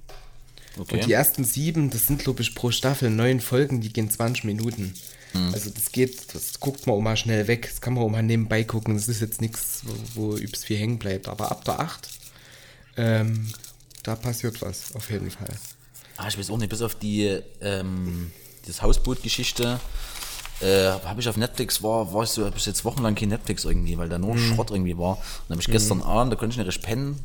Okay. 0.80 0.96
Und 0.96 1.06
die 1.06 1.12
ersten 1.14 1.44
sieben, 1.44 1.90
das 1.90 2.08
sind, 2.08 2.24
glaube 2.24 2.42
ich, 2.42 2.56
pro 2.56 2.72
Staffel 2.72 3.10
neun 3.10 3.40
Folgen, 3.42 3.82
die 3.82 3.92
gehen 3.92 4.10
20 4.10 4.44
Minuten. 4.46 4.94
Hm. 5.34 5.54
Also 5.54 5.70
das 5.70 5.92
geht, 5.92 6.34
das 6.34 6.60
guckt 6.60 6.88
man 6.88 6.96
auch 6.96 7.02
mal 7.02 7.18
schnell 7.18 7.48
weg. 7.48 7.68
Das 7.70 7.82
kann 7.82 7.94
man 7.94 8.04
auch 8.04 8.10
mal 8.10 8.24
nebenbei 8.24 8.64
gucken. 8.64 8.94
Das 8.96 9.08
ist 9.08 9.22
jetzt 9.22 9.42
nichts, 9.42 9.82
wo, 10.16 10.32
wo 10.32 10.38
übelst 10.38 10.66
viel 10.66 10.78
hängen 10.78 11.00
bleibt. 11.00 11.28
Aber 11.28 11.52
ab 11.52 11.64
der 11.66 11.80
8, 11.80 12.08
ähm, 12.98 13.52
da 14.04 14.16
passiert 14.16 14.62
was, 14.62 14.94
auf 14.96 15.10
jeden 15.10 15.32
Fall. 15.32 15.56
Ah, 16.18 16.28
ich 16.28 16.38
weiß 16.38 16.50
auch 16.50 16.58
nicht, 16.58 16.70
bis 16.70 16.82
auf 16.82 16.96
die 16.96 17.40
ähm, 17.62 18.32
das 18.66 18.82
Hausboot-Geschichte 18.82 19.80
äh, 20.62 20.91
habe 21.05 21.20
ich 21.20 21.28
auf 21.28 21.38
Netflix 21.38 21.82
war, 21.82 22.14
war 22.14 22.24
ich 22.24 22.30
so, 22.30 22.45
habe 22.45 22.57
ich 22.57 22.66
jetzt 22.66 22.86
wochenlang 22.86 23.16
kein 23.16 23.30
Netflix 23.30 23.66
irgendwie, 23.66 23.97
weil 23.97 24.09
da 24.09 24.20
nur 24.20 24.38
Schrott 24.38 24.72
irgendwie 24.72 24.97
war. 24.97 25.18
Und 25.18 25.20
dann 25.47 25.55
habe 25.55 25.62
ich 25.62 25.68
gestern 25.68 26.01
Abend, 26.01 26.32
da 26.32 26.38
konnte 26.38 26.53
ich 26.53 26.57
nicht 26.57 26.68
richtig 26.68 26.84
pennen, 26.84 27.24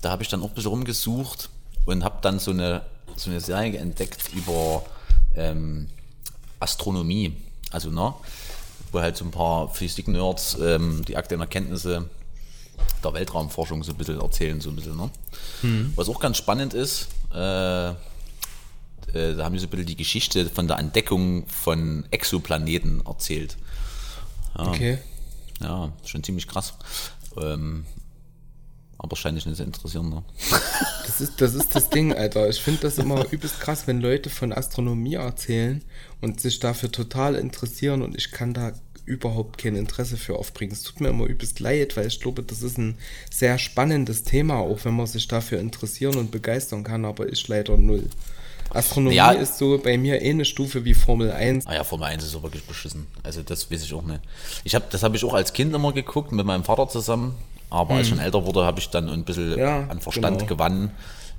da 0.00 0.10
habe 0.10 0.22
ich 0.22 0.28
dann 0.28 0.42
auch 0.42 0.48
ein 0.48 0.54
bisschen 0.54 0.70
rumgesucht 0.70 1.48
und 1.84 2.04
habe 2.04 2.18
dann 2.22 2.38
so 2.38 2.50
eine, 2.50 2.82
so 3.16 3.30
eine 3.30 3.40
Serie 3.40 3.78
entdeckt 3.78 4.30
über 4.34 4.82
ähm, 5.36 5.88
Astronomie. 6.58 7.36
Also, 7.70 7.90
ne? 7.90 8.14
Wo 8.90 9.00
halt 9.00 9.16
so 9.16 9.24
ein 9.24 9.30
paar 9.30 9.68
Physik-Nerds 9.68 10.58
ähm, 10.60 11.04
die 11.06 11.16
aktuellen 11.16 11.40
Erkenntnisse 11.40 12.08
der 13.02 13.14
Weltraumforschung 13.14 13.82
so 13.84 13.92
ein 13.92 13.98
bisschen 13.98 14.20
erzählen, 14.20 14.60
so 14.60 14.70
ein 14.70 14.76
bisschen, 14.76 14.96
ne? 14.96 15.10
Was 15.96 16.08
auch 16.08 16.20
ganz 16.20 16.36
spannend 16.36 16.74
ist, 16.74 17.08
äh, 17.32 17.92
äh, 19.14 19.34
da 19.34 19.44
haben 19.44 19.54
die 19.54 19.58
so 19.58 19.66
ein 19.66 19.70
bisschen 19.70 19.86
die 19.86 19.96
Geschichte 19.96 20.46
von 20.46 20.68
der 20.68 20.78
Entdeckung 20.78 21.46
von 21.48 22.04
Exoplaneten 22.10 23.02
erzählt. 23.06 23.56
Okay. 24.54 24.98
Ja, 25.60 25.92
schon 26.04 26.22
ziemlich 26.22 26.48
krass. 26.48 26.74
Ähm, 27.40 27.86
aber 28.98 29.16
scheint 29.16 29.36
dich 29.36 29.46
nicht 29.46 29.56
zu 29.56 29.64
interessieren, 29.64 30.08
ne? 30.08 30.22
Das 31.04 31.20
ist, 31.20 31.40
das 31.40 31.54
ist 31.54 31.74
das 31.74 31.90
Ding, 31.90 32.14
Alter. 32.14 32.48
Ich 32.48 32.60
finde 32.60 32.82
das 32.82 32.96
immer 32.96 33.30
übelst 33.30 33.60
krass, 33.60 33.86
wenn 33.86 34.00
Leute 34.00 34.30
von 34.30 34.52
Astronomie 34.52 35.14
erzählen 35.14 35.84
und 36.20 36.40
sich 36.40 36.58
dafür 36.60 36.90
total 36.90 37.34
interessieren 37.34 38.02
und 38.02 38.16
ich 38.16 38.30
kann 38.30 38.54
da 38.54 38.72
überhaupt 39.04 39.58
kein 39.58 39.76
Interesse 39.76 40.16
für 40.16 40.36
aufbringen. 40.36 40.72
Es 40.72 40.82
tut 40.82 41.00
mir 41.00 41.08
immer 41.08 41.26
übelst 41.26 41.60
leid, 41.60 41.96
weil 41.96 42.06
ich 42.06 42.20
glaube, 42.20 42.42
das 42.42 42.62
ist 42.62 42.78
ein 42.78 42.96
sehr 43.30 43.58
spannendes 43.58 44.22
Thema, 44.22 44.56
auch 44.56 44.84
wenn 44.84 44.94
man 44.94 45.06
sich 45.06 45.26
dafür 45.28 45.58
interessieren 45.58 46.16
und 46.16 46.30
begeistern 46.30 46.84
kann, 46.84 47.04
aber 47.04 47.30
ich 47.30 47.46
leider 47.48 47.76
null. 47.76 48.08
Astronomie 48.74 49.14
Ja. 49.16 49.32
ist 49.32 49.58
so 49.58 49.78
bei 49.82 49.96
mir 49.98 50.20
eh 50.22 50.30
eine 50.30 50.44
Stufe 50.44 50.84
wie 50.84 50.94
Formel 50.94 51.30
1. 51.30 51.66
Ah 51.66 51.74
ja, 51.74 51.84
Formel 51.84 52.06
1 52.08 52.24
ist 52.24 52.32
so 52.32 52.42
wirklich 52.42 52.64
beschissen. 52.64 53.06
Also 53.22 53.42
das 53.42 53.70
weiß 53.70 53.82
ich 53.84 53.92
auch 53.94 54.02
nicht. 54.02 54.20
Ich 54.64 54.74
hab, 54.74 54.90
das 54.90 55.02
habe 55.02 55.16
ich 55.16 55.24
auch 55.24 55.34
als 55.34 55.52
Kind 55.52 55.74
immer 55.74 55.92
geguckt, 55.92 56.32
mit 56.32 56.44
meinem 56.46 56.64
Vater 56.64 56.88
zusammen. 56.88 57.34
Aber 57.70 57.94
als 57.94 58.02
ich 58.06 58.10
schon 58.10 58.18
älter 58.18 58.44
wurde, 58.44 58.64
habe 58.64 58.80
ich 58.80 58.90
dann 58.90 59.08
ein 59.08 59.24
bisschen 59.24 59.52
Hm. 59.52 59.58
Ja, 59.58 59.86
an 59.88 60.00
Verstand 60.00 60.38
genau. 60.38 60.48
gewonnen. 60.48 60.90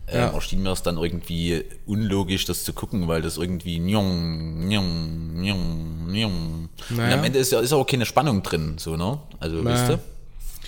Ähm, 0.08 0.20
Ja. 0.20 0.28
Erschien 0.34 0.62
mir 0.64 0.72
es 0.72 0.82
dann 0.84 0.98
irgendwie 0.98 1.64
unlogisch, 1.86 2.44
das 2.46 2.64
zu 2.66 2.74
gucken, 2.74 3.08
weil 3.08 3.22
das 3.22 3.38
irgendwie 3.38 3.80
njong, 3.80 4.68
njong, 4.68 5.40
njong, 5.42 6.08
njong. 6.12 6.70
Und 6.90 6.98
Naja. 6.98 7.18
am 7.18 7.24
Ende 7.24 7.40
ist 7.40 7.52
ja, 7.54 7.60
ist 7.62 7.72
ja 7.72 7.78
auch 7.78 7.86
keine 7.88 8.06
Spannung 8.06 8.44
drin, 8.44 8.76
so, 8.78 8.98
ne? 8.98 9.20
Also, 9.40 9.58
Naja. 9.58 9.76
weißt 9.78 9.90
du? 9.92 10.00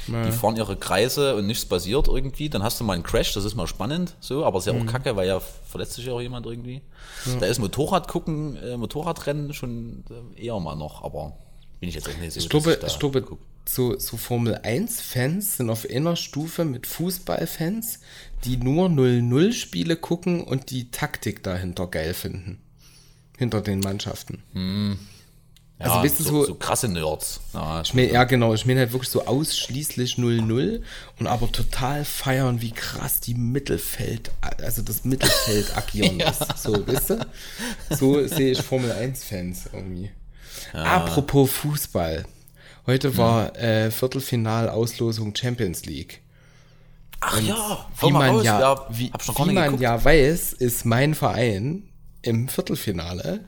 Die 0.07 0.31
fahren 0.31 0.55
ihre 0.55 0.75
Kreise 0.75 1.35
und 1.35 1.47
nichts 1.47 1.65
passiert 1.65 2.07
irgendwie. 2.07 2.49
Dann 2.49 2.61
hast 2.63 2.79
du 2.79 2.83
mal 2.83 2.93
einen 2.93 3.03
Crash, 3.03 3.33
das 3.33 3.43
ist 3.43 3.55
mal 3.55 3.65
spannend, 3.67 4.15
so, 4.19 4.45
aber 4.45 4.59
ist 4.59 4.67
ja 4.67 4.73
Mhm. 4.73 4.81
auch 4.81 4.91
kacke, 4.91 5.15
weil 5.15 5.27
ja 5.27 5.39
verletzt 5.39 5.93
sich 5.93 6.05
ja 6.05 6.13
auch 6.13 6.21
jemand 6.21 6.45
irgendwie. 6.45 6.81
Da 7.39 7.45
ist 7.47 7.59
Motorrad 7.59 8.07
gucken, 8.07 8.55
äh, 8.57 8.77
Motorradrennen 8.77 9.53
schon 9.53 10.03
äh, 10.37 10.45
eher 10.45 10.59
mal 10.59 10.75
noch, 10.75 11.03
aber 11.03 11.33
bin 11.79 11.89
ich 11.89 11.95
jetzt 11.95 12.07
auch 12.07 12.17
nicht 12.17 12.33
so. 12.33 12.39
Ich 12.39 12.49
glaube, 12.49 12.77
da 12.77 12.87
ich 12.87 12.99
glaube 12.99 13.21
guck. 13.23 13.39
so, 13.67 13.97
so 13.97 14.15
Formel 14.17 14.55
1-Fans 14.63 15.57
sind 15.57 15.69
auf 15.69 15.87
einer 15.89 16.15
Stufe 16.15 16.65
mit 16.65 16.85
Fußballfans, 16.87 17.99
die 18.43 18.57
nur 18.57 18.87
0-0-Spiele 18.89 19.95
gucken 19.95 20.43
und 20.43 20.69
die 20.69 20.91
Taktik 20.91 21.43
dahinter 21.43 21.87
geil 21.87 22.13
finden. 22.13 22.59
Hinter 23.37 23.61
den 23.61 23.79
Mannschaften. 23.81 24.43
Ja, 25.79 25.85
also 25.87 26.01
bist 26.01 26.19
du 26.19 26.23
so, 26.23 26.29
so- 26.29 26.45
so 26.47 26.55
krasse 26.55 26.87
Nerds. 26.87 27.41
Ja, 27.53 27.81
Ich 27.81 27.93
mein, 27.93 28.09
ja, 28.11 28.23
genau. 28.23 28.53
Ich 28.53 28.65
meine 28.65 28.79
halt 28.81 28.93
wirklich 28.93 29.09
so 29.11 29.25
ausschließlich 29.25 30.15
0-0 30.17 30.81
und 31.19 31.27
aber 31.27 31.51
total 31.51 32.05
feiern, 32.05 32.61
wie 32.61 32.71
krass 32.71 33.19
die 33.19 33.33
Mittelfeld, 33.33 34.31
also 34.63 34.81
das 34.81 35.03
Mittelfeld 35.03 35.75
agieren 35.77 36.19
ist. 36.21 36.57
So, 36.57 36.87
weißt 36.87 37.09
du? 37.11 37.25
So 37.89 38.25
sehe 38.27 38.51
ich 38.51 38.61
Formel 38.61 38.91
1-Fans 38.91 39.69
irgendwie. 39.73 40.11
Apropos 40.73 41.51
Fußball. 41.51 42.25
Heute 42.87 43.17
war 43.17 43.55
äh, 43.57 43.91
Viertelfinal-Auslosung 43.91 45.35
Champions 45.35 45.85
League. 45.85 46.21
Ach 47.21 47.41
ja, 47.41 47.85
Wie 48.01 48.11
man, 48.11 48.29
raus. 48.35 48.43
ja, 48.45 48.85
wie, 48.89 49.11
wie 49.11 49.51
man 49.53 49.65
geguckt. 49.65 49.81
ja 49.81 50.03
weiß, 50.03 50.53
ist 50.53 50.85
mein 50.85 51.15
Verein 51.15 51.89
im 52.21 52.47
Viertelfinale 52.47 53.41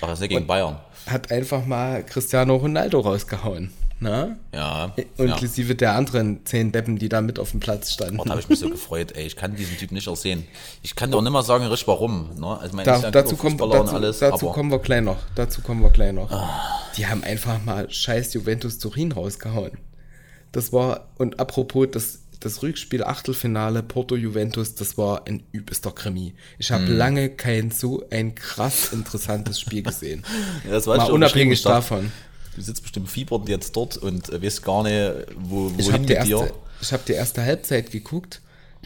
Sag 0.00 0.10
jetzt 0.10 0.20
nicht 0.20 0.28
gegen 0.30 0.46
Bayern. 0.46 0.78
Hat 1.06 1.30
einfach 1.30 1.66
mal 1.66 2.04
Cristiano 2.04 2.56
Ronaldo 2.56 3.00
rausgehauen. 3.00 3.70
Na? 4.00 4.36
Ja. 4.52 4.92
ja. 4.96 5.04
Inklusive 5.24 5.74
der 5.76 5.94
anderen 5.94 6.44
zehn 6.44 6.72
Deppen, 6.72 6.98
die 6.98 7.08
da 7.08 7.20
mit 7.20 7.38
auf 7.38 7.52
dem 7.52 7.60
Platz 7.60 7.92
standen. 7.92 8.18
Da 8.18 8.30
habe 8.30 8.40
ich 8.40 8.48
mich 8.48 8.58
so 8.58 8.68
gefreut, 8.68 9.12
ey. 9.16 9.24
Ich 9.26 9.36
kann 9.36 9.54
diesen 9.54 9.76
Typ 9.78 9.92
nicht 9.92 10.08
ersehen. 10.08 10.46
Ich 10.82 10.96
kann 10.96 11.14
auch 11.14 11.22
nicht 11.22 11.32
mal 11.32 11.42
sagen, 11.44 11.64
richtig 11.66 11.88
warum. 11.88 12.30
Ne? 12.38 12.58
Also, 12.60 12.74
mein, 12.76 12.84
Da, 12.84 13.10
dazu 13.10 13.36
und 13.40 13.58
dazu, 13.60 13.94
alles, 13.94 14.18
dazu 14.18 14.50
Ah. 14.50 14.52
kommen 14.52 14.70
wir 14.70 14.80
gleich 14.80 15.02
noch. 15.02 15.18
Dazu 15.36 15.62
kommen 15.62 15.80
wir 15.82 15.90
gleich 15.90 16.12
noch. 16.12 16.28
Die 16.96 17.06
haben 17.06 17.22
einfach 17.22 17.64
mal 17.64 17.88
scheiß 17.88 18.34
Juventus 18.34 18.78
Turin 18.78 19.12
rausgehauen. 19.12 19.72
Das 20.52 20.72
war, 20.72 21.08
und 21.16 21.38
apropos, 21.40 21.88
das, 21.90 22.18
das 22.44 22.62
Rückspiel 22.62 23.02
Achtelfinale 23.04 23.82
Porto 23.82 24.16
Juventus, 24.16 24.74
das 24.74 24.96
war 24.98 25.26
ein 25.26 25.42
übelster 25.52 25.92
Krimi. 25.92 26.34
Ich 26.58 26.70
habe 26.70 26.86
Hm. 26.86 26.96
lange 26.96 27.28
kein 27.30 27.70
so 27.70 28.04
ein 28.10 28.34
krass 28.34 28.92
interessantes 28.92 29.60
Spiel 29.60 29.82
gesehen. 29.82 30.24
Ja, 30.64 30.72
das 30.72 30.86
weiß 30.86 30.98
mal 30.98 31.04
ich 31.06 31.12
unabhängig 31.12 31.62
davon. 31.62 32.12
Du 32.56 32.60
sitzt 32.62 32.82
bestimmt 32.82 33.08
fiebernd 33.10 33.48
jetzt 33.48 33.74
dort 33.74 33.96
und 33.96 34.28
äh, 34.30 34.40
weißt 34.42 34.62
gar 34.62 34.82
nicht, 34.84 35.26
wo, 35.36 35.72
Ich 35.76 35.86
wohin 35.86 35.92
habe 35.92 36.06
die, 36.06 36.14
mit 36.14 36.26
dir. 36.26 36.38
erste- 36.38 36.54
ich 36.80 36.92
hab 36.92 37.04
die 37.06 37.12
erste 37.14 37.42
Halbzeit 37.42 37.90
geguckt, 37.90 38.40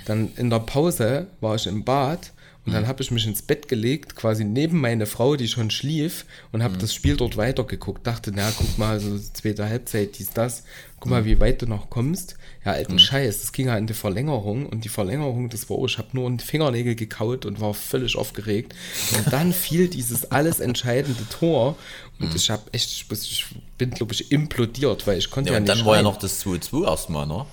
dann 0.07 0.31
in 0.37 0.49
der 0.51 0.61
Pause 0.61 1.27
war 1.41 1.57
ich 1.57 1.67
im 1.67 1.85
Bad 1.85 2.33
und 2.65 2.71
Mhm. 2.71 2.75
dann 2.77 2.87
habe 2.87 3.03
ich 3.03 3.11
mich 3.11 3.27
ins 3.27 3.43
Bett 3.43 3.69
gelegt, 3.69 4.15
quasi 4.17 4.45
neben 4.45 4.81
meine 4.81 5.05
Frau, 5.07 5.37
die 5.37 5.49
schon 5.49 5.71
schlief 5.71 6.25
und 6.53 6.61
Mhm. 6.61 6.65
habe 6.65 6.79
das 6.79 6.95
Spiel 6.95 7.17
dort 7.17 7.37
weitergeguckt. 7.37 8.07
Dachte, 8.07 8.31
na, 8.35 8.51
guck 8.57 8.79
mal, 8.79 9.01
so 9.01 9.19
zweite 9.19 9.69
Halbzeit, 9.69 10.19
dies, 10.19 10.31
das. 10.31 10.63
Guck 11.01 11.07
Mhm. 11.07 11.11
mal, 11.11 11.25
wie 11.27 11.39
weit 11.41 11.61
du 11.63 11.67
noch 11.67 11.91
kommst. 11.91 12.37
Ja, 12.69 12.75
alten 12.75 12.99
Scheiß, 12.99 13.43
es 13.45 13.53
ging 13.53 13.69
ja 13.69 13.79
in 13.79 13.87
die 13.87 13.95
Verlängerung 13.95 14.66
und 14.66 14.85
die 14.85 14.91
Verlängerung, 14.91 15.49
das 15.49 15.71
war, 15.71 15.79
ich 15.87 15.97
habe 15.97 16.09
nur 16.12 16.27
einen 16.27 16.39
Fingernägel 16.39 16.95
gekaut 16.97 17.47
und 17.47 17.61
war 17.62 17.73
völlig 17.73 18.14
aufgeregt. 18.16 18.75
Und 19.16 19.33
dann 19.33 19.53
fiel 19.55 19.89
dieses 19.89 20.31
alles 20.31 20.61
entscheidende 20.61 21.27
Tor 21.31 21.77
Mhm. 22.19 22.27
und 22.27 22.35
ich 22.37 22.51
habe 22.51 22.62
echt, 22.73 22.91
ich 22.91 23.07
ich 23.11 23.47
bin, 23.79 23.91
glaube 23.93 24.12
ich, 24.12 24.31
implodiert, 24.33 25.07
weil 25.07 25.16
ich 25.19 25.31
konnte 25.31 25.49
Ja, 25.51 25.55
ja, 25.55 25.59
und 25.61 25.64
nicht 25.64 25.79
dann 25.79 25.87
war 25.87 25.95
ja 25.95 26.01
schreien. 26.03 26.05
noch 26.12 26.19
das 26.19 26.41
2-2 26.45 26.85
erstmal, 26.87 27.27
ne? 27.27 27.47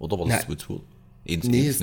Oder 0.00 0.18
war 0.18 0.26
das 0.26 0.44
Na, 0.48 0.54
2-2? 0.54 0.80
Eins, 1.30 1.44
Nee, 1.46 1.66
es, 1.68 1.80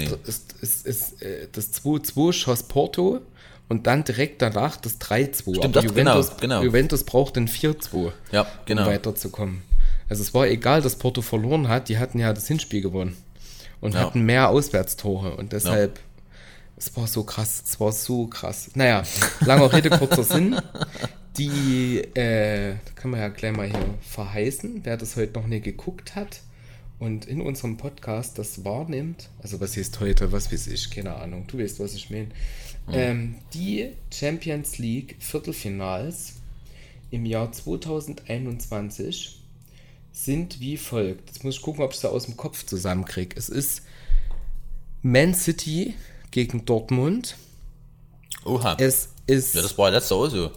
es, 0.61 0.85
es, 0.85 1.21
äh, 1.21 1.47
das 1.51 1.71
2-2 1.73 2.33
schoss 2.33 2.63
Porto 2.63 3.21
und 3.67 3.87
dann 3.87 4.03
direkt 4.03 4.41
danach 4.43 4.77
das 4.77 4.99
3-2. 4.99 5.55
Stimmt, 5.55 5.75
das- 5.75 5.85
genau, 5.95 6.23
genau. 6.39 6.61
Juventus 6.61 7.03
braucht 7.03 7.35
den 7.35 7.47
4-2, 7.47 8.11
Ja, 8.31 8.45
genau. 8.65 8.83
um 8.83 8.87
weiterzukommen. 8.89 9.63
Also 10.09 10.21
es 10.21 10.33
war 10.33 10.47
egal, 10.47 10.81
dass 10.81 10.95
Porto 10.97 11.21
verloren 11.21 11.67
hat, 11.67 11.89
die 11.89 11.97
hatten 11.97 12.19
ja 12.19 12.31
das 12.33 12.47
Hinspiel 12.47 12.81
gewonnen 12.81 13.15
und 13.81 13.93
Ja. 13.93 14.01
hatten 14.01 14.21
mehr 14.21 14.49
Auswärtstore 14.49 15.35
und 15.35 15.51
deshalb, 15.51 15.99
es 16.77 16.95
war 16.95 17.07
so 17.07 17.23
krass, 17.23 17.63
es 17.65 17.79
war 17.79 17.91
so 17.91 18.27
krass. 18.27 18.71
Naja, 18.75 19.03
langer 19.41 19.71
Rede, 19.73 19.89
kurzer 19.89 20.23
Sinn. 20.35 20.55
Die, 21.37 21.97
äh, 22.15 22.75
da 22.85 22.91
kann 22.95 23.11
man 23.11 23.19
ja 23.19 23.27
gleich 23.29 23.55
mal 23.55 23.67
hier 23.67 23.83
verheißen, 24.01 24.81
wer 24.83 24.95
das 24.97 25.15
heute 25.17 25.39
noch 25.39 25.47
nie 25.47 25.59
geguckt 25.59 26.15
hat 26.15 26.39
und 26.99 27.25
in 27.25 27.41
unserem 27.41 27.75
Podcast 27.77 28.37
das 28.39 28.63
wahrnimmt. 28.63 29.27
Also 29.43 29.59
was 29.59 29.75
heißt 29.75 29.99
heute, 29.99 30.31
was 30.31 30.51
weiß 30.53 30.67
ich, 30.67 30.89
keine 30.91 31.15
Ahnung, 31.15 31.45
du 31.47 31.57
weißt, 31.59 31.79
was 31.79 31.93
ich 31.93 32.09
meine. 32.09 32.27
Ähm, 32.91 33.35
die 33.53 33.89
Champions 34.13 34.77
League 34.77 35.15
Viertelfinals 35.19 36.35
im 37.11 37.25
Jahr 37.25 37.51
2021 37.51 39.41
sind 40.15 40.61
wie 40.61 40.77
folgt. 40.77 41.29
Jetzt 41.29 41.43
muss 41.43 41.55
ich 41.55 41.61
gucken, 41.61 41.83
ob 41.83 41.91
ich 41.91 41.97
es 41.97 42.05
aus 42.05 42.25
dem 42.25 42.37
Kopf 42.37 42.65
zusammenkriege. 42.65 43.35
Es 43.37 43.49
ist 43.49 43.81
Man 45.01 45.35
City 45.35 45.93
gegen 46.31 46.65
Dortmund. 46.65 47.35
Oha. 48.45 48.77
Es 48.79 49.09
ist, 49.27 49.55
ja, 49.55 49.61
das 49.61 49.77
war 49.77 49.89
ja 49.89 49.97
letzte 49.97 50.15
auch 50.15 50.27
so. 50.27 50.51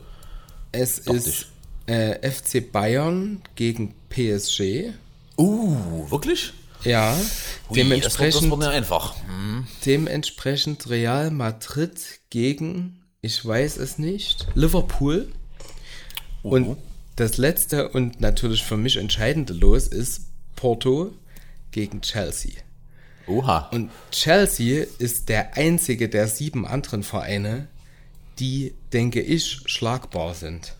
es 0.70 1.02
dachte 1.02 1.16
ist 1.16 1.46
äh, 1.86 2.30
FC 2.30 2.70
Bayern 2.70 3.42
gegen 3.56 3.94
PSG. 4.10 4.92
Uh, 5.36 6.08
wirklich? 6.10 6.52
Ja, 6.84 7.16
Ui, 7.68 7.74
dementsprechend, 7.74 8.52
das 8.52 8.60
wird 8.60 8.70
einfach. 8.70 9.16
dementsprechend 9.84 10.88
Real 10.88 11.32
Madrid 11.32 11.98
gegen, 12.30 13.02
ich 13.22 13.44
weiß 13.44 13.78
es 13.78 13.98
nicht, 13.98 14.46
Liverpool. 14.54 15.32
Und 16.42 16.76
das 17.20 17.36
letzte 17.36 17.88
und 17.88 18.20
natürlich 18.20 18.62
für 18.62 18.76
mich 18.76 18.96
entscheidende 18.96 19.52
Los 19.52 19.86
ist 19.88 20.26
Porto 20.56 21.12
gegen 21.70 22.00
Chelsea. 22.00 22.52
Oha. 23.26 23.68
Und 23.72 23.90
Chelsea 24.10 24.86
ist 24.98 25.28
der 25.28 25.56
einzige 25.56 26.08
der 26.08 26.28
sieben 26.28 26.66
anderen 26.66 27.02
Vereine, 27.02 27.68
die, 28.38 28.74
denke 28.92 29.20
ich, 29.20 29.62
schlagbar 29.66 30.34
sind. 30.34 30.74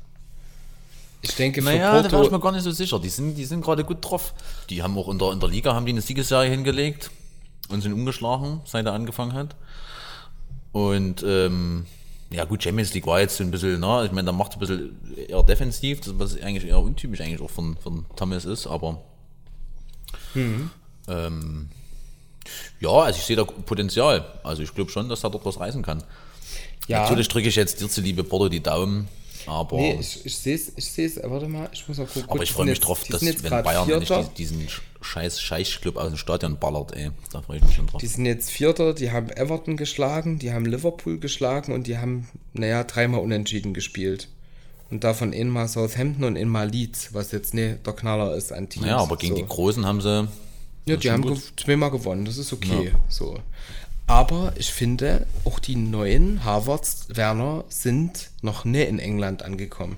Ich 1.23 1.35
denke, 1.35 1.61
für 1.61 1.69
Naja, 1.69 2.03
da 2.03 2.13
war 2.13 2.23
ich 2.23 2.31
mir 2.31 2.39
Porto. 2.39 2.41
gar 2.41 2.53
nicht 2.53 2.63
so 2.63 2.71
sicher. 2.71 3.01
Die 3.01 3.09
sind, 3.09 3.35
die 3.35 3.45
sind 3.45 3.61
gerade 3.63 3.85
gut 3.85 3.99
drauf. 4.01 4.33
Die 4.71 4.83
haben 4.83 4.97
auch 4.97 5.09
in 5.09 5.19
der, 5.19 5.33
in 5.33 5.41
der 5.41 5.49
Liga 5.49 5.75
haben 5.75 5.85
die 5.85 5.93
eine 5.93 6.01
Siegesserie 6.01 6.49
hingelegt 6.51 7.11
und 7.69 7.81
sind 7.81 7.93
ungeschlagen, 7.93 8.61
seit 8.65 8.87
er 8.87 8.93
angefangen 8.93 9.33
hat. 9.33 9.57
Und 10.73 11.25
ähm, 11.27 11.87
ja 12.31 12.45
gut, 12.45 12.63
Champions 12.63 12.93
League 12.95 13.07
war 13.07 13.21
jetzt 13.21 13.37
so 13.37 13.45
ein 13.45 13.51
bisschen, 13.51 13.81
na, 13.81 14.05
ich 14.05 14.13
meine, 14.13 14.27
da 14.27 14.33
macht 14.33 14.53
ein 14.53 14.59
bisschen 14.59 14.99
eher 15.17 15.43
defensiv, 15.43 16.01
das 16.01 16.19
was 16.19 16.41
eigentlich 16.41 16.67
eher 16.67 16.79
untypisch 16.79 17.21
eigentlich 17.21 17.41
auch 17.41 17.51
von, 17.51 17.77
von 17.77 18.05
Thomas 18.17 18.45
ist, 18.45 18.67
aber 18.67 19.01
ähm, 21.09 21.69
ja, 22.81 22.91
also 22.91 23.19
ich 23.19 23.25
sehe 23.25 23.37
da 23.37 23.45
Potenzial. 23.45 24.25
Also 24.43 24.63
ich 24.63 24.75
glaube 24.75 24.91
schon, 24.91 25.09
dass 25.09 25.25
er 25.25 25.31
dort 25.31 25.45
was 25.45 25.61
reißen 25.61 25.83
kann. 25.83 26.03
Ja. 26.87 27.03
Natürlich 27.03 27.29
drücke 27.29 27.49
ich 27.49 27.57
jetzt 27.57 27.81
dir 27.81 27.89
zuliebe 27.89 28.25
Porto 28.25 28.49
die 28.49 28.63
Daumen, 28.63 29.09
aber 29.49 29.77
Nee, 29.77 29.97
ich, 30.01 30.25
ich 30.25 30.37
sehe 30.37 30.55
es, 30.55 30.73
ich 30.77 30.91
sehe 30.91 31.07
es, 31.07 31.21
warte 31.23 31.49
mal, 31.49 31.69
ich 31.73 31.87
muss 31.89 31.99
mal 31.99 32.07
gucken. 32.07 32.29
Aber 32.31 32.43
ich 32.43 32.53
freue 32.53 32.67
mich 32.67 32.77
jetzt- 32.77 32.87
drauf, 32.87 33.03
dass 33.09 33.23
wenn 33.23 33.51
Bayern 33.51 33.87
nicht 33.89 34.07
Vierter. 34.07 34.31
diesen, 34.37 34.59
diesen 34.61 34.69
scheiß 35.01 35.41
Scheichclub 35.41 35.97
aus 35.97 36.09
dem 36.09 36.17
Stadion 36.17 36.59
ballert, 36.59 36.95
ey. 36.95 37.11
Da 37.33 37.43
freue 37.43 37.59
ich 37.59 37.65
mich 37.65 37.75
schon 37.77 37.87
drauf. 37.87 38.01
Die 38.01 38.07
sind 38.07 38.27
jetzt 38.27 38.51
Vierter, 38.51 38.95
die 38.95 39.11
haben 39.11 39.31
Everton 39.31 39.77
geschlagen, 39.77 40.39
die 40.39 40.53
haben 40.53 40.67
Liverpool 40.67 41.19
geschlagen 41.19 41.73
und 41.73 41.87
die 41.87 41.99
haben, 41.99 42.29
naja, 42.53 42.85
dreimal 42.85 43.21
unentschieden 43.21 43.75
gespielt. 43.75 44.29
Und 44.91 45.05
davon 45.05 45.35
einmal 45.35 45.69
Southampton 45.69 46.25
und 46.25 46.37
einmal 46.39 46.69
Leeds, 46.71 47.13
was 47.13 47.31
jetzt 47.33 47.53
ne 47.53 47.79
der 47.85 47.93
Knaller 47.93 48.35
ist 48.35 48.53
an 48.53 48.69
Teams. 48.69 48.87
Ja, 48.87 48.97
aber 48.99 49.17
gegen 49.17 49.35
so. 49.37 49.43
die 49.43 49.47
Großen 49.49 49.85
haben 49.85 50.01
sie. 50.01 50.29
Ja, 50.87 50.97
die 50.97 51.11
haben 51.11 51.43
zweimal 51.57 51.91
gewonnen, 51.91 52.25
das 52.25 52.39
ist 52.39 52.53
okay. 52.55 52.93
So. 53.11 53.39
Aber 54.09 54.53
ich 54.57 54.73
finde, 54.73 55.27
auch 55.45 55.59
die 55.59 55.77
neuen 55.77 56.45
Harvards 56.45 57.07
Werner 57.09 57.65
sind 57.69 58.31
noch 58.43 58.65
nie 58.65 58.83
in 58.83 58.99
England 58.99 59.43
angekommen. 59.43 59.97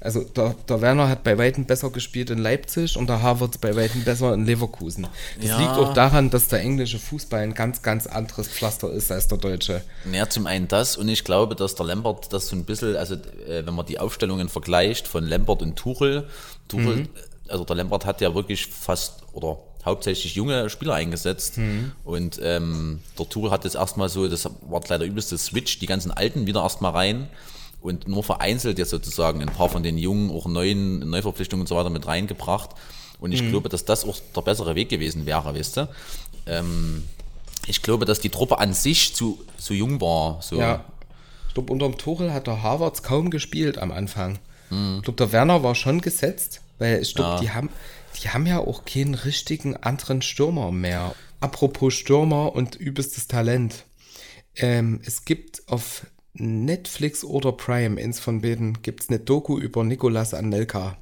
Also 0.00 0.22
der, 0.22 0.54
der 0.68 0.80
Werner 0.80 1.08
hat 1.08 1.24
bei 1.24 1.36
Weitem 1.38 1.64
besser 1.64 1.90
gespielt 1.90 2.30
in 2.30 2.38
Leipzig 2.38 2.96
und 2.96 3.08
der 3.08 3.20
Harvards 3.20 3.58
bei 3.58 3.74
Weitem 3.74 4.04
besser 4.04 4.32
in 4.32 4.44
Leverkusen. 4.46 5.08
Das 5.40 5.48
Ja. 5.50 5.58
liegt 5.58 5.72
auch 5.72 5.92
daran, 5.92 6.30
dass 6.30 6.46
der 6.46 6.60
englische 6.60 7.00
Fußball 7.00 7.40
ein 7.40 7.54
ganz, 7.54 7.82
ganz 7.82 8.06
anderes 8.06 8.46
Pflaster 8.46 8.92
ist 8.92 9.10
als 9.10 9.26
der 9.26 9.38
deutsche. 9.38 9.82
Ja, 10.12 10.28
zum 10.28 10.46
einen 10.46 10.68
das 10.68 10.96
und 10.96 11.08
ich 11.08 11.24
glaube, 11.24 11.56
dass 11.56 11.74
der 11.74 11.86
Lambert 11.86 12.32
das 12.32 12.46
so 12.46 12.54
ein 12.54 12.64
bisschen, 12.64 12.94
also 12.96 13.14
äh, 13.14 13.66
wenn 13.66 13.74
man 13.74 13.86
die 13.86 13.98
Aufstellungen 13.98 14.48
vergleicht 14.48 15.08
von 15.08 15.24
Lambert 15.24 15.62
und 15.62 15.74
Tuchel, 15.74 16.28
Tuchel, 16.68 16.96
Mhm. 16.96 17.08
also 17.48 17.64
der 17.64 17.74
Lambert 17.76 18.04
hat 18.06 18.20
ja 18.20 18.32
wirklich 18.36 18.66
fast 18.68 19.22
oder 19.32 19.58
hauptsächlich 19.88 20.34
junge 20.34 20.70
Spieler 20.70 20.94
eingesetzt 20.94 21.58
Mhm. 21.58 21.92
und 22.04 22.40
ähm, 22.42 23.00
der 23.18 23.28
Tuchel 23.28 23.50
hat 23.50 23.64
jetzt 23.64 23.74
erstmal 23.76 24.08
so, 24.08 24.28
das 24.28 24.48
war 24.68 24.80
gleich 24.80 24.98
der 24.98 25.08
übelste 25.08 25.36
Switch, 25.38 25.78
die 25.78 25.86
ganzen 25.86 26.10
Alten 26.10 26.46
wieder 26.46 26.62
erstmal 26.62 26.92
rein 26.92 27.28
und 27.82 28.08
nur 28.08 28.22
vereinzelt 28.24 28.78
jetzt 28.78 28.90
sozusagen 28.90 29.40
ein 29.42 29.48
paar 29.48 29.68
von 29.68 29.82
den 29.82 29.98
jungen, 29.98 30.30
auch 30.30 30.46
neuen 30.46 31.00
Neuverpflichtungen 31.10 31.62
und 31.62 31.66
so 31.68 31.76
weiter 31.76 31.90
mit 31.90 32.06
reingebracht 32.06 32.70
und 33.20 33.30
Mhm. 33.30 33.36
ich 33.36 33.48
glaube, 33.50 33.68
dass 33.68 33.84
das 33.84 34.04
auch 34.04 34.16
der 34.36 34.42
bessere 34.42 34.74
Weg 34.74 34.88
gewesen 34.88 35.26
wäre, 35.26 35.54
weißt 35.54 35.76
du. 35.78 35.88
Ähm, 36.46 37.04
ich 37.66 37.82
glaube, 37.82 38.04
dass 38.06 38.20
die 38.20 38.30
Truppe 38.30 38.58
an 38.58 38.72
sich 38.72 39.14
zu, 39.14 39.38
zu 39.58 39.74
jung 39.74 40.00
war. 40.00 40.40
So. 40.40 40.56
Ja. 40.56 40.84
Ich 41.48 41.54
glaube, 41.54 41.72
unterm 41.72 41.98
Tuchel 41.98 42.32
hat 42.32 42.46
der 42.46 42.62
Harvards 42.62 43.02
kaum 43.02 43.30
gespielt 43.30 43.78
am 43.78 43.90
Anfang. 43.92 44.38
Ich 44.70 45.02
glaube, 45.02 45.16
der 45.16 45.32
Werner 45.32 45.62
war 45.62 45.74
schon 45.74 46.00
gesetzt, 46.02 46.60
weil 46.78 47.00
ich 47.00 47.14
glaube, 47.14 47.40
die, 47.40 47.50
haben, 47.50 47.70
die 48.18 48.30
haben 48.30 48.46
ja 48.46 48.58
auch 48.58 48.84
keinen 48.84 49.14
richtigen 49.14 49.76
anderen 49.76 50.22
Stürmer 50.22 50.72
mehr. 50.72 51.14
Apropos 51.40 51.94
Stürmer 51.94 52.54
und 52.54 52.74
übelstes 52.76 53.26
Talent. 53.28 53.84
Ähm, 54.56 55.00
es 55.04 55.24
gibt 55.24 55.62
auf 55.68 56.06
Netflix 56.34 57.24
oder 57.24 57.52
Prime, 57.52 58.00
eins 58.00 58.20
von 58.20 58.40
beiden, 58.42 58.82
gibt 58.82 59.02
es 59.02 59.08
eine 59.08 59.18
Doku 59.18 59.58
über 59.58 59.84
Nicolas 59.84 60.34
Anelka. 60.34 60.96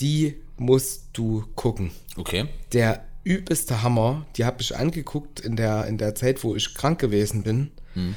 Die 0.00 0.36
musst 0.56 1.08
du 1.12 1.44
gucken 1.54 1.90
Okay. 2.16 2.46
der 2.72 3.04
übelste 3.24 3.82
Hammer, 3.82 4.26
die 4.36 4.44
habe 4.44 4.60
ich 4.60 4.76
angeguckt 4.76 5.40
in 5.40 5.56
der, 5.56 5.86
in 5.86 5.98
der 5.98 6.14
Zeit, 6.14 6.44
wo 6.44 6.54
ich 6.54 6.74
krank 6.74 7.00
gewesen 7.00 7.42
bin. 7.42 7.70
Hm. 7.94 8.14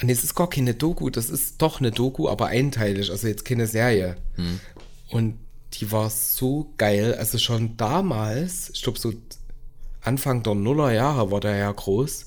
Und 0.00 0.08
es 0.08 0.24
ist 0.24 0.34
gar 0.34 0.50
keine 0.50 0.74
Doku, 0.74 1.10
das 1.10 1.30
ist 1.30 1.62
doch 1.62 1.80
eine 1.80 1.90
Doku, 1.90 2.28
aber 2.28 2.46
einteilig, 2.48 3.10
also 3.10 3.26
jetzt 3.26 3.44
keine 3.44 3.66
Serie. 3.66 4.16
Hm. 4.34 4.60
Und 5.10 5.38
die 5.74 5.90
war 5.92 6.10
so 6.10 6.72
geil, 6.76 7.14
also 7.18 7.38
schon 7.38 7.76
damals, 7.76 8.70
ich 8.74 8.82
glaube 8.82 8.98
so 8.98 9.12
Anfang 10.02 10.42
der 10.42 10.54
Nullerjahre 10.54 11.30
war 11.30 11.40
der 11.40 11.56
ja 11.56 11.70
groß. 11.72 12.26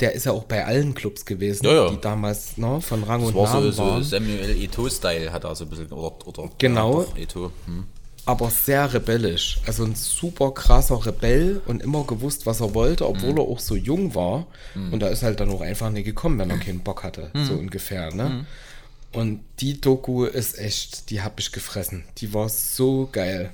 Der 0.00 0.12
ist 0.12 0.26
ja 0.26 0.32
auch 0.32 0.44
bei 0.44 0.64
allen 0.64 0.94
Clubs 0.94 1.24
gewesen, 1.24 1.66
Hm. 1.66 1.74
Ja, 1.74 1.84
ja. 1.86 1.90
die 1.90 2.00
damals 2.00 2.56
ne, 2.56 2.80
von 2.80 3.02
Rang 3.02 3.20
Das 3.20 3.30
und 3.30 3.34
war 3.36 3.46
so, 3.48 3.58
Namen 3.58 3.72
so 3.72 3.82
waren. 3.82 4.04
Samuel 4.04 4.50
Eto'o-Style, 4.50 5.32
hat 5.32 5.42
er 5.44 5.56
so 5.56 5.64
ein 5.64 5.70
bisschen. 5.70 5.90
Oder, 5.92 6.26
oder, 6.26 6.50
Genau. 6.58 7.02
Ja, 7.02 7.22
Eto'o. 7.24 7.50
Hm. 7.66 7.84
aber 8.26 8.50
sehr 8.50 8.92
rebellisch. 8.92 9.58
Also 9.66 9.84
ein 9.84 9.94
super 9.96 10.52
krasser 10.52 11.04
Rebell 11.04 11.62
und 11.66 11.82
immer 11.82 12.04
gewusst, 12.04 12.44
was 12.46 12.60
er 12.60 12.74
wollte, 12.74 13.08
obwohl 13.08 13.30
Mhm. 13.32 13.38
er 13.38 13.42
auch 13.44 13.58
so 13.58 13.74
jung 13.74 14.14
war. 14.14 14.46
Und 14.92 15.00
da 15.00 15.08
ist 15.08 15.22
halt 15.24 15.40
dann 15.40 15.50
auch 15.50 15.62
einfach 15.62 15.90
nicht 15.90 16.04
gekommen, 16.04 16.38
wenn 16.38 16.50
er 16.50 16.58
keinen 16.58 16.80
Bock 16.80 17.02
hatte, 17.02 17.30
Mhm. 17.34 17.44
so 17.46 17.54
ungefähr. 17.54 18.14
Ne? 18.14 18.46
Und 19.12 19.40
die 19.60 19.80
Doku 19.80 20.24
ist 20.24 20.58
echt, 20.58 21.10
die 21.10 21.22
habe 21.22 21.36
ich 21.38 21.50
gefressen. 21.52 22.04
Die 22.18 22.34
war 22.34 22.48
so 22.48 23.08
geil. 23.10 23.50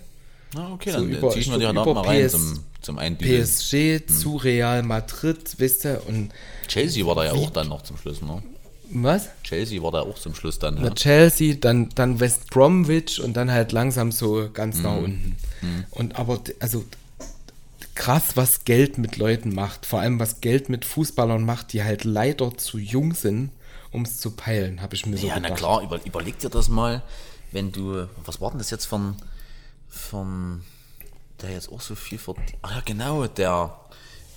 Ah, 0.56 0.72
okay, 0.72 0.90
So 0.92 0.98
dann 0.98 1.10
über- 1.10 1.30
zieh 1.30 1.40
ich 1.40 1.46
mir 1.48 1.54
ich 1.54 1.58
die 1.60 1.70
glaub, 1.72 1.76
heute 1.76 1.80
Abend 1.80 1.90
über 1.92 2.02
mal 2.02 2.08
rein 2.08 2.26
PS 2.26 2.32
zum, 2.32 2.60
zum 2.82 2.98
Eindübeln. 2.98 3.42
PSG 3.44 3.74
Mhm. 4.00 4.08
zu 4.08 4.36
Real 4.36 4.82
Madrid, 4.82 5.54
wisst 5.58 5.84
ihr? 5.84 6.02
Und 6.06 6.30
Chelsea 6.68 7.04
war 7.06 7.14
da 7.14 7.24
ja 7.24 7.32
auch 7.32 7.50
dann 7.50 7.68
noch 7.68 7.82
zum 7.82 7.96
Schluss, 7.96 8.20
ne? 8.22 8.42
was? 8.90 9.28
Chelsea 9.42 9.82
war 9.82 9.90
da 9.90 10.02
auch 10.02 10.18
zum 10.18 10.34
Schluss 10.34 10.58
dann. 10.58 10.74
Na, 10.78 10.88
Ja. 10.88 10.94
Chelsea, 10.94 11.54
dann, 11.58 11.88
dann 11.94 12.20
West 12.20 12.50
Bromwich 12.50 13.20
und 13.20 13.34
dann 13.36 13.50
halt 13.50 13.72
langsam 13.72 14.12
so 14.12 14.48
ganz 14.52 14.78
nach 14.80 14.98
Mhm. 14.98 15.04
unten. 15.04 15.36
Und 15.90 16.16
aber, 16.16 16.40
also 16.60 16.84
krass, 17.94 18.22
was 18.34 18.64
Geld 18.64 18.98
mit 18.98 19.16
Leuten 19.16 19.54
macht. 19.54 19.86
Vor 19.86 20.00
allem, 20.00 20.20
was 20.20 20.40
Geld 20.40 20.68
mit 20.68 20.84
Fußballern 20.84 21.44
macht, 21.44 21.72
die 21.72 21.82
halt 21.82 22.04
leider 22.04 22.56
zu 22.56 22.78
jung 22.78 23.14
sind, 23.14 23.50
um 23.94 24.02
es 24.02 24.18
zu 24.20 24.32
peilen, 24.32 24.82
habe 24.82 24.94
ich 24.94 25.06
mir 25.06 25.16
so 25.16 25.26
Ja, 25.26 25.36
gedacht. 25.36 25.50
na 25.52 25.56
klar, 25.56 25.82
über, 25.82 26.00
überleg 26.04 26.38
dir 26.38 26.50
das 26.50 26.68
mal, 26.68 27.02
wenn 27.52 27.72
du, 27.72 28.08
was 28.24 28.40
war 28.40 28.50
denn 28.50 28.58
das 28.58 28.70
jetzt 28.70 28.86
von, 28.86 29.16
von, 29.88 30.62
der 31.40 31.52
jetzt 31.52 31.70
auch 31.70 31.80
so 31.80 31.94
viel 31.94 32.18
verdient, 32.18 32.54
ach 32.62 32.72
ja 32.72 32.82
genau, 32.84 33.26
der, 33.26 33.76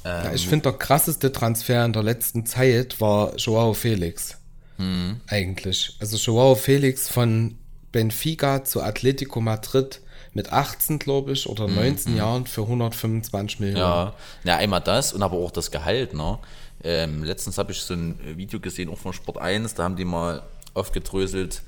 Ja, 0.05 0.31
ich 0.33 0.47
finde, 0.47 0.69
der 0.69 0.73
krasseste 0.73 1.31
Transfer 1.31 1.83
in 1.83 1.91
der 1.93 2.03
letzten 2.03 2.45
Zeit 2.45 3.01
war 3.01 3.35
Joao 3.35 3.73
Felix. 3.73 4.37
Hm. 4.77 5.19
Eigentlich. 5.27 5.97
Also 5.99 6.17
Joao 6.17 6.55
Felix 6.55 7.09
von 7.09 7.57
Benfica 7.91 8.63
zu 8.63 8.81
Atletico 8.83 9.41
Madrid 9.41 10.01
mit 10.33 10.53
18, 10.53 10.99
glaube 10.99 11.31
ich, 11.31 11.49
oder 11.49 11.67
19 11.67 12.15
Jahren 12.15 12.45
für 12.45 12.61
125 12.61 13.59
Millionen. 13.59 13.81
Hm, 13.81 13.81
ja, 13.81 14.13
na 14.43 14.57
einmal 14.57 14.81
das 14.81 15.13
und 15.13 15.23
aber 15.23 15.37
auch 15.37 15.49
das 15.51 15.71
Gehalt, 15.71 16.13
ne, 16.13 16.37
Ähm, 16.83 17.23
letztens 17.23 17.57
habe 17.57 17.71
ich 17.71 17.79
so 17.79 17.93
ein 17.93 18.19
Video 18.37 18.59
gesehen, 18.59 18.89
auch 18.89 18.97
von 18.97 19.13
Sport 19.13 19.39
1, 19.39 19.73
da 19.73 19.83
haben 19.83 19.95
die 19.95 20.05
mal 20.05 20.43
aufgedröselt, 20.73 21.63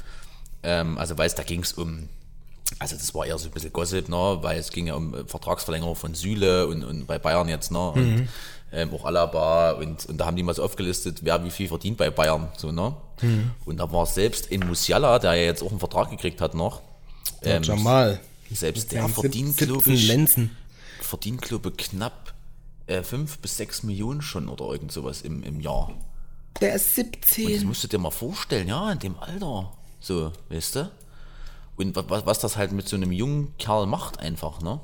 ähm, 0.61 0.97
also 0.97 1.17
weiß, 1.17 1.35
da 1.35 1.43
ging 1.43 1.61
es 1.61 1.73
um, 1.73 2.09
also 2.77 2.95
das 2.95 3.13
war 3.15 3.25
eher 3.25 3.37
so 3.37 3.47
ein 3.47 3.51
bisschen 3.51 3.73
Gossip, 3.73 4.07
ne, 4.07 4.37
weil 4.41 4.59
es 4.59 4.69
ging 4.69 4.87
ja 4.87 4.93
um 4.93 5.27
Vertragsverlängerung 5.27 5.95
von 5.95 6.13
Süle 6.13 6.67
und, 6.67 6.83
und 6.83 7.07
bei 7.07 7.17
Bayern 7.17 7.49
jetzt, 7.49 7.71
ne, 7.71 7.89
und 7.89 8.29
ähm, 8.71 8.93
auch 8.93 9.05
Alaba 9.05 9.71
und, 9.71 10.05
und 10.05 10.17
da 10.19 10.27
haben 10.27 10.35
die 10.35 10.43
mal 10.43 10.53
so 10.53 10.63
aufgelistet, 10.63 11.19
wer 11.23 11.43
wie 11.43 11.49
viel 11.49 11.67
verdient 11.67 11.97
bei 11.97 12.11
Bayern, 12.11 12.49
so, 12.55 12.71
ne, 12.71 12.95
und 13.65 13.77
da 13.77 13.91
war 13.91 14.05
selbst 14.05 14.45
in 14.47 14.59
Musiala, 14.61 15.17
der 15.17 15.33
ja 15.33 15.43
jetzt 15.43 15.63
auch 15.63 15.71
einen 15.71 15.79
Vertrag 15.79 16.11
gekriegt 16.11 16.39
hat 16.39 16.53
noch, 16.53 16.81
ähm, 17.41 17.63
Jamal. 17.63 18.19
selbst 18.51 18.91
der 18.91 19.09
verdient, 19.09 19.57
17 19.57 19.67
glaube 19.67 19.91
ich, 19.91 20.39
verdient, 21.01 21.41
glaube 21.41 21.71
knapp 21.71 22.28
äh, 22.89 23.03
5 23.03 23.39
bis 23.39 23.57
6 23.57 23.83
Millionen 23.83 24.21
schon 24.21 24.49
oder 24.49 24.65
irgend 24.65 24.91
sowas 24.91 25.21
im, 25.21 25.43
im 25.43 25.61
Jahr. 25.61 25.91
Der 26.61 26.73
ist 26.75 26.97
Und 26.97 27.15
das 27.21 27.35
17. 27.35 27.67
musst 27.67 27.83
du 27.83 27.87
dir 27.87 27.99
mal 27.99 28.11
vorstellen, 28.11 28.67
ja, 28.67 28.91
in 28.91 28.99
dem 28.99 29.17
Alter. 29.19 29.71
So, 30.01 30.31
weißt 30.49 30.75
du? 30.75 30.91
Und 31.77 31.95
wa- 31.95 32.03
was, 32.09 32.25
was 32.25 32.39
das 32.39 32.57
halt 32.57 32.71
mit 32.73 32.89
so 32.89 32.95
einem 32.97 33.11
jungen 33.11 33.53
Kerl 33.57 33.85
macht, 33.85 34.19
einfach, 34.19 34.61
ne? 34.61 34.79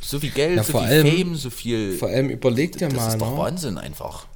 So 0.00 0.18
viel 0.18 0.30
Geld, 0.30 0.56
Ja, 0.56 0.62
so 0.64 0.72
vor 0.72 0.80
viel 0.82 0.90
allem- 0.90 1.06
Fame, 1.06 1.34
so 1.36 1.50
viel. 1.50 1.92
Vor 1.98 2.08
allem 2.08 2.30
überleg 2.30 2.72
dir 2.78 2.88
das 2.88 2.96
mal, 2.96 3.08
ist 3.08 3.20
doch 3.20 3.32
ne? 3.32 3.36
Wahnsinn 3.38 3.76
einfach. 3.78 4.26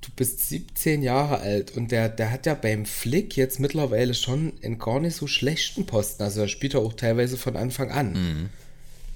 du 0.00 0.08
bist 0.16 0.48
17 0.48 1.02
Jahre 1.02 1.38
alt 1.40 1.76
und 1.76 1.92
der, 1.92 2.08
der 2.08 2.30
hat 2.32 2.46
ja 2.46 2.54
beim 2.54 2.86
Flick 2.86 3.36
jetzt 3.36 3.60
mittlerweile 3.60 4.14
schon 4.14 4.54
einen 4.64 4.78
gar 4.78 4.98
nicht 4.98 5.14
so 5.14 5.26
schlechten 5.26 5.84
Posten. 5.86 6.22
Also 6.22 6.40
er 6.40 6.48
spielt 6.48 6.72
ja 6.72 6.80
auch 6.80 6.94
teilweise 6.94 7.36
von 7.36 7.54
Anfang 7.56 7.90
an. 7.90 8.12
Mhm. 8.14 8.48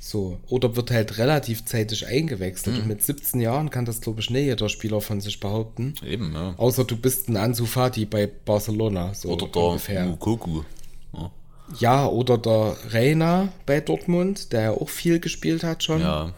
So. 0.06 0.38
Oder 0.48 0.76
wird 0.76 0.90
halt 0.90 1.16
relativ 1.16 1.64
zeitig 1.64 2.06
eingewechselt. 2.06 2.76
Mhm. 2.76 2.82
Und 2.82 2.88
mit 2.88 3.02
17 3.02 3.40
Jahren 3.40 3.70
kann 3.70 3.86
das, 3.86 4.02
glaube 4.02 4.20
ich, 4.20 4.28
nicht 4.28 4.44
jeder 4.44 4.68
Spieler 4.68 5.00
von 5.00 5.22
sich 5.22 5.40
behaupten. 5.40 5.94
Eben, 6.06 6.34
ja. 6.34 6.52
Außer 6.58 6.84
du 6.84 6.94
bist 6.94 7.30
ein 7.30 7.38
Ansu 7.38 7.64
Fati 7.64 8.04
bei 8.04 8.26
Barcelona. 8.26 9.14
So 9.14 9.30
Oder 9.30 9.46
der 9.46 9.62
ungefähr. 9.62 10.04
Mukoku. 10.04 10.62
Ja. 11.14 11.30
Ja, 11.78 12.06
oder 12.06 12.36
der 12.36 12.76
Reina 12.90 13.48
bei 13.64 13.80
Dortmund, 13.80 14.52
der 14.52 14.60
ja 14.60 14.70
auch 14.72 14.90
viel 14.90 15.20
gespielt 15.20 15.64
hat 15.64 15.82
schon. 15.82 16.02
ja. 16.02 16.34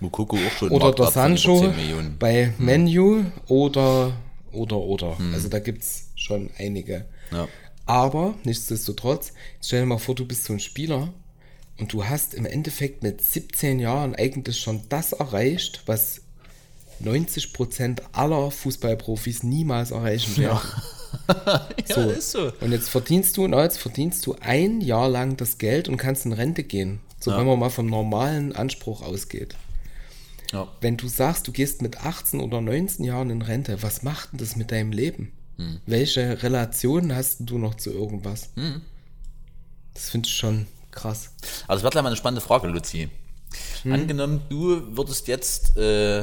Mukoko 0.00 0.36
auch 0.36 0.58
schon. 0.58 0.70
Oder 0.70 0.90
der 0.90 1.06
Sancho 1.06 1.60
10 1.60 1.76
Millionen. 1.76 2.16
bei 2.18 2.52
Menu 2.58 3.26
oder 3.46 4.12
oder 4.50 4.78
oder. 4.78 5.16
Also 5.32 5.48
da 5.48 5.60
gibt 5.60 5.82
es 5.84 6.08
schon 6.16 6.50
einige. 6.58 7.04
Ja. 7.30 7.46
Aber 7.86 8.34
nichtsdestotrotz, 8.42 9.34
stell 9.62 9.80
dir 9.82 9.86
mal 9.86 9.98
vor, 9.98 10.16
du 10.16 10.24
bist 10.26 10.44
so 10.44 10.52
ein 10.52 10.58
Spieler 10.58 11.12
und 11.80 11.92
du 11.92 12.04
hast 12.04 12.34
im 12.34 12.44
Endeffekt 12.44 13.02
mit 13.02 13.22
17 13.22 13.80
Jahren 13.80 14.14
eigentlich 14.14 14.60
schon 14.60 14.82
das 14.90 15.12
erreicht, 15.12 15.82
was 15.86 16.20
90% 17.02 18.02
aller 18.12 18.50
Fußballprofis 18.50 19.42
niemals 19.42 19.90
erreichen 19.90 20.36
werden. 20.36 20.60
Ja, 21.88 21.96
ist 22.10 22.32
so. 22.32 22.52
Und 22.60 22.72
jetzt 22.72 22.90
verdienst 22.90 23.36
du, 23.36 23.48
na, 23.48 23.62
jetzt 23.62 23.78
verdienst 23.78 24.26
du 24.26 24.36
ein 24.40 24.82
Jahr 24.82 25.08
lang 25.08 25.38
das 25.38 25.56
Geld 25.56 25.88
und 25.88 25.96
kannst 25.96 26.26
in 26.26 26.32
Rente 26.32 26.62
gehen. 26.62 27.00
So, 27.18 27.32
wenn 27.32 27.46
man 27.46 27.58
mal 27.58 27.70
vom 27.70 27.86
normalen 27.86 28.54
Anspruch 28.54 29.02
ausgeht. 29.02 29.56
Ja. 30.52 30.68
Wenn 30.80 30.96
du 30.96 31.08
sagst, 31.08 31.48
du 31.48 31.52
gehst 31.52 31.80
mit 31.80 32.04
18 32.04 32.40
oder 32.40 32.60
19 32.60 33.04
Jahren 33.04 33.30
in 33.30 33.42
Rente, 33.42 33.82
was 33.82 34.02
macht 34.02 34.32
denn 34.32 34.38
das 34.38 34.56
mit 34.56 34.70
deinem 34.70 34.92
Leben? 34.92 35.32
Hm. 35.56 35.80
Welche 35.86 36.42
Relation 36.42 37.14
hast 37.14 37.38
du 37.40 37.58
noch 37.58 37.74
zu 37.74 37.90
irgendwas? 37.90 38.50
Das 39.94 40.10
finde 40.10 40.28
ich 40.28 40.34
schon 40.34 40.66
krass. 40.90 41.30
Also 41.66 41.76
das 41.76 41.82
wird 41.82 41.92
gleich 41.92 42.02
mal 42.02 42.08
eine 42.10 42.16
spannende 42.16 42.40
Frage, 42.40 42.68
Luzi. 42.68 43.08
Angenommen, 43.84 44.42
du 44.48 44.96
würdest 44.96 45.26
jetzt, 45.28 45.76
äh, 45.76 46.22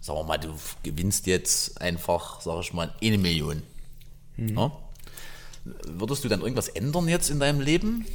sagen 0.00 0.18
wir 0.18 0.24
mal, 0.24 0.38
du 0.38 0.54
gewinnst 0.82 1.26
jetzt 1.26 1.80
einfach, 1.80 2.40
sag 2.40 2.60
ich 2.60 2.72
mal, 2.72 2.94
eine 3.02 3.18
Million. 3.18 3.62
Ja? 4.36 4.72
Würdest 5.64 6.24
du 6.24 6.28
dann 6.28 6.40
irgendwas 6.40 6.68
ändern 6.68 7.08
jetzt 7.08 7.30
in 7.30 7.40
deinem 7.40 7.60
Leben? 7.60 8.06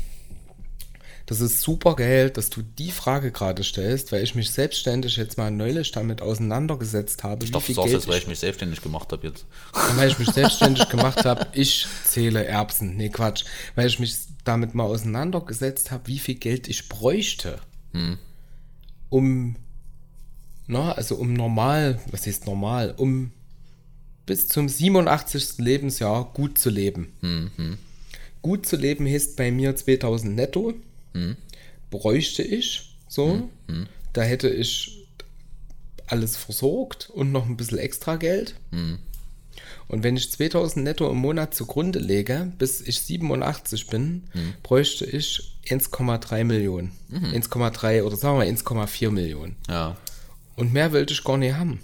Das 1.31 1.39
ist 1.39 1.61
super 1.61 1.95
geil, 1.95 2.29
dass 2.29 2.49
du 2.49 2.61
die 2.61 2.91
Frage 2.91 3.31
gerade 3.31 3.63
stellst, 3.63 4.11
weil 4.11 4.21
ich 4.21 4.35
mich 4.35 4.51
selbstständig 4.51 5.15
jetzt 5.15 5.37
mal 5.37 5.49
neulich 5.49 5.93
damit 5.93 6.21
auseinandergesetzt 6.21 7.23
habe, 7.23 7.45
Ich 7.45 7.51
dachte, 7.51 7.67
du 7.67 7.73
sagst 7.73 7.93
jetzt, 7.93 8.07
weil 8.09 8.17
ich, 8.17 8.23
ich 8.23 8.27
mich 8.27 8.39
selbstständig 8.39 8.81
gemacht 8.81 9.13
habe 9.13 9.25
jetzt. 9.25 9.45
weil 9.95 10.09
ich 10.09 10.19
mich 10.19 10.27
selbstständig 10.27 10.89
gemacht 10.89 11.23
habe, 11.23 11.47
ich 11.53 11.87
zähle 12.03 12.43
Erbsen. 12.43 12.97
Nee, 12.97 13.07
Quatsch. 13.07 13.45
Weil 13.75 13.87
ich 13.87 13.97
mich 13.97 14.13
damit 14.43 14.75
mal 14.75 14.83
auseinandergesetzt 14.83 15.91
habe, 15.91 16.05
wie 16.07 16.19
viel 16.19 16.35
Geld 16.35 16.67
ich 16.67 16.89
bräuchte, 16.89 17.61
um, 19.07 19.55
na, 20.67 20.91
also 20.91 21.15
um 21.15 21.31
normal, 21.31 22.01
was 22.11 22.27
heißt 22.27 22.45
normal, 22.45 22.93
um 22.97 23.31
bis 24.25 24.49
zum 24.49 24.67
87. 24.67 25.59
Lebensjahr 25.59 26.29
gut 26.33 26.57
zu 26.57 26.69
leben. 26.69 27.13
Gut 28.41 28.65
zu 28.65 28.75
leben 28.75 29.07
heißt 29.07 29.37
bei 29.37 29.49
mir 29.49 29.77
2000 29.77 30.35
netto. 30.35 30.73
Bräuchte 31.89 32.43
ich 32.43 32.97
so. 33.07 33.49
Da 34.13 34.21
hätte 34.21 34.49
ich 34.49 35.07
alles 36.07 36.35
versorgt 36.35 37.09
und 37.09 37.31
noch 37.31 37.45
ein 37.45 37.57
bisschen 37.57 37.77
extra 37.77 38.15
Geld. 38.17 38.55
Und 39.87 40.03
wenn 40.03 40.15
ich 40.15 40.31
2000 40.31 40.83
netto 40.83 41.09
im 41.09 41.17
Monat 41.17 41.53
zugrunde 41.53 41.99
lege, 41.99 42.51
bis 42.57 42.81
ich 42.81 43.01
87 43.01 43.87
bin, 43.87 44.23
bräuchte 44.63 45.05
ich 45.05 45.57
1,3 45.67 46.43
Millionen. 46.43 46.91
1,3 47.11 48.03
oder 48.03 48.15
sagen 48.15 48.39
wir 48.39 48.45
1,4 48.45 49.11
Millionen. 49.11 49.55
Ja. 49.69 49.97
Und 50.55 50.73
mehr 50.73 50.93
wollte 50.93 51.13
ich 51.13 51.23
gar 51.23 51.37
nicht 51.37 51.55
haben. 51.55 51.81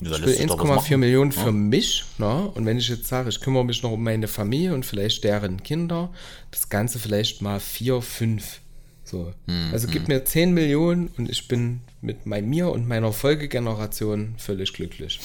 Ja, 0.00 0.10
Ich 0.12 0.18
lässt 0.18 0.22
will 0.26 0.34
sich 0.34 0.46
doch 0.46 0.58
was 0.58 0.68
1,4 0.68 0.74
machen. 0.76 1.00
Millionen 1.00 1.30
Ja. 1.32 1.42
für 1.44 1.52
mich. 1.52 2.04
Ne? 2.18 2.48
Und 2.54 2.66
wenn 2.66 2.78
ich 2.78 2.88
jetzt 2.88 3.08
sage, 3.08 3.28
ich 3.30 3.40
kümmere 3.40 3.64
mich 3.64 3.82
noch 3.82 3.92
um 3.92 4.02
meine 4.02 4.28
Familie 4.28 4.74
und 4.74 4.86
vielleicht 4.86 5.24
deren 5.24 5.62
Kinder, 5.62 6.10
das 6.50 6.68
Ganze 6.68 6.98
vielleicht 6.98 7.42
mal 7.42 7.58
4, 7.60 8.00
5. 8.00 8.60
So. 9.04 9.32
Hm, 9.46 9.70
also 9.72 9.88
gib 9.88 10.06
mir 10.06 10.24
10 10.24 10.52
Millionen 10.52 11.08
und 11.16 11.30
ich 11.30 11.48
bin 11.48 11.80
mit 12.02 12.26
mein, 12.26 12.48
mir 12.48 12.68
und 12.68 12.86
meiner 12.86 13.12
Folgegeneration 13.12 14.34
völlig 14.36 14.72
glücklich. 14.74 15.18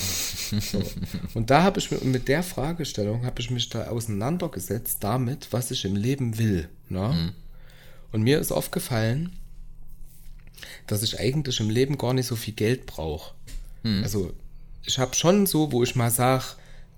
so. 0.61 0.81
Und 1.33 1.49
da 1.49 1.61
habe 1.63 1.79
ich 1.79 1.91
mit, 1.91 2.03
mit 2.05 2.27
der 2.29 2.41
Fragestellung 2.43 3.25
habe 3.25 3.41
ich 3.41 3.51
mich 3.51 3.69
da 3.69 3.87
auseinandergesetzt 3.89 4.97
damit, 5.01 5.49
was 5.51 5.69
ich 5.69 5.85
im 5.85 5.95
Leben 5.95 6.37
will. 6.39 6.67
Ne? 6.89 7.13
Hm. 7.13 7.31
Und 8.13 8.23
mir 8.23 8.39
ist 8.39 8.51
aufgefallen, 8.51 9.33
dass 10.87 11.03
ich 11.03 11.19
eigentlich 11.19 11.59
im 11.59 11.69
Leben 11.69 11.97
gar 11.97 12.13
nicht 12.13 12.27
so 12.27 12.35
viel 12.35 12.53
Geld 12.53 12.85
brauche. 12.85 13.33
Also 14.01 14.33
ich 14.85 14.99
habe 14.99 15.15
schon 15.15 15.45
so, 15.45 15.71
wo 15.71 15.83
ich 15.83 15.95
mal 15.95 16.11
sage, 16.11 16.43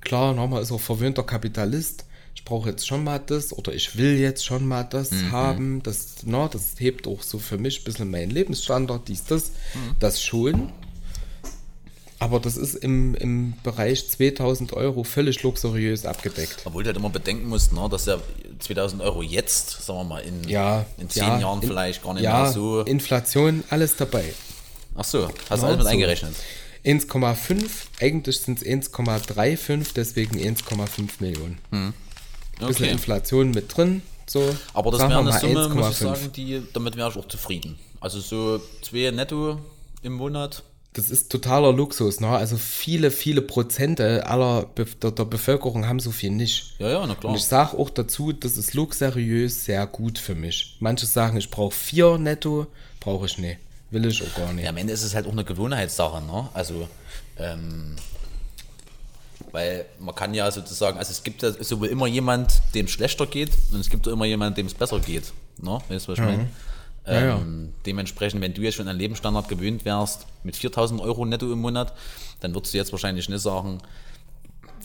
klar, 0.02 0.34
nochmal 0.34 0.62
ist 0.62 0.72
auch 0.72 0.82
verwöhnter 0.82 1.24
Kapitalist, 1.24 2.06
ich 2.36 2.44
brauche 2.44 2.70
jetzt 2.70 2.86
schon 2.86 3.04
mal 3.04 3.20
das 3.20 3.54
oder 3.54 3.74
ich 3.74 3.98
will 3.98 4.18
jetzt 4.20 4.46
schon 4.46 4.68
mal 4.68 4.84
das 4.84 5.10
haben, 5.32 5.82
das, 5.84 6.18
na, 6.26 6.48
das 6.48 6.74
hebt 6.80 7.08
auch 7.08 7.22
so 7.24 7.40
für 7.40 7.58
mich 7.58 7.82
ein 7.82 7.84
bisschen 7.86 8.12
meinen 8.12 8.30
Lebensstandard, 8.30 9.08
dies, 9.08 9.24
das, 9.26 9.52
das 10.00 10.22
schon. 10.22 10.72
Aber 12.18 12.40
das 12.40 12.56
ist 12.56 12.76
im, 12.76 13.14
im 13.16 13.54
Bereich 13.64 14.10
2000 14.10 14.72
Euro 14.74 15.04
völlig 15.04 15.44
luxuriös 15.44 16.06
abgedeckt. 16.06 16.62
Obwohl 16.64 16.84
du 16.84 16.88
halt 16.88 16.98
immer 16.98 17.10
bedenken 17.10 17.48
musst, 17.48 17.74
ne, 17.74 17.88
dass 17.90 18.06
ja 18.06 18.18
2000 18.60 19.02
Euro 19.02 19.22
jetzt, 19.22 19.86
sagen 19.86 20.00
wir 20.00 20.04
mal, 20.06 20.20
in, 20.20 20.44
Ja, 20.48 20.86
in 20.98 21.10
10 21.10 21.24
ja, 21.24 21.40
Jahren 21.40 21.62
in- 21.62 21.68
vielleicht 21.68 22.02
gar 22.04 22.14
nicht 22.14 22.24
ja, 22.24 22.44
mehr 22.44 22.52
so. 22.52 22.82
Inflation, 22.82 23.64
alles 23.70 23.96
dabei. 23.98 24.34
Ach 24.96 25.04
so, 25.04 25.28
hast 25.50 25.62
du 25.62 25.66
alles 25.68 25.78
mit 25.78 25.86
so. 25.86 25.92
eingerechnet. 25.92 26.36
1,5, 26.86 27.66
eigentlich 28.00 28.38
sind 28.40 28.62
es 28.62 28.68
1,35, 28.68 29.94
deswegen 29.96 30.38
1,5 30.38 31.10
Millionen. 31.20 31.58
Bisschen 32.60 32.86
Okay. 32.86 32.92
Inflation 32.92 33.52
mit 33.52 33.76
drin, 33.76 34.02
so. 34.28 34.56
Aber 34.74 34.92
das 34.92 35.02
wäre 35.02 35.20
eine 35.20 35.38
Summe, 35.40 35.70
muss 35.70 36.00
ich 36.00 36.08
1,5. 36.08 36.16
sagen, 36.16 36.32
die, 36.34 36.62
damit 36.74 36.96
wäre 36.96 37.10
ich 37.10 37.18
auch 37.18 37.28
zufrieden. 37.28 37.78
Also 38.00 38.20
so 38.20 38.62
zwei 38.82 39.12
netto 39.12 39.60
im 40.04 40.14
Monat. 40.14 40.64
Das 40.94 41.10
ist 41.10 41.30
totaler 41.30 41.74
Luxus, 41.74 42.22
ne? 42.22 42.30
Also 42.30 42.56
viele, 42.56 43.12
viele 43.12 43.42
Prozente 43.42 44.26
aller 44.28 44.64
Be 44.64 44.86
der, 44.86 45.12
der 45.12 45.26
Bevölkerung 45.26 45.88
haben 45.88 46.00
so 46.00 46.12
viel 46.12 46.32
nicht. 46.32 46.76
Ja, 46.80 46.90
ja, 46.90 47.06
na 47.06 47.16
klar. 47.16 47.32
Und 47.32 47.38
ich 47.38 47.44
sage 47.44 47.78
auch 47.78 47.90
dazu, 47.90 48.32
das 48.32 48.56
ist 48.56 48.74
luxuriös 48.74 49.66
sehr 49.66 49.86
gut 49.88 50.18
für 50.18 50.36
mich. 50.36 50.78
Manche 50.80 51.06
sagen, 51.06 51.36
ich 51.36 51.50
brauche 51.52 51.76
vier 51.76 52.18
netto, 52.18 52.68
brauche 53.02 53.26
ich 53.26 53.38
nicht. 53.38 53.58
Will 53.92 54.06
ich 54.06 54.22
auch 54.24 54.36
gar 54.36 54.52
nicht. 54.54 54.64
Ja, 54.64 54.70
am 54.72 54.78
Ende 54.78 54.94
ist 54.94 55.04
es 55.04 55.14
halt 55.16 55.28
auch 55.28 55.32
eine 55.32 55.44
Gewohnheitssache, 55.44 56.22
ne? 56.24 56.50
Also, 56.54 56.88
ähm, 57.38 57.96
weil 59.52 59.86
man 60.00 60.16
kann 60.16 60.34
ja 60.34 60.50
sozusagen, 60.52 60.98
also 60.98 61.12
es 61.12 61.24
gibt 61.24 61.42
ja 61.42 61.52
sowohl 61.52 61.88
immer 61.88 62.08
jemand, 62.08 62.62
dem 62.74 62.86
es 62.88 62.92
schlechter 62.92 63.26
geht, 63.26 63.52
und 63.72 63.80
es 63.80 63.90
gibt 63.90 64.08
auch 64.08 64.12
immer 64.12 64.26
jemand, 64.26 64.58
dem 64.58 64.66
es 64.66 64.74
besser 64.74 65.00
geht. 65.00 65.32
Ne? 65.62 65.80
Weißt 65.88 66.08
du, 66.08 66.12
was 66.12 66.20
ich 66.20 66.26
meine? 66.26 66.48
Ja, 67.06 67.14
ja. 67.26 67.36
Ähm, 67.38 67.72
dementsprechend, 67.86 68.42
wenn 68.42 68.54
du 68.54 68.62
jetzt 68.62 68.76
schon 68.76 68.88
an 68.88 68.98
Lebensstandard 68.98 69.48
gewöhnt 69.48 69.86
wärst, 69.86 70.26
mit 70.44 70.56
4000 70.56 71.00
Euro 71.02 71.24
netto 71.26 71.52
im 71.52 71.60
Monat, 71.60 71.94
dann 72.40 72.54
würdest 72.56 72.74
du 72.74 72.78
jetzt 72.78 72.92
wahrscheinlich 72.92 73.30
nicht 73.30 73.42
sagen, 73.42 73.80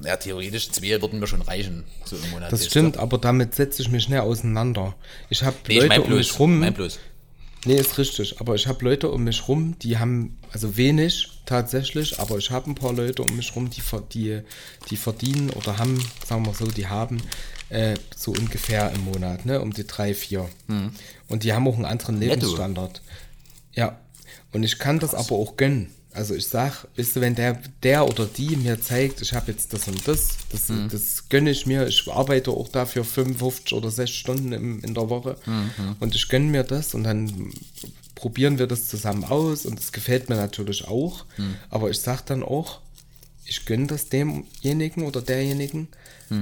ja, 0.04 0.16
theoretisch 0.16 0.70
zwei 0.70 1.00
würden 1.00 1.18
mir 1.18 1.26
schon 1.26 1.42
reichen, 1.42 1.84
so 2.04 2.16
im 2.16 2.30
Monat. 2.30 2.52
Das 2.52 2.66
stimmt, 2.66 2.96
aber 2.96 3.18
damit 3.18 3.54
setze 3.54 3.82
ich 3.82 3.88
mich 3.90 4.08
nicht 4.08 4.18
auseinander. 4.20 4.94
Ich 5.28 5.42
habe 5.42 5.56
Nee, 5.68 5.74
ich 5.74 5.80
Leute 5.80 5.88
mein 5.88 6.00
um 6.00 6.06
bloß, 6.06 6.18
mich 6.18 6.38
rum. 6.38 6.58
mein 6.60 6.74
bloß. 6.74 6.98
Nee, 7.66 7.76
ist 7.76 7.98
richtig. 7.98 8.40
Aber 8.40 8.54
ich 8.54 8.66
habe 8.66 8.84
Leute 8.84 9.10
um 9.10 9.24
mich 9.24 9.46
rum, 9.46 9.78
die 9.80 9.98
haben, 9.98 10.38
also 10.52 10.76
wenig 10.76 11.28
tatsächlich, 11.44 12.18
aber 12.18 12.38
ich 12.38 12.50
habe 12.50 12.70
ein 12.70 12.74
paar 12.74 12.92
Leute 12.92 13.22
um 13.22 13.36
mich 13.36 13.54
rum, 13.54 13.68
die, 13.68 13.82
die, 14.12 14.40
die 14.88 14.96
verdienen 14.96 15.50
oder 15.50 15.78
haben, 15.78 16.02
sagen 16.26 16.46
wir 16.46 16.54
so, 16.54 16.66
die 16.66 16.86
haben 16.86 17.18
äh, 17.68 17.96
so 18.16 18.32
ungefähr 18.32 18.90
im 18.92 19.04
Monat, 19.04 19.44
ne, 19.44 19.60
um 19.60 19.72
die 19.72 19.86
drei, 19.86 20.14
vier. 20.14 20.48
Und 21.28 21.44
die 21.44 21.52
haben 21.52 21.68
auch 21.68 21.76
einen 21.76 21.84
anderen 21.84 22.18
Netto. 22.18 22.34
Lebensstandard. 22.34 23.02
Ja. 23.74 23.98
Und 24.52 24.62
ich 24.62 24.78
kann 24.78 24.98
das 24.98 25.14
aber 25.14 25.36
auch 25.36 25.56
gönnen. 25.56 25.92
Also 26.12 26.34
ich 26.34 26.46
sag, 26.48 26.88
weißt 26.96 27.16
du, 27.16 27.20
wenn 27.20 27.34
der, 27.36 27.60
der 27.82 28.04
oder 28.06 28.26
die 28.26 28.56
mir 28.56 28.80
zeigt, 28.80 29.22
ich 29.22 29.32
habe 29.32 29.52
jetzt 29.52 29.72
das 29.72 29.86
und 29.86 30.08
das, 30.08 30.30
das, 30.50 30.68
das 30.90 31.28
gönne 31.28 31.50
ich 31.50 31.66
mir, 31.66 31.86
ich 31.86 32.10
arbeite 32.10 32.50
auch 32.50 32.68
dafür 32.68 33.04
55 33.04 33.72
oder 33.74 33.90
6 33.90 34.10
Stunden 34.10 34.52
im, 34.52 34.82
in 34.82 34.94
der 34.94 35.08
Woche. 35.08 35.36
Und 36.00 36.14
ich 36.16 36.28
gönne 36.28 36.46
mir 36.46 36.64
das 36.64 36.94
und 36.94 37.04
dann 37.04 37.52
probieren 38.16 38.58
wir 38.58 38.66
das 38.66 38.88
zusammen 38.88 39.24
aus 39.24 39.64
und 39.66 39.78
das 39.78 39.92
gefällt 39.92 40.28
mir 40.28 40.36
natürlich 40.36 40.88
auch, 40.88 41.24
aber 41.70 41.90
ich 41.90 42.00
sag 42.00 42.26
dann 42.26 42.42
auch, 42.42 42.80
ich 43.46 43.64
gönne 43.64 43.86
das 43.86 44.08
demjenigen 44.08 45.04
oder 45.04 45.22
derjenigen 45.22 45.88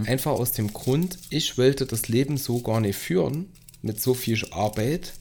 einfach 0.06 0.32
aus 0.32 0.52
dem 0.52 0.72
Grund, 0.72 1.18
ich 1.30 1.56
wollte 1.56 1.86
das 1.86 2.08
Leben 2.08 2.36
so 2.36 2.60
gar 2.60 2.80
nicht 2.80 2.96
führen 2.98 3.46
mit 3.82 4.00
so 4.02 4.14
viel 4.14 4.44
Arbeit. 4.50 5.12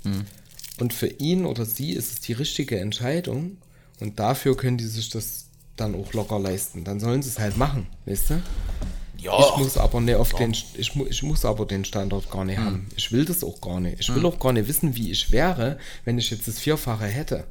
Und 0.79 0.93
für 0.93 1.07
ihn 1.07 1.45
oder 1.45 1.65
sie 1.65 1.91
ist 1.91 2.11
es 2.13 2.19
die 2.21 2.33
richtige 2.33 2.79
Entscheidung 2.79 3.57
und 3.99 4.19
dafür 4.19 4.55
können 4.57 4.77
die 4.77 4.85
sich 4.87 5.09
das 5.09 5.45
dann 5.75 5.95
auch 5.95 6.13
locker 6.13 6.39
leisten. 6.39 6.83
Dann 6.83 6.99
sollen 6.99 7.21
sie 7.21 7.29
es 7.29 7.39
halt 7.39 7.57
machen, 7.57 7.87
weißt 8.05 8.31
du? 8.31 8.41
Ja, 9.19 9.39
Ich 9.39 9.57
muss 9.57 9.77
aber 9.77 9.99
nicht 9.99 10.15
auf 10.15 10.33
den, 10.33 10.51
ich, 10.51 10.95
mu, 10.95 11.05
ich 11.07 11.23
muss 11.23 11.43
aber 11.43 11.65
den 11.65 11.83
Standort 11.85 12.29
gar 12.29 12.45
nicht 12.45 12.59
haben. 12.59 12.87
Ich 12.95 13.11
will 13.11 13.25
das 13.25 13.43
auch 13.43 13.59
gar 13.61 13.79
nicht. 13.79 13.99
Ich 13.99 14.13
will 14.13 14.23
auch 14.27 14.37
gar 14.39 14.53
nicht 14.53 14.67
wissen, 14.67 14.95
wie 14.95 15.09
ich 15.11 15.31
wäre, 15.31 15.79
wenn 16.05 16.17
ich 16.19 16.29
jetzt 16.29 16.47
das 16.47 16.59
Vierfache 16.59 17.05
hätte. 17.05 17.45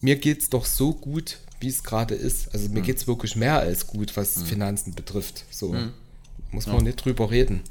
Mir 0.00 0.16
geht's 0.16 0.48
doch 0.48 0.64
so 0.64 0.94
gut, 0.94 1.38
wie 1.58 1.68
es 1.68 1.82
gerade 1.82 2.14
ist. 2.14 2.52
Also 2.54 2.68
mir 2.68 2.80
geht's 2.80 3.06
wirklich 3.06 3.34
mehr 3.36 3.58
als 3.58 3.86
gut, 3.86 4.16
was 4.16 4.42
Finanzen 4.44 4.94
betrifft. 4.94 5.44
So 5.50 5.74
muss 6.52 6.66
man 6.66 6.84
nicht 6.84 7.04
drüber 7.04 7.30
reden. 7.30 7.62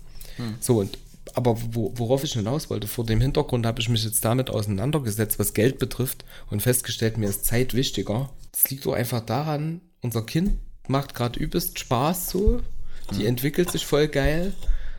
So 0.60 0.80
und 0.80 0.98
aber 1.40 1.58
wo, 1.72 1.94
worauf 1.96 2.26
ich 2.26 2.34
hinaus 2.34 2.70
wollte, 2.70 2.88
vor 2.88 3.06
dem 3.06 3.22
Hintergrund 3.22 3.66
habe 3.66 3.80
ich 3.80 3.88
mich 3.88 4.04
jetzt 4.04 4.26
damit 4.26 4.50
auseinandergesetzt, 4.50 5.40
was 5.40 5.54
Geld 5.54 5.80
betrifft 5.80 6.26
und 6.50 6.62
festgestellt, 6.62 7.18
mir 7.18 7.30
ist 7.30 7.46
Zeit 7.46 7.74
wichtiger. 7.74 8.30
Das 8.52 8.70
liegt 8.70 8.86
doch 8.86 8.92
einfach 8.92 9.22
daran, 9.22 9.80
unser 10.02 10.24
Kind 10.24 10.58
macht 10.90 11.16
gerade 11.16 11.40
übelst 11.40 11.80
Spaß 11.80 12.30
so, 12.30 12.60
die 13.18 13.26
entwickelt 13.26 13.72
sich 13.72 13.86
voll 13.86 14.10
geil. 14.10 14.54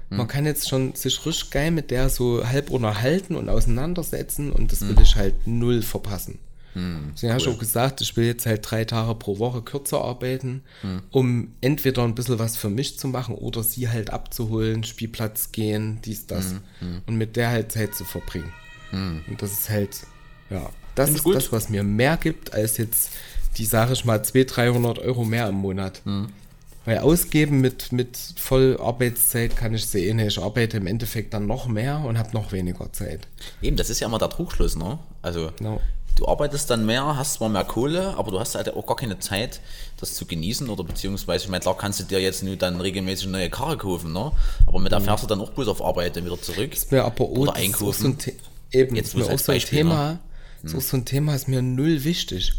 Man 0.09 0.29
kann 0.29 0.47
jetzt 0.47 0.69
schon 0.69 0.95
sich 0.95 1.25
richtig 1.27 1.51
geil 1.51 1.71
mit 1.71 1.91
der 1.91 2.09
so 2.09 2.45
halb 2.45 2.71
unterhalten 2.71 3.37
und 3.37 3.51
auseinandersetzen 3.51 4.51
und 4.51 4.73
das 4.73 4.81
will 4.81 4.97
ich 5.01 5.17
halt 5.17 5.47
null 5.47 5.83
verpassen. 5.83 6.39
Deswegen 6.75 7.33
hast 7.33 7.47
du 7.47 7.51
auch 7.51 7.59
gesagt, 7.59 8.01
ich 8.01 8.17
will 8.17 8.27
jetzt 8.27 8.47
halt 8.47 8.69
drei 8.71 8.85
Tage 8.85 9.15
pro 9.17 9.39
Woche 9.39 9.61
kürzer 9.63 10.03
arbeiten, 10.05 10.63
um 11.11 11.53
entweder 11.61 12.05
ein 12.05 12.15
bisschen 12.15 12.39
was 12.39 12.57
für 12.57 12.71
mich 12.71 12.99
zu 12.99 13.09
machen 13.09 13.35
oder 13.35 13.63
sie 13.63 13.89
halt 13.89 14.11
abzuholen, 14.11 14.85
Spielplatz 14.85 15.53
gehen, 15.53 16.01
dies, 16.05 16.27
das. 16.27 16.55
Und 17.07 17.17
mit 17.17 17.37
der 17.37 17.49
halt 17.51 17.73
Zeit 17.73 17.95
zu 17.95 18.05
verbringen. 18.05 18.53
Und 18.93 19.37
das 19.43 19.53
ist 19.53 19.69
halt, 19.71 20.01
ja, 20.49 20.69
das 20.95 21.07
Find 21.07 21.19
ist 21.19 21.25
gut. 21.25 21.35
das, 21.37 21.53
was 21.53 21.69
mir 21.69 21.83
mehr 21.83 22.17
gibt, 22.17 22.53
als 22.55 22.77
jetzt 22.77 23.11
die, 23.57 23.65
sage 23.65 23.93
ich 23.93 24.05
mal, 24.05 24.23
200, 24.23 24.57
300 24.57 24.99
Euro 25.01 25.25
mehr 25.25 25.49
im 25.49 25.57
Monat. 25.57 26.03
Weil 26.85 26.99
ausgeben 26.99 27.61
mit, 27.61 27.93
mit 27.93 28.17
Vollarbeitszeit 28.37 29.57
kann 29.57 29.75
ich 29.75 29.95
eh 29.95 30.15
nicht. 30.15 30.27
Ich 30.39 30.43
arbeite 30.43 30.79
im 30.79 30.87
Endeffekt 30.87 31.35
dann 31.35 31.47
noch 31.47 31.67
mehr 31.69 31.99
und 32.01 32.19
habe 32.19 32.31
noch 32.33 32.53
weniger 32.53 32.93
Zeit. 32.93 33.29
Eben, 33.61 33.77
das 33.77 33.91
ist 33.91 34.01
ja 34.01 34.07
immer 34.07 34.19
der 34.19 34.31
Trugschluss, 34.31 34.77
ne? 34.77 34.99
Also, 35.23 35.53
Genau. 35.59 35.81
Du 36.17 36.27
arbeitest 36.29 36.71
dann 36.71 36.87
mehr, 36.87 37.17
hast 37.17 37.35
zwar 37.35 37.49
mehr 37.49 37.65
Kohle, 37.65 38.15
aber 38.17 38.31
du 38.31 38.41
hast 38.41 38.55
halt 38.55 38.75
auch 38.75 38.87
gar 38.87 38.97
keine 38.97 39.19
Zeit, 39.19 39.61
das 39.99 40.15
zu 40.15 40.27
genießen 40.27 40.69
oder 40.69 40.85
beziehungsweise, 40.85 41.45
ich 41.45 41.51
meine, 41.51 41.61
klar 41.61 41.77
kannst 41.77 42.01
du 42.01 42.05
dir 42.05 42.21
jetzt 42.21 42.43
nur 42.43 42.57
dann 42.57 42.81
regelmäßig 42.81 43.27
eine 43.27 43.39
neue 43.39 43.51
Karre 43.51 43.77
kaufen, 43.77 44.13
ne? 44.13 44.33
Aber 44.67 44.79
mit 44.79 44.93
der 44.93 45.01
fährst 45.01 45.25
du 45.25 45.29
dann 45.29 45.41
auch 45.41 45.51
bloß 45.51 45.69
auf 45.69 45.83
Arbeit 45.83 46.17
dann 46.17 46.25
wieder 46.25 46.41
zurück. 46.41 46.73
Ist 46.73 46.93
mir 46.93 47.05
aber 47.05 47.25
auch, 47.25 47.31
oder 47.31 47.53
das 47.53 47.63
ist 47.63 47.75
auch 47.75 47.81
einkaufen. 47.81 48.19
so 48.19 48.33
eben, 48.79 48.97
Jetzt 48.97 49.09
ist 49.09 49.17
mir 49.17 49.33
auch 49.33 49.39
so 49.39 49.53
ein 49.53 49.61
Thema, 49.61 50.13
ne? 50.13 50.19
ist 50.63 50.75
auch 50.77 50.81
so 50.81 50.97
ein 50.97 51.05
Thema, 51.05 51.35
ist 51.35 51.49
mir 51.49 51.63
null 51.63 52.05
wichtig. 52.05 52.53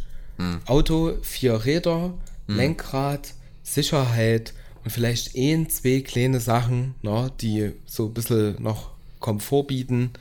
Auto, 0.66 1.14
vier 1.22 1.66
Räder, 1.66 2.14
Lenkrad, 2.48 3.34
Sicherheit 3.64 4.54
und 4.84 4.90
vielleicht 4.92 5.36
ein, 5.36 5.70
zwei 5.70 6.02
kleine 6.02 6.40
Sachen, 6.40 6.96
ne, 7.04 7.32
die 7.42 7.74
so 7.86 8.08
ein 8.08 8.14
bisschen 8.14 8.62
noch 8.62 8.90
Komfort 9.20 9.66
bieten. 9.68 10.12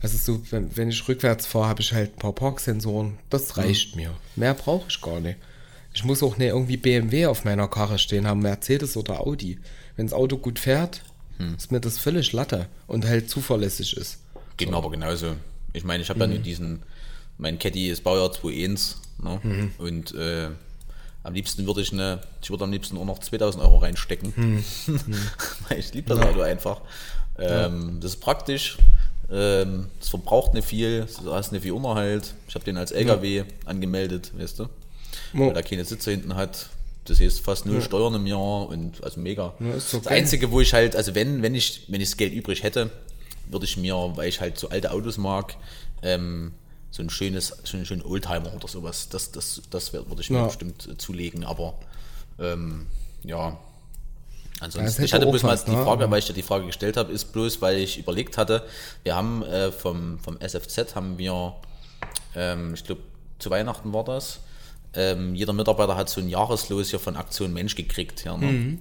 Also 0.00 0.16
so, 0.16 0.40
wenn, 0.50 0.76
wenn 0.76 0.88
ich 0.90 1.06
rückwärts 1.08 1.46
fahre, 1.46 1.68
habe 1.68 1.80
ich 1.80 1.92
halt 1.92 2.14
ein 2.14 2.18
paar 2.18 2.32
Parksensoren. 2.32 3.18
Das 3.30 3.56
reicht 3.56 3.96
mir. 3.96 4.12
Mehr 4.36 4.54
brauche 4.54 4.86
ich 4.88 5.00
gar 5.00 5.20
nicht. 5.20 5.38
Ich 5.92 6.04
muss 6.04 6.22
auch 6.22 6.36
nicht 6.36 6.48
irgendwie 6.48 6.76
BMW 6.76 7.26
auf 7.26 7.44
meiner 7.44 7.66
Karre 7.66 7.98
stehen 7.98 8.26
haben, 8.26 8.40
Mercedes 8.40 8.96
oder 8.96 9.20
Audi. 9.20 9.58
Wenn 9.96 10.06
das 10.06 10.12
Auto 10.14 10.36
gut 10.38 10.58
fährt, 10.60 11.02
ist 11.56 11.72
mir 11.72 11.80
das 11.80 11.98
völlig 11.98 12.32
Latte 12.32 12.66
und 12.86 13.04
halt 13.06 13.30
zuverlässig 13.30 13.96
ist. 13.96 14.18
Geht 14.56 14.70
mir 14.70 14.76
aber 14.76 14.90
genauso. 14.90 15.34
Ich 15.72 15.84
meine, 15.84 16.02
ich 16.02 16.10
habe 16.10 16.20
ja 16.20 16.26
nur 16.26 16.38
diesen, 16.38 16.82
mein 17.36 17.58
Caddy 17.58 17.88
ist 17.90 18.02
Baujahr 18.04 18.30
2.1 18.30 18.94
ne? 19.22 19.70
und 19.78 20.14
äh, 20.14 20.48
am 21.22 21.34
liebsten 21.34 21.66
würde 21.66 21.80
ich 21.82 21.92
eine, 21.92 22.20
ich 22.42 22.50
würde 22.50 22.64
am 22.64 22.72
liebsten 22.72 22.96
auch 22.98 23.04
noch 23.04 23.18
2000 23.18 23.62
Euro 23.62 23.78
reinstecken, 23.78 24.64
weil 25.68 25.78
ich 25.78 25.92
liebe 25.94 26.08
das 26.08 26.18
Auto 26.20 26.40
einfach. 26.40 26.80
Ähm, 27.38 27.98
Das 28.00 28.12
ist 28.14 28.20
praktisch, 28.20 28.78
ähm, 29.30 29.86
es 30.00 30.08
verbraucht 30.08 30.54
nicht 30.54 30.66
viel, 30.66 31.06
du 31.22 31.32
hast 31.32 31.52
nicht 31.52 31.62
viel 31.62 31.72
Unterhalt. 31.72 32.34
Ich 32.48 32.54
habe 32.54 32.64
den 32.64 32.76
als 32.76 32.90
LKW 32.92 33.44
angemeldet, 33.66 34.32
weißt 34.38 34.60
du, 34.60 34.62
Ja. 35.34 35.40
weil 35.48 35.56
er 35.56 35.62
keine 35.62 35.84
Sitze 35.84 36.10
hinten 36.10 36.34
hat. 36.34 36.70
Das 37.04 37.20
heißt 37.20 37.40
fast 37.40 37.64
null 37.64 37.80
Steuern 37.80 38.14
im 38.14 38.26
Jahr 38.26 38.68
und 38.68 39.02
also 39.02 39.18
mega. 39.20 39.54
Ja, 39.60 39.72
das 39.72 39.94
okay. 39.94 40.08
Einzige, 40.08 40.50
wo 40.50 40.60
ich 40.60 40.74
halt, 40.74 40.94
also 40.94 41.14
wenn, 41.14 41.42
wenn 41.42 41.54
ich, 41.54 41.84
wenn 41.88 42.00
ich 42.02 42.10
das 42.10 42.16
Geld 42.18 42.32
übrig 42.34 42.62
hätte, 42.62 42.90
würde 43.50 43.64
ich 43.64 43.76
mir, 43.78 43.94
weil 44.14 44.28
ich 44.28 44.40
halt 44.40 44.58
so 44.58 44.68
alte 44.68 44.90
Autos 44.90 45.16
mag, 45.16 45.56
ähm, 46.02 46.52
so 46.90 47.02
ein 47.02 47.08
schönes, 47.10 47.54
so 47.64 47.76
einen 47.78 47.86
schönen 47.86 48.02
Oldtimer 48.02 48.52
oder 48.54 48.68
sowas, 48.68 49.08
das, 49.08 49.32
das, 49.32 49.62
das 49.70 49.92
würde 49.94 50.20
ich 50.20 50.28
mir 50.30 50.38
Ja. 50.38 50.46
bestimmt 50.46 50.86
äh, 50.86 50.98
zulegen, 50.98 51.44
aber 51.44 51.74
ähm, 52.38 52.86
ja. 53.24 53.58
Ansonsten, 54.60 55.04
ich 55.04 55.12
hatte 55.12 55.26
bloß 55.26 55.42
mal 55.44 55.56
die 55.56 55.70
ne? 55.70 55.76
Frage, 55.84 56.04
Aber- 56.04 56.10
weil 56.10 56.18
ich 56.18 56.26
dir 56.26 56.32
die 56.32 56.42
Frage 56.42 56.66
gestellt 56.66 56.96
habe, 56.96 57.12
ist 57.12 57.32
bloß, 57.32 57.62
weil 57.62 57.78
ich 57.78 57.98
überlegt 57.98 58.36
hatte, 58.38 58.64
wir 59.04 59.14
haben 59.14 59.42
äh, 59.44 59.70
vom, 59.70 60.18
vom 60.18 60.36
SFZ 60.40 60.94
haben 60.96 61.16
wir, 61.18 61.54
ähm, 62.34 62.74
ich 62.74 62.84
glaube, 62.84 63.02
zu 63.38 63.50
Weihnachten 63.50 63.92
war 63.92 64.04
das, 64.04 64.40
ähm, 64.94 65.34
jeder 65.34 65.52
Mitarbeiter 65.52 65.96
hat 65.96 66.08
so 66.08 66.20
ein 66.20 66.28
Jahreslos 66.28 66.90
hier 66.90 66.98
von 66.98 67.16
Aktion 67.16 67.52
Mensch 67.52 67.76
gekriegt. 67.76 68.24
Ja, 68.24 68.36
ne? 68.36 68.46
Mhm. 68.46 68.78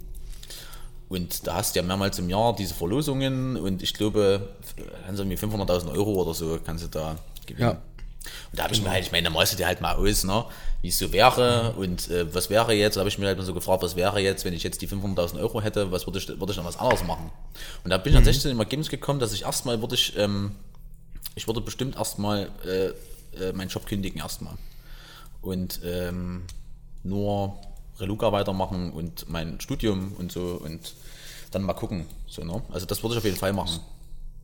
Und 1.10 1.48
da 1.48 1.56
hast 1.56 1.76
du 1.76 1.80
ja 1.80 1.86
mehrmals 1.86 2.20
im 2.20 2.30
Jahr 2.30 2.56
diese 2.56 2.74
Verlosungen 2.74 3.56
und 3.56 3.82
ich 3.82 3.94
glaube, 3.94 4.50
kannst 5.06 5.20
du 5.20 5.24
irgendwie 5.24 5.38
500.000 5.38 5.92
Euro 5.94 6.22
oder 6.22 6.34
so 6.34 6.60
kannst 6.66 6.84
du 6.84 6.88
da 6.90 7.18
gewinnen. 7.46 7.70
Ja. 7.70 7.82
Und 8.52 8.60
da 8.60 8.64
habe 8.64 8.74
ich 8.74 8.82
mir 8.82 8.90
halt, 8.90 9.06
ich 9.06 9.12
meine, 9.12 9.26
da 9.26 9.34
malst 9.34 9.54
du 9.54 9.58
dir 9.58 9.68
halt 9.68 9.82
mal 9.82 9.96
aus, 9.96 10.24
ne, 10.24 10.46
wie 10.82 10.90
es 10.90 11.00
so 11.00 11.12
wäre 11.12 11.74
und 11.74 12.10
äh, 12.10 12.34
was 12.34 12.50
wäre 12.50 12.74
jetzt, 12.74 12.96
da 12.96 13.02
habe 13.02 13.10
ich 13.10 13.18
mir 13.18 13.28
halt 13.28 13.38
mal 13.38 13.46
so 13.46 13.54
gefragt, 13.54 13.84
was 13.84 13.96
wäre 13.96 14.20
jetzt, 14.20 14.46
wenn 14.46 14.54
ich 14.54 14.64
jetzt 14.64 14.82
die 14.82 14.88
500.000 14.88 15.40
Euro 15.40 15.62
hätte, 15.62 15.92
was 15.92 16.06
würde 16.08 16.20
ich, 16.20 16.28
würde 16.28 16.52
ich 16.52 16.56
dann 16.56 16.66
was 16.66 16.78
anderes 16.78 17.04
machen? 17.04 17.32
Und 17.84 17.90
da 17.90 17.98
bin 17.98 18.14
ich 18.14 18.18
tatsächlich 18.18 18.42
zu 18.42 18.50
dem 18.50 18.60
Ergebnis 18.60 18.90
gekommen, 18.90 19.20
dass 19.20 19.34
ich 19.34 19.44
erstmal 19.44 19.82
würde 19.82 19.96
ich, 19.96 20.18
ähm, 20.18 20.52
ich 21.36 21.48
würde 21.48 21.62
bestimmt 21.62 21.96
erstmal 21.96 22.50
äh, 22.66 22.88
äh, 23.42 23.54
meinen 23.54 23.70
Job 23.70 23.86
kündigen 23.86 24.20
erstmal 24.20 24.56
und 25.42 25.80
ähm, 25.86 26.44
nur 27.04 27.58
Reluca 28.00 28.32
weitermachen 28.32 28.92
und 28.92 29.30
mein 29.30 29.60
Studium 29.62 30.14
und 30.18 30.32
so 30.32 30.60
und 30.64 30.94
dann 31.52 31.64
mal 31.64 31.74
gucken. 31.74 32.06
So, 32.28 32.44
ne? 32.44 32.62
Also 32.72 32.86
das 32.86 33.02
würde 33.04 33.16
ich 33.16 33.20
auf 33.20 33.26
jeden 33.26 33.38
Fall 33.38 33.54
machen. 33.54 33.80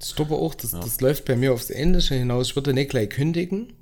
Ich 0.04 0.16
glaube 0.16 0.36
auch, 0.36 0.54
das, 0.56 0.72
das 0.72 1.02
läuft 1.02 1.26
bei 1.26 1.36
mir 1.36 1.54
aufs 1.54 1.70
Ähnliche 1.70 2.16
hinaus. 2.16 2.50
Ich 2.50 2.56
würde 2.56 2.74
nicht 2.74 2.92
gleich 2.92 3.10
kündigen, 3.10 3.74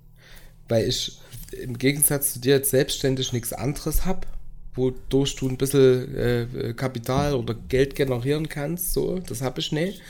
weil 0.68 0.88
ich 0.88 1.20
im 1.52 1.78
Gegensatz 1.78 2.34
zu 2.34 2.40
dir 2.40 2.56
jetzt 2.56 2.70
selbstständig 2.70 3.34
nichts 3.34 3.54
anderes 3.54 4.06
habe, 4.06 4.28
wodurch 4.76 5.36
du 5.36 5.50
ein 5.50 5.58
bisschen 5.58 6.16
äh, 6.16 6.74
Kapital 6.76 7.34
oder 7.34 7.54
Geld 7.54 7.96
generieren 7.96 8.48
kannst. 8.50 8.94
So, 8.94 9.20
das 9.20 9.42
habe 9.42 9.60
ich 9.60 9.72
nicht. 9.72 10.02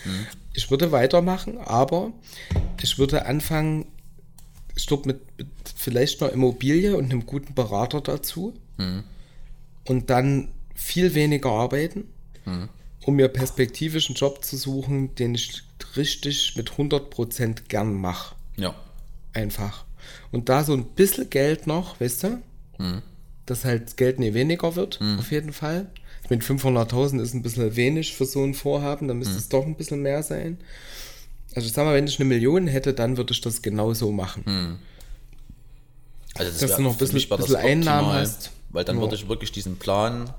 Ich 0.53 0.69
würde 0.69 0.91
weitermachen, 0.91 1.57
aber 1.57 2.11
ich 2.81 2.97
würde 2.99 3.25
anfangen, 3.25 3.85
ich 4.75 4.85
glaube, 4.87 5.07
mit, 5.07 5.19
mit 5.37 5.47
vielleicht 5.75 6.21
einer 6.21 6.31
Immobilie 6.31 6.95
und 6.95 7.05
einem 7.05 7.25
guten 7.25 7.53
Berater 7.53 8.01
dazu 8.01 8.53
und 9.87 10.09
dann 10.09 10.49
viel 10.75 11.13
weniger 11.15 11.49
arbeiten, 11.49 12.05
um 13.05 13.15
mir 13.15 13.27
perspektivisch 13.29 14.09
einen 14.09 14.15
Job 14.15 14.43
zu 14.43 14.57
suchen, 14.57 15.15
den 15.15 15.35
ich 15.35 15.63
richtig 15.97 16.55
mit 16.55 16.71
100% 16.71 17.63
gern 17.67 17.93
mache. 17.93 18.35
Ja. 18.57 18.73
Einfach. 19.33 19.85
Und 20.31 20.49
da 20.49 20.63
so 20.63 20.73
ein 20.73 20.85
bisschen 20.85 21.29
Geld 21.29 21.67
noch, 21.67 21.99
weißt 21.99 22.23
du, 22.23 22.41
dass 23.45 23.65
halt 23.65 23.85
das 23.87 23.95
Geld 23.95 24.19
nie 24.19 24.33
weniger 24.33 24.75
wird, 24.75 24.99
auf 25.19 25.31
jeden 25.31 25.53
Fall. 25.53 25.87
Meine, 26.29 26.41
500.000 26.41 27.19
ist 27.21 27.33
ein 27.33 27.41
bisschen 27.41 27.75
wenig 27.75 28.15
für 28.15 28.25
so 28.25 28.43
ein 28.43 28.53
Vorhaben, 28.53 29.07
da 29.07 29.13
müsste 29.13 29.35
es 29.37 29.49
doch 29.49 29.65
ein 29.65 29.75
bisschen 29.75 30.01
mehr 30.01 30.23
sein. 30.23 30.57
Also 31.55 31.67
ich 31.67 31.73
sag 31.73 31.85
mal, 31.85 31.93
wenn 31.95 32.07
ich 32.07 32.19
eine 32.19 32.29
Million 32.29 32.67
hätte, 32.67 32.93
dann 32.93 33.17
würde 33.17 33.33
ich 33.33 33.41
das 33.41 33.61
genauso 33.61 34.11
machen. 34.11 34.43
Hm. 34.45 34.79
Also 36.35 36.51
Dass 36.51 36.69
wär- 36.69 36.77
du 36.77 36.83
noch 36.83 36.91
ein 36.93 36.97
bisschen- 36.97 37.29
das 37.29 37.37
bisschen 37.39 37.55
Einnahmen 37.57 38.05
optimal, 38.07 38.21
hast. 38.21 38.51
Weil 38.69 38.85
dann 38.85 38.95
Ja. 38.97 39.01
würde 39.01 39.15
ich 39.15 39.27
wirklich 39.27 39.51
diesen 39.51 39.77
Plan, 39.77 40.29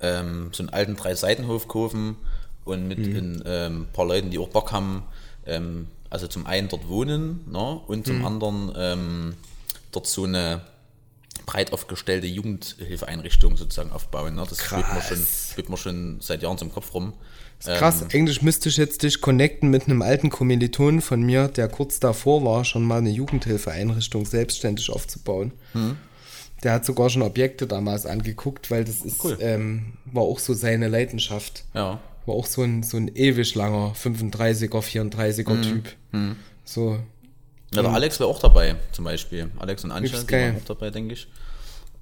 ähm, 0.00 0.50
so 0.52 0.62
einen 0.62 0.70
alten 0.70 0.94
Drei-Seitenhof 0.96 1.66
kaufen 1.68 2.16
und 2.64 2.86
mit 2.88 2.98
Mhm. 2.98 3.16
ein 3.16 3.42
ähm, 3.46 3.86
paar 3.92 4.06
Leuten, 4.06 4.30
die 4.30 4.38
auch 4.38 4.48
Bock 4.48 4.72
haben, 4.72 5.02
ähm, 5.46 5.86
also 6.10 6.26
zum 6.26 6.46
einen 6.46 6.68
dort 6.68 6.88
wohnen 6.88 7.40
ne, 7.50 7.80
und 7.86 8.00
Mhm. 8.00 8.04
zum 8.04 8.24
anderen 8.24 8.72
ähm, 8.76 9.34
dort 9.90 10.06
so 10.06 10.24
eine 10.24 10.62
breit 11.46 11.72
aufgestellte 11.72 12.26
Jugendhilfeeinrichtung 12.26 13.56
sozusagen 13.56 13.90
aufbauen. 13.90 14.34
Ne? 14.34 14.44
Das 14.48 14.58
schwebt 14.62 14.92
mir, 14.92 15.00
schon, 15.02 15.26
schwebt 15.52 15.68
mir 15.70 15.76
schon 15.76 16.18
seit 16.20 16.42
Jahren 16.42 16.58
zum 16.58 16.72
Kopf 16.72 16.94
rum. 16.94 17.14
Krass, 17.64 18.02
eigentlich 18.12 18.42
müsste 18.42 18.68
ich 18.68 18.76
jetzt 18.76 19.02
dich 19.04 19.20
connecten 19.20 19.70
mit 19.70 19.84
einem 19.84 20.02
alten 20.02 20.30
Kommiliton 20.30 21.00
von 21.00 21.22
mir, 21.22 21.46
der 21.48 21.68
kurz 21.68 22.00
davor 22.00 22.44
war, 22.44 22.64
schon 22.64 22.82
mal 22.82 22.98
eine 22.98 23.10
Jugendhilfeeinrichtung 23.10 24.26
selbstständig 24.26 24.90
aufzubauen. 24.90 25.52
Hm. 25.72 25.96
Der 26.64 26.72
hat 26.72 26.84
sogar 26.84 27.08
schon 27.08 27.22
Objekte 27.22 27.66
damals 27.68 28.04
angeguckt, 28.04 28.70
weil 28.72 28.84
das 28.84 29.00
ist, 29.02 29.22
Cool. 29.24 29.36
ähm, 29.40 29.92
war 30.06 30.24
auch 30.24 30.40
so 30.40 30.54
seine 30.54 30.88
Leidenschaft. 30.88 31.64
Ja. 31.74 32.00
War 32.26 32.34
auch 32.34 32.46
so 32.46 32.62
ein, 32.62 32.82
so 32.82 32.96
ein 32.96 33.08
ewig 33.14 33.54
langer 33.54 33.94
35er, 33.94 34.68
34er 34.70 35.48
Hm. 35.48 35.62
Typ. 35.62 35.88
So, 36.64 36.98
Ja, 37.74 37.82
der 37.82 37.90
Alex 37.92 38.20
wäre 38.20 38.28
auch 38.30 38.38
dabei, 38.38 38.76
zum 38.92 39.04
Beispiel. 39.04 39.50
Alex 39.58 39.84
und 39.84 39.90
waren 39.90 40.26
geil. 40.26 40.56
auch 40.60 40.64
dabei, 40.66 40.90
denke 40.90 41.14
ich. 41.14 41.26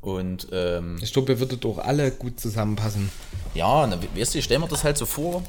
Und 0.00 0.48
ähm, 0.52 0.98
ich 1.02 1.12
glaube, 1.12 1.32
ihr 1.32 1.40
würdet 1.40 1.64
auch 1.66 1.78
alle 1.78 2.10
gut 2.10 2.40
zusammenpassen. 2.40 3.10
Ja, 3.54 3.86
na, 3.86 3.98
weißt 4.16 4.34
du, 4.34 4.38
ich 4.38 4.44
stelle 4.44 4.60
mir 4.60 4.68
das 4.68 4.82
halt 4.82 4.96
so 4.96 5.04
vor, 5.06 5.42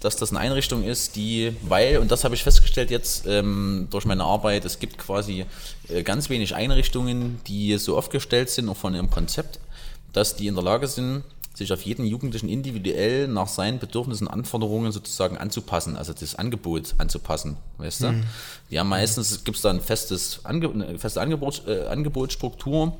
dass 0.00 0.16
das 0.16 0.30
eine 0.30 0.40
Einrichtung 0.40 0.84
ist, 0.84 1.16
die, 1.16 1.54
weil, 1.62 1.98
und 1.98 2.10
das 2.10 2.24
habe 2.24 2.34
ich 2.34 2.42
festgestellt 2.42 2.90
jetzt 2.90 3.26
ähm, 3.26 3.88
durch 3.90 4.04
meine 4.06 4.24
Arbeit, 4.24 4.64
es 4.64 4.78
gibt 4.78 4.96
quasi 4.96 5.44
äh, 5.88 6.02
ganz 6.04 6.30
wenig 6.30 6.54
Einrichtungen, 6.54 7.40
die 7.46 7.76
so 7.78 7.98
aufgestellt 7.98 8.48
sind, 8.48 8.68
auch 8.68 8.76
von 8.76 8.94
ihrem 8.94 9.10
Konzept, 9.10 9.58
dass 10.12 10.36
die 10.36 10.46
in 10.46 10.54
der 10.54 10.64
Lage 10.64 10.86
sind, 10.86 11.24
sich 11.58 11.72
auf 11.72 11.82
jeden 11.82 12.06
Jugendlichen 12.06 12.48
individuell 12.48 13.28
nach 13.28 13.48
seinen 13.48 13.78
Bedürfnissen 13.78 14.26
und 14.26 14.32
Anforderungen 14.32 14.92
sozusagen 14.92 15.36
anzupassen, 15.36 15.96
also 15.96 16.12
das 16.12 16.36
Angebot 16.36 16.94
anzupassen, 16.98 17.56
weißt 17.78 18.02
du? 18.02 18.06
Ja, 18.70 18.84
meistens 18.84 19.44
gibt 19.44 19.56
es 19.56 19.62
da 19.62 19.70
ein 19.70 19.80
festes 19.80 20.44
Ange 20.44 20.70
eine 20.70 20.98
feste 20.98 21.20
Angebot, 21.20 21.62
äh, 21.66 21.86
Angebotsstruktur, 21.86 22.96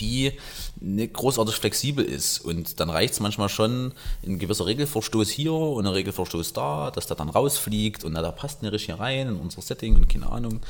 die 0.00 0.32
nicht 0.80 1.12
großartig 1.14 1.54
flexibel 1.56 2.04
ist. 2.04 2.40
Und 2.40 2.80
dann 2.80 2.90
reicht 2.90 3.14
es 3.14 3.20
manchmal 3.20 3.48
schon 3.48 3.92
ein 4.26 4.38
gewisser 4.38 4.66
Regelverstoß 4.66 5.30
hier 5.30 5.52
und 5.52 5.86
ein 5.86 5.92
Regelverstoß 5.92 6.52
da, 6.52 6.90
dass 6.90 7.06
der 7.06 7.16
dann 7.16 7.28
rausfliegt 7.28 8.04
und 8.04 8.12
na, 8.12 8.22
da 8.22 8.32
passt 8.32 8.62
nicht 8.62 8.72
richtig 8.72 8.98
rein 8.98 9.28
in 9.28 9.36
unser 9.36 9.62
Setting 9.62 9.96
und 9.96 10.08
keine 10.08 10.30
Ahnung. 10.30 10.60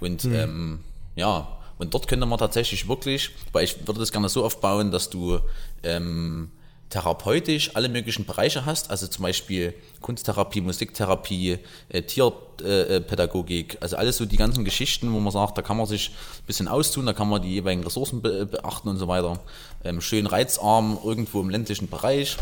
Und 0.00 0.24
ähm, 0.24 0.80
ja, 1.16 1.48
und 1.78 1.94
dort 1.94 2.08
könnte 2.08 2.26
man 2.26 2.38
tatsächlich 2.38 2.88
wirklich, 2.88 3.30
weil 3.52 3.64
ich 3.64 3.86
würde 3.86 4.00
das 4.00 4.12
gerne 4.12 4.28
so 4.28 4.44
aufbauen, 4.44 4.90
dass 4.90 5.10
du 5.10 5.40
ähm, 5.82 6.50
therapeutisch 6.90 7.74
alle 7.74 7.88
möglichen 7.88 8.24
Bereiche 8.24 8.64
hast, 8.64 8.90
also 8.90 9.08
zum 9.08 9.24
Beispiel 9.24 9.74
Kunsttherapie, 10.00 10.60
Musiktherapie, 10.60 11.58
äh, 11.88 12.02
Tierpädagogik, 12.02 13.78
also 13.80 13.96
alles 13.96 14.16
so 14.16 14.26
die 14.26 14.36
ganzen 14.36 14.64
Geschichten, 14.64 15.12
wo 15.12 15.18
man 15.18 15.32
sagt, 15.32 15.58
da 15.58 15.62
kann 15.62 15.76
man 15.76 15.86
sich 15.86 16.10
ein 16.10 16.46
bisschen 16.46 16.68
austun, 16.68 17.06
da 17.06 17.12
kann 17.12 17.28
man 17.28 17.42
die 17.42 17.50
jeweiligen 17.50 17.82
Ressourcen 17.82 18.22
be 18.22 18.46
beachten 18.46 18.88
und 18.88 18.98
so 18.98 19.08
weiter. 19.08 19.40
Ähm, 19.82 20.00
schön 20.00 20.26
reizarm, 20.26 20.98
irgendwo 21.04 21.40
im 21.40 21.50
ländlichen 21.50 21.88
Bereich 21.88 22.36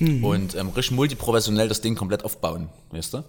und 0.00 0.54
ähm, 0.54 0.68
richtig 0.68 0.92
multiprofessionell 0.92 1.68
das 1.68 1.80
Ding 1.80 1.96
komplett 1.96 2.24
aufbauen, 2.24 2.68
weißt 2.92 3.14
du? 3.14 3.24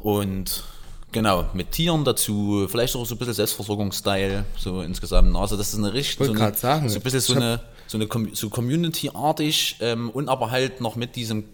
Und 0.00 0.64
genau, 1.12 1.46
mit 1.52 1.72
Tieren 1.72 2.04
dazu, 2.04 2.66
vielleicht 2.70 2.96
auch 2.96 3.06
so 3.06 3.14
ein 3.14 3.18
bisschen 3.18 3.34
Selbstversorgungsstyle, 3.34 4.44
so 4.56 4.82
insgesamt. 4.82 5.34
Also 5.36 5.56
das 5.56 5.72
ist 5.72 5.78
eine 5.78 5.92
richtig, 5.92 6.26
so, 6.26 6.32
eine, 6.32 6.54
sagen, 6.54 6.88
so 6.88 6.96
ein 6.96 7.02
bisschen 7.02 7.20
so 7.20 7.34
eine, 7.34 7.60
so 7.86 7.98
eine 7.98 8.08
so 8.34 8.50
Community-artig 8.50 9.76
ähm, 9.80 10.10
und 10.10 10.28
aber 10.28 10.50
halt 10.50 10.80
noch 10.80 10.96
mit 10.96 11.16
diesem 11.16 11.44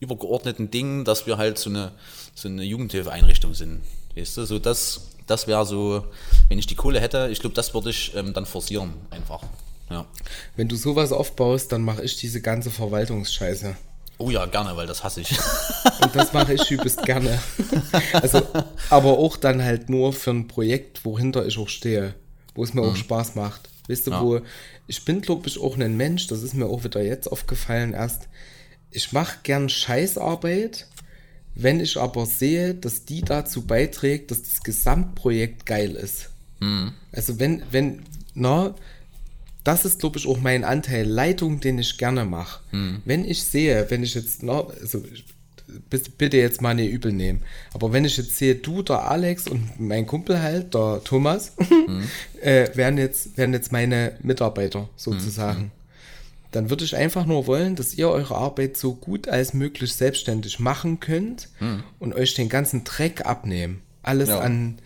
übergeordneten 0.00 0.70
Ding, 0.70 1.04
dass 1.04 1.26
wir 1.26 1.38
halt 1.38 1.58
so 1.58 1.70
eine, 1.70 1.92
so 2.34 2.48
eine 2.48 2.62
Jugendhilfeeinrichtung 2.62 3.54
sind. 3.54 3.80
Weißt 4.16 4.36
du, 4.36 4.44
so 4.44 4.58
das, 4.58 5.08
das 5.26 5.46
wäre 5.46 5.64
so, 5.66 6.04
wenn 6.48 6.58
ich 6.58 6.66
die 6.66 6.74
Kohle 6.74 7.00
hätte, 7.00 7.28
ich 7.30 7.40
glaube, 7.40 7.54
das 7.54 7.74
würde 7.74 7.90
ich 7.90 8.14
ähm, 8.14 8.32
dann 8.32 8.46
forcieren, 8.46 8.94
einfach. 9.10 9.42
Ja. 9.90 10.06
Wenn 10.56 10.68
du 10.68 10.76
sowas 10.76 11.12
aufbaust, 11.12 11.72
dann 11.72 11.82
mache 11.82 12.02
ich 12.02 12.16
diese 12.16 12.40
ganze 12.40 12.70
Verwaltungsscheiße. 12.70 13.76
Oh 14.18 14.30
ja, 14.30 14.46
gerne, 14.46 14.76
weil 14.76 14.86
das 14.86 15.04
hasse 15.04 15.20
ich. 15.20 15.30
Und 16.02 16.14
das 16.14 16.32
mache 16.32 16.54
ich 16.54 16.70
übelst 16.70 17.02
gerne. 17.04 17.38
Also, 18.12 18.42
aber 18.90 19.16
auch 19.18 19.36
dann 19.36 19.62
halt 19.62 19.88
nur 19.88 20.12
für 20.12 20.30
ein 20.30 20.48
Projekt, 20.48 21.04
wohinter 21.04 21.46
ich 21.46 21.56
auch 21.58 21.68
stehe, 21.68 22.14
wo 22.54 22.64
es 22.64 22.74
mir 22.74 22.82
auch 22.82 22.96
Spaß 22.96 23.36
macht. 23.36 23.68
Weißt 23.88 24.06
du, 24.06 24.10
Ja. 24.10 24.20
wo 24.22 24.40
ich 24.88 25.04
bin, 25.04 25.20
glaube 25.20 25.46
ich, 25.48 25.60
auch 25.60 25.78
ein 25.78 25.96
Mensch, 25.96 26.26
das 26.26 26.42
ist 26.42 26.54
mir 26.54 26.66
auch 26.66 26.82
wieder 26.84 27.02
jetzt 27.02 27.28
aufgefallen 27.30 27.92
erst. 27.94 28.28
Ich 28.90 29.12
mache 29.12 29.38
gern 29.44 29.68
Scheißarbeit, 29.68 30.86
wenn 31.54 31.78
ich 31.80 31.96
aber 31.98 32.26
sehe, 32.26 32.74
dass 32.74 33.04
die 33.04 33.20
dazu 33.22 33.66
beiträgt, 33.66 34.30
dass 34.30 34.42
das 34.42 34.62
Gesamtprojekt 34.62 35.64
geil 35.66 35.92
ist. 35.94 36.30
Also 37.12 37.38
wenn, 37.38 37.62
wenn, 37.70 38.02
na, 38.34 38.74
das 39.64 39.84
ist, 39.84 39.98
glaube 40.00 40.18
ich, 40.18 40.26
auch 40.26 40.40
mein 40.40 40.64
Anteil 40.64 41.06
Leitung, 41.06 41.60
den 41.60 41.78
ich 41.78 41.98
gerne 41.98 42.24
mache. 42.24 42.60
Wenn 43.04 43.24
ich 43.24 43.42
sehe, 43.42 43.86
wenn 43.90 44.02
ich 44.02 44.14
jetzt, 44.14 44.42
na, 44.42 44.64
also 44.80 45.02
bitte 45.90 46.38
jetzt 46.38 46.62
mal 46.62 46.74
nicht 46.74 46.90
übel 46.90 47.12
nehmen, 47.12 47.42
aber 47.74 47.92
wenn 47.92 48.04
ich 48.06 48.16
jetzt 48.16 48.36
sehe, 48.36 48.54
du, 48.54 48.82
der 48.82 49.10
Alex 49.10 49.46
und 49.48 49.78
mein 49.78 50.06
Kumpel 50.06 50.40
halt, 50.40 50.72
der 50.74 51.02
Thomas, 51.04 51.52
äh, 52.40 52.68
wären, 52.74 52.96
jetzt, 52.96 53.36
wären 53.36 53.52
jetzt 53.52 53.70
meine 53.72 54.12
Mitarbeiter 54.22 54.88
sozusagen. 54.96 55.70
Dann 56.52 56.70
würde 56.70 56.84
ich 56.84 56.96
einfach 56.96 57.26
nur 57.26 57.46
wollen, 57.46 57.76
dass 57.76 57.92
ihr 57.92 58.08
eure 58.08 58.34
Arbeit 58.36 58.78
so 58.78 58.94
gut 58.94 59.28
als 59.28 59.52
möglich 59.52 59.92
selbstständig 59.92 60.58
machen 60.58 60.98
könnt 61.00 61.50
und 61.98 62.14
euch 62.14 62.32
den 62.34 62.48
ganzen 62.48 62.84
Dreck 62.84 63.26
abnehmen. 63.26 63.82
Alles 64.02 64.30
Ja. 64.30 64.38
an 64.40 64.78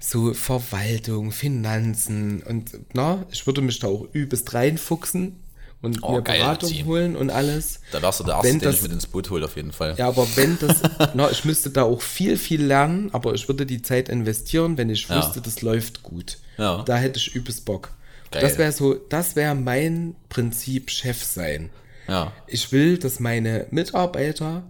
so 0.00 0.32
Verwaltung, 0.34 1.30
Finanzen 1.30 2.42
und 2.42 2.72
na, 2.94 3.24
ich 3.30 3.46
würde 3.46 3.60
mich 3.60 3.78
da 3.78 3.88
auch 3.88 4.06
übelst 4.12 4.52
reinfuchsen 4.54 5.36
und 5.82 6.02
Oh, 6.02 6.12
mir 6.16 6.22
geil, 6.22 6.38
Beratung 6.40 6.68
Zieh. 6.70 6.84
holen 6.84 7.16
und 7.16 7.30
alles. 7.30 7.80
Da 7.92 8.00
wärst 8.02 8.20
du 8.20 8.24
der 8.24 8.34
Erste, 8.34 8.48
Wenn 8.48 8.58
den 8.58 8.64
das- 8.64 8.76
ich 8.76 8.82
mit 8.82 8.92
ins 8.92 9.06
Boot 9.06 9.30
hole, 9.30 9.44
auf 9.44 9.56
jeden 9.56 9.72
Fall. 9.72 9.94
Ja, 9.98 10.08
aber 10.08 10.26
wenn 10.36 10.58
das, 10.58 10.78
na, 11.14 11.30
ich 11.30 11.44
müsste 11.44 11.70
da 11.70 11.82
auch 11.84 12.00
viel, 12.02 12.36
viel 12.38 12.62
lernen, 12.64 13.10
aber 13.12 13.34
ich 13.34 13.46
würde 13.48 13.66
die 13.66 13.82
Zeit 13.82 14.08
investieren, 14.08 14.76
wenn 14.78 14.88
ich 14.90 15.08
Ja. 15.08 15.18
wüsste, 15.18 15.40
das 15.40 15.62
läuft 15.62 16.02
gut. 16.02 16.38
Ja. 16.58 16.82
Da 16.82 16.96
hätte 16.96 17.18
ich 17.18 17.34
übelst 17.34 17.64
Bock. 17.64 17.90
Geil. 18.30 18.42
Das 18.42 18.58
wäre 18.58 18.72
so, 18.72 18.94
das 18.94 19.36
wäre 19.36 19.54
mein 19.54 20.14
Prinzip 20.28 20.90
Chef 20.90 21.22
sein. 21.22 21.70
Ja. 22.08 22.32
Ich 22.46 22.72
will, 22.72 22.96
dass 22.98 23.20
meine 23.20 23.66
Mitarbeiter 23.70 24.62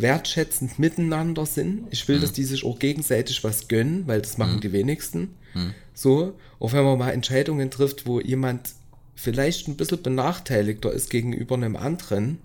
wertschätzend 0.00 0.78
miteinander 0.78 1.46
sind. 1.46 1.86
Ich 1.90 2.06
will, 2.08 2.20
dass 2.20 2.32
die 2.32 2.44
sich 2.44 2.64
auch 2.64 2.78
gegenseitig 2.78 3.44
was 3.44 3.68
gönnen, 3.68 4.04
weil 4.06 4.20
das 4.20 4.38
machen 4.38 4.60
die 4.60 4.72
wenigsten. 4.72 5.34
So, 5.94 6.34
auch 6.60 6.72
wenn 6.72 6.84
man 6.84 6.98
mal 6.98 7.10
Entscheidungen 7.10 7.70
trifft, 7.70 8.06
wo 8.06 8.20
jemand 8.20 8.70
vielleicht 9.16 9.66
ein 9.66 9.76
bisschen 9.76 10.00
benachteiligter 10.02 10.92
ist 10.92 11.10
gegenüber 11.10 11.56
einem 11.56 11.76
anderen, 11.76 12.38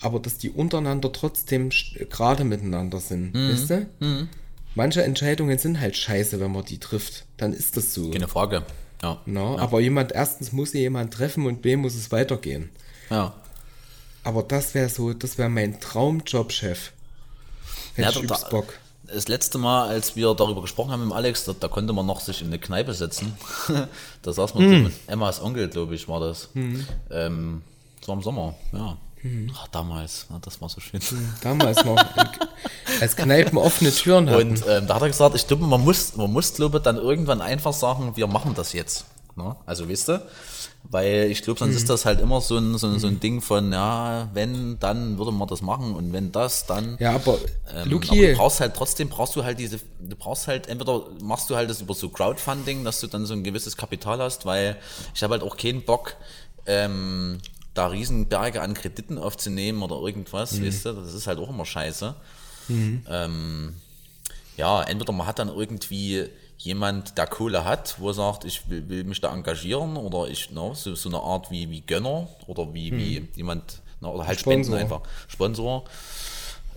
aber 0.00 0.20
dass 0.20 0.36
die 0.38 0.50
untereinander 0.50 1.12
trotzdem 1.12 1.70
gerade 2.10 2.44
miteinander 2.44 3.00
sind. 3.00 3.34
Weißt 3.34 3.70
du? 3.70 4.28
Manche 4.74 5.02
Entscheidungen 5.02 5.58
sind 5.58 5.80
halt 5.80 5.96
scheiße, 5.96 6.38
wenn 6.40 6.52
man 6.52 6.64
die 6.64 6.78
trifft. 6.78 7.24
Dann 7.38 7.52
ist 7.52 7.76
das 7.76 7.92
so. 7.94 8.10
Keine 8.10 8.28
Frage. 8.28 8.62
Ja. 9.02 9.20
Na, 9.24 9.56
Aber 9.56 9.80
jemand, 9.80 10.12
erstens 10.12 10.52
muss 10.52 10.72
sie 10.72 10.80
jemand 10.80 11.14
treffen 11.14 11.46
und 11.46 11.62
B 11.62 11.76
muss 11.76 11.94
es 11.94 12.12
weitergehen. 12.12 12.68
Ja. 13.08 13.34
Aber 14.24 14.42
das 14.42 14.74
wäre 14.74 14.88
so, 14.88 15.12
das 15.12 15.38
wäre 15.38 15.48
mein 15.48 15.80
Traumjob-Chef. 15.80 16.92
Hätte 17.94 18.18
Ja, 18.18 18.22
ich 18.22 18.26
da- 18.28 18.48
Bock. 18.50 18.74
Das 19.12 19.26
letzte 19.26 19.58
Mal, 19.58 19.88
als 19.88 20.14
wir 20.14 20.32
darüber 20.34 20.60
gesprochen 20.60 20.92
haben 20.92 21.04
mit 21.08 21.16
Alex, 21.16 21.44
da, 21.44 21.52
da 21.58 21.66
konnte 21.66 21.92
man 21.92 22.06
noch 22.06 22.20
sich 22.20 22.42
in 22.42 22.46
eine 22.46 22.60
Kneipe 22.60 22.94
setzen. 22.94 23.32
da 24.22 24.32
saß 24.32 24.54
man 24.54 24.62
so 24.68 24.70
Hm. 24.76 24.82
mit 24.84 24.92
Emmas 25.08 25.42
Onkel, 25.42 25.68
glaube 25.68 25.96
ich, 25.96 26.06
war 26.08 26.20
das. 26.20 26.48
Ähm, 26.54 27.62
das 27.98 28.08
war 28.08 28.14
im 28.14 28.22
Sommer, 28.22 28.54
ja. 28.72 28.96
Hm. 29.22 29.50
Ach, 29.54 29.66
damals, 29.68 30.26
ja, 30.30 30.38
das 30.40 30.60
war 30.62 30.68
so 30.68 30.80
schön. 30.80 31.00
Damals 31.42 31.84
noch. 31.84 31.96
als 33.00 33.16
Kneipen 33.16 33.58
offene 33.58 33.90
Türen 33.90 34.30
hatten. 34.30 34.50
Und 34.50 34.64
ähm, 34.68 34.86
da 34.86 34.94
hat 34.94 35.02
er 35.02 35.08
gesagt, 35.08 35.34
ich 35.34 35.46
glaube, 35.46 35.64
man 35.66 35.80
muss, 35.82 36.14
man 36.16 36.32
muss, 36.32 36.54
glaube 36.54 36.78
ich, 36.78 36.82
dann 36.84 36.96
irgendwann 36.96 37.40
einfach 37.40 37.72
sagen, 37.72 38.16
wir 38.16 38.26
machen 38.28 38.54
das 38.54 38.72
jetzt. 38.74 39.06
Ne? 39.36 39.56
Also, 39.66 39.88
weißt 39.88 40.08
du? 40.08 40.26
Weil 40.84 41.30
ich 41.30 41.42
glaube, 41.42 41.58
sonst 41.60 41.72
Mhm. 41.72 41.76
ist 41.78 41.90
das 41.90 42.04
halt 42.04 42.20
immer 42.20 42.40
so 42.40 42.56
ein, 42.56 42.76
so, 42.78 42.86
ein, 42.88 42.98
so 42.98 43.06
ein 43.06 43.20
Ding 43.20 43.40
von, 43.40 43.72
ja, 43.72 44.28
wenn, 44.34 44.78
dann 44.80 45.18
würde 45.18 45.30
man 45.30 45.46
das 45.46 45.62
machen 45.62 45.94
und 45.94 46.12
wenn 46.12 46.32
das, 46.32 46.66
dann. 46.66 46.96
ja, 46.98 47.12
aber 47.14 47.38
Ähm, 47.68 47.82
aber 47.82 47.90
Luki, 47.90 48.26
du 48.32 48.36
brauchst 48.36 48.60
halt 48.60 48.74
trotzdem, 48.74 49.08
brauchst 49.08 49.36
du 49.36 49.44
halt 49.44 49.58
diese, 49.58 49.78
du 50.00 50.16
brauchst 50.16 50.48
halt, 50.48 50.66
entweder 50.68 51.04
machst 51.22 51.48
du 51.50 51.54
halt 51.56 51.70
das 51.70 51.80
über 51.80 51.94
so 51.94 52.08
Crowdfunding, 52.08 52.82
dass 52.84 53.00
du 53.00 53.06
dann 53.06 53.26
so 53.26 53.34
ein 53.34 53.44
gewisses 53.44 53.76
Kapital 53.76 54.18
hast, 54.20 54.46
weil 54.46 54.76
ich 55.14 55.22
habe 55.22 55.32
halt 55.34 55.42
auch 55.42 55.56
keinen 55.56 55.82
Bock, 55.82 56.16
ähm, 56.66 57.38
da 57.74 57.86
Riesenberge 57.86 58.60
an 58.60 58.74
Krediten 58.74 59.16
aufzunehmen 59.18 59.82
oder 59.82 59.96
irgendwas, 59.96 60.60
weißt 60.60 60.86
du, 60.86 60.92
das 60.94 61.14
ist 61.14 61.26
halt 61.28 61.38
auch 61.38 61.48
immer 61.50 61.64
scheiße. 61.64 62.14
Ähm, 63.08 63.74
ja, 64.56 64.82
entweder 64.82 65.12
man 65.12 65.26
hat 65.26 65.38
dann 65.38 65.48
irgendwie 65.48 66.26
jemand, 66.62 67.16
der 67.16 67.26
Kohle 67.26 67.64
hat, 67.64 67.96
wo 67.98 68.08
er 68.08 68.14
sagt, 68.14 68.44
ich 68.44 68.68
will, 68.68 68.88
will 68.88 69.04
mich 69.04 69.20
da 69.20 69.32
engagieren 69.32 69.96
oder 69.96 70.28
ich, 70.30 70.50
ne, 70.50 70.72
so, 70.74 70.94
so 70.94 71.08
eine 71.08 71.18
Art 71.20 71.50
wie, 71.50 71.70
wie 71.70 71.80
Gönner 71.80 72.28
oder 72.46 72.74
wie, 72.74 72.92
wie 72.92 73.28
jemand, 73.34 73.80
ne, 74.00 74.08
oder 74.08 74.26
halt 74.26 74.38
Spenden 74.40 74.64
Sponsor. 74.64 74.80
einfach. 74.80 75.00
Sponsor. 75.26 75.84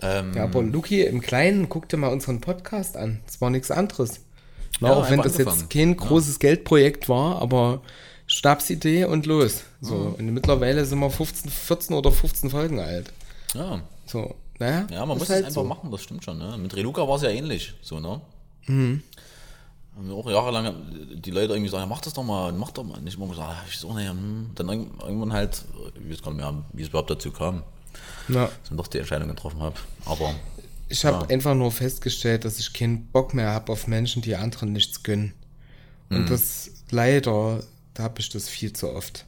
Ähm, 0.00 0.32
Ja, 0.34 0.44
aber 0.44 0.62
Luki, 0.62 1.02
im 1.02 1.20
Kleinen, 1.20 1.68
guck 1.68 1.88
dir 1.88 1.98
mal 1.98 2.08
unseren 2.08 2.40
Podcast 2.40 2.96
an. 2.96 3.20
Es 3.28 3.40
war 3.42 3.50
nichts 3.50 3.70
anderes. 3.70 4.20
Na, 4.80 4.88
Ja, 4.88 4.94
auch 4.96 5.10
wenn 5.10 5.20
das 5.20 5.36
jetzt 5.36 5.68
kein 5.70 5.96
großes 5.96 6.38
Geldprojekt 6.38 7.08
war, 7.10 7.42
aber 7.42 7.82
Stabsidee 8.26 9.04
und 9.04 9.26
los. 9.26 9.64
So, 9.82 10.14
und 10.18 10.32
mittlerweile 10.32 10.86
sind 10.86 10.98
wir 10.98 11.10
15, 11.10 11.50
14 11.50 11.94
oder 11.94 12.10
15 12.10 12.48
Folgen 12.48 12.80
alt. 12.80 13.12
Ja, 13.54 13.82
So, 14.06 14.34
naja. 14.58 14.86
ja 14.90 15.04
man 15.04 15.18
muss 15.18 15.28
halt 15.28 15.40
es 15.40 15.46
einfach 15.48 15.62
so. 15.62 15.68
machen, 15.68 15.90
das 15.90 16.02
stimmt 16.02 16.24
schon. 16.24 16.38
Ne? 16.38 16.56
Mit 16.58 16.74
Reluca 16.74 17.06
war 17.06 17.16
es 17.16 17.22
ja 17.22 17.28
ähnlich, 17.28 17.74
so, 17.82 18.00
ne? 18.00 18.22
Haben 19.96 20.08
wir 20.08 20.14
auch 20.14 20.28
jahrelang 20.28 20.74
die 21.14 21.30
Leute 21.30 21.52
irgendwie 21.52 21.70
sagen, 21.70 21.82
ja, 21.82 21.86
mach 21.86 22.00
das 22.00 22.14
doch 22.14 22.24
mal, 22.24 22.52
mach 22.52 22.72
doch 22.72 22.82
mal. 22.84 23.00
Nicht 23.00 23.16
immer 23.16 23.28
gesagt, 23.28 23.48
ah, 23.48 23.64
ich 23.68 23.78
so, 23.78 23.92
ne, 23.92 24.08
hm. 24.10 24.50
dann 24.54 24.68
irgend- 24.68 25.02
irgendwann 25.02 25.32
halt, 25.32 25.64
ich 26.04 26.10
weiß 26.10 26.22
gar 26.22 26.32
nicht 26.32 26.40
mehr, 26.40 26.64
wie 26.72 26.82
es 26.82 26.88
überhaupt 26.88 27.10
dazu 27.10 27.30
kam, 27.30 27.62
Ja. 28.28 28.46
dass 28.46 28.70
ich 28.70 28.76
doch 28.76 28.86
die 28.88 28.98
Entscheidung 28.98 29.28
getroffen 29.28 29.60
habe. 29.60 29.76
Aber 30.04 30.34
Ich 30.88 31.04
habe 31.04 31.28
einfach 31.32 31.54
nur 31.54 31.70
festgestellt, 31.70 32.44
dass 32.44 32.58
ich 32.58 32.72
keinen 32.72 33.06
Bock 33.06 33.34
mehr 33.34 33.50
habe 33.50 33.70
auf 33.72 33.86
Menschen, 33.86 34.20
die 34.22 34.34
anderen 34.36 34.72
nichts 34.72 35.02
gönnen. 35.02 35.32
Mhm. 36.08 36.16
Und 36.16 36.30
das 36.30 36.70
leider, 36.90 37.62
da 37.94 38.02
habe 38.04 38.20
ich 38.20 38.28
das 38.30 38.48
viel 38.48 38.72
zu 38.72 38.90
oft. 38.90 39.24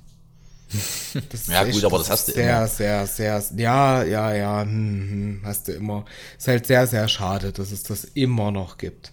Ja, 1.49 1.62
gut, 1.64 1.85
aber 1.85 1.99
das 1.99 2.11
hast 2.11 2.29
du 2.29 2.33
sehr, 2.33 2.59
immer. 2.59 2.67
Sehr, 2.69 3.07
sehr, 3.07 3.43
ja, 3.57 4.03
ja, 4.03 4.35
ja, 4.35 4.62
hm, 4.62 4.69
hm, 4.69 5.41
hast 5.45 5.69
du 5.69 5.73
immer. 5.73 6.05
Ist 6.37 6.49
halt 6.49 6.67
sehr, 6.67 6.87
sehr 6.89 7.07
schade, 7.09 7.53
dass 7.53 7.71
es 7.71 7.85
das 7.85 8.05
immer 8.05 8.51
noch 8.51 8.77
gibt. 8.77 9.12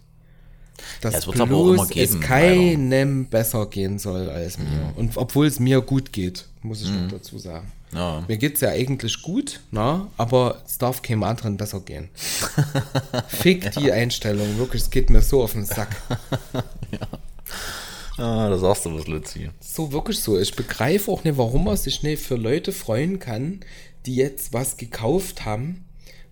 Dass 1.01 1.13
Ja, 1.13 1.19
es 1.19 1.27
es 1.27 1.39
aber 1.39 1.55
auch 1.55 1.89
es 1.95 2.19
keinem 2.19 3.25
besser 3.25 3.65
gehen 3.67 3.99
soll 3.99 4.29
als 4.29 4.57
mir. 4.57 4.65
Mhm. 4.65 4.93
Und 4.95 5.17
obwohl 5.17 5.47
es 5.47 5.59
mir 5.59 5.81
gut 5.81 6.13
geht, 6.13 6.45
muss 6.61 6.81
ich 6.81 6.89
noch 6.89 7.09
dazu 7.09 7.38
sagen. 7.38 7.71
ja, 7.93 8.23
Mir 8.27 8.38
geht's 8.38 8.61
ja 8.61 8.69
eigentlich 8.69 9.21
gut, 9.21 9.59
na, 9.71 10.07
aber 10.17 10.61
es 10.65 10.77
darf 10.77 11.01
keinem 11.01 11.23
anderen 11.23 11.57
besser 11.57 11.81
gehen. 11.81 12.09
Fick 13.27 13.71
die 13.71 13.91
Einstellung, 13.91 14.57
wirklich, 14.57 14.84
es 14.84 14.89
geht 14.89 15.09
mir 15.09 15.21
so 15.21 15.43
auf 15.43 15.53
den 15.53 15.65
Sack. 15.65 15.95
ah, 18.17 18.49
da 18.49 18.57
sagst 18.57 18.86
du 18.86 18.95
was, 18.95 19.07
Luzi. 19.07 19.49
So 19.59 19.91
wirklich 19.91 20.19
so. 20.19 20.39
Ich 20.39 20.55
begreife 20.55 21.11
auch 21.11 21.23
nicht, 21.23 21.38
warum 21.38 21.65
man 21.65 21.77
sich 21.77 22.03
nicht 22.03 22.23
für 22.23 22.36
Leute 22.36 22.71
freuen 22.71 23.19
kann, 23.19 23.59
die 24.05 24.15
jetzt 24.15 24.53
was 24.53 24.77
gekauft 24.77 25.45
haben, 25.45 25.86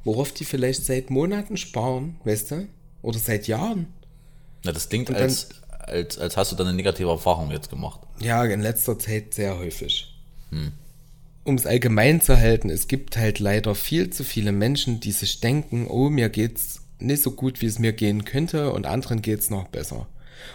worauf 0.04 0.32
die 0.32 0.46
vielleicht 0.46 0.86
seit 0.86 1.10
Monaten 1.10 1.58
sparen, 1.58 2.16
weißt 2.24 2.52
du? 2.52 2.68
Oder 3.02 3.20
seit 3.20 3.48
Jahren. 3.48 3.88
Na, 4.64 4.72
das 4.72 4.90
klingt, 4.90 5.10
dann- 5.10 5.16
als, 5.18 5.50
als, 5.80 6.18
als 6.18 6.38
hast 6.38 6.52
du 6.52 6.56
dann 6.56 6.68
eine 6.68 6.76
negative 6.78 7.10
Erfahrung 7.10 7.52
jetzt 7.52 7.70
gemacht. 7.70 8.00
Ja, 8.20 8.44
in 8.46 8.62
letzter 8.62 8.98
Zeit 9.00 9.34
sehr 9.34 9.58
häufig. 9.58 10.08
Um 11.44 11.56
es 11.56 11.66
allgemein 11.66 12.22
zu 12.22 12.38
halten, 12.38 12.70
es 12.70 12.88
gibt 12.88 13.18
halt 13.18 13.40
leider 13.40 13.74
viel 13.74 14.10
zu 14.12 14.24
viele 14.24 14.52
Menschen, 14.52 15.00
die 15.00 15.12
sich 15.12 15.40
denken, 15.40 15.88
oh, 15.88 16.10
mir 16.10 16.30
geht's 16.30 16.82
nicht 17.00 17.24
so 17.24 17.32
gut, 17.32 17.62
wie 17.62 17.66
es 17.66 17.80
mir 17.80 17.94
gehen 17.94 18.26
könnte 18.26 18.72
und 18.74 18.86
anderen 18.86 19.22
geht's 19.24 19.50
noch 19.50 19.68
besser. 19.70 20.08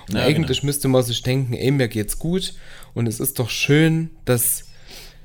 Und 0.09 0.15
Ja, 0.17 0.23
eigentlich 0.23 0.63
müsste 0.63 0.87
man 0.89 1.03
sich 1.03 1.23
denken, 1.23 1.55
ey, 1.55 1.71
mir 1.73 1.89
geht's 1.89 2.19
gut 2.19 2.55
und 2.95 3.07
es 3.09 3.19
ist 3.21 3.39
doch 3.41 3.51
schön, 3.51 4.11
dass 4.27 4.65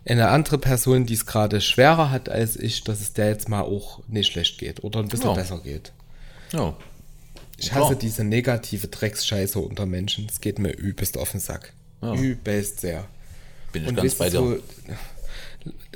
eine 0.05 0.29
andere 0.29 0.57
Person, 0.57 1.05
die 1.05 1.13
es 1.13 1.27
gerade 1.27 1.61
schwerer 1.61 2.09
hat 2.09 2.27
als 2.29 2.55
ich, 2.57 2.83
dass 2.83 3.01
es 3.01 3.13
der 3.13 3.27
jetzt 3.29 3.49
mal 3.49 3.61
auch 3.61 4.01
nicht 4.07 4.31
schlecht 4.31 4.57
geht 4.57 4.83
oder 4.83 4.99
ein 4.99 5.09
bisschen 5.09 5.27
Ja. 5.27 5.33
besser 5.35 5.59
geht. 5.61 5.91
Ja. 6.53 6.75
Ich 7.61 7.69
Klar. 7.69 7.85
hasse 7.85 7.95
diese 7.95 8.23
negative 8.23 8.87
Drecksscheiße 8.87 9.59
unter 9.59 9.85
Menschen. 9.85 10.25
Es 10.29 10.41
geht 10.41 10.57
mir 10.57 10.71
übelst 10.75 11.15
auf 11.17 11.29
den 11.31 11.39
Sack. 11.39 11.73
Ja. 12.01 12.15
Übelst 12.15 12.81
sehr. 12.81 13.07
Bin 13.71 13.83
ich 13.83 13.89
Und 13.89 13.95
ganz 13.95 14.15
bei 14.15 14.29
dir. 14.31 14.37
so, 14.39 14.57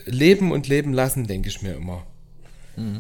leben 0.06 0.52
und 0.52 0.68
leben 0.68 0.94
lassen, 0.94 1.26
denke 1.26 1.50
ich 1.50 1.62
mir 1.64 1.74
immer. 1.74 2.06
Mhm. 2.76 3.00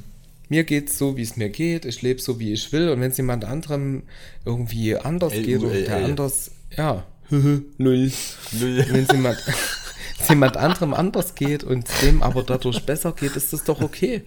Mir 0.50 0.64
geht's 0.64 0.98
so, 0.98 1.16
wie 1.16 1.22
es 1.22 1.38
mir 1.38 1.50
geht. 1.50 1.86
Ich 1.86 2.02
lebe 2.02 2.20
so, 2.20 2.40
wie 2.40 2.54
ich 2.54 2.72
will. 2.72 2.90
Und 2.90 3.02
wenn 3.02 3.12
es 3.12 3.18
jemand 3.18 3.46
anderem 3.46 4.02
irgendwie 4.46 4.96
anders 4.96 5.34
L- 5.34 5.44
geht 5.44 5.60
oder 5.62 5.74
der 5.82 6.04
anders, 6.06 6.52
ja, 6.76 7.06
null. 7.30 7.62
Null. 7.78 8.12
Wenn 8.52 9.04
es 9.04 9.10
jemand, 10.30 10.58
anderem 10.58 10.94
anders 10.96 11.36
geht 11.36 11.64
und 11.64 11.88
dem 12.02 12.24
aber 12.24 12.42
dadurch 12.44 12.84
besser 12.86 13.12
geht, 13.12 13.36
ist 13.36 13.54
das 13.54 13.64
doch 13.64 13.82
okay. 13.82 14.24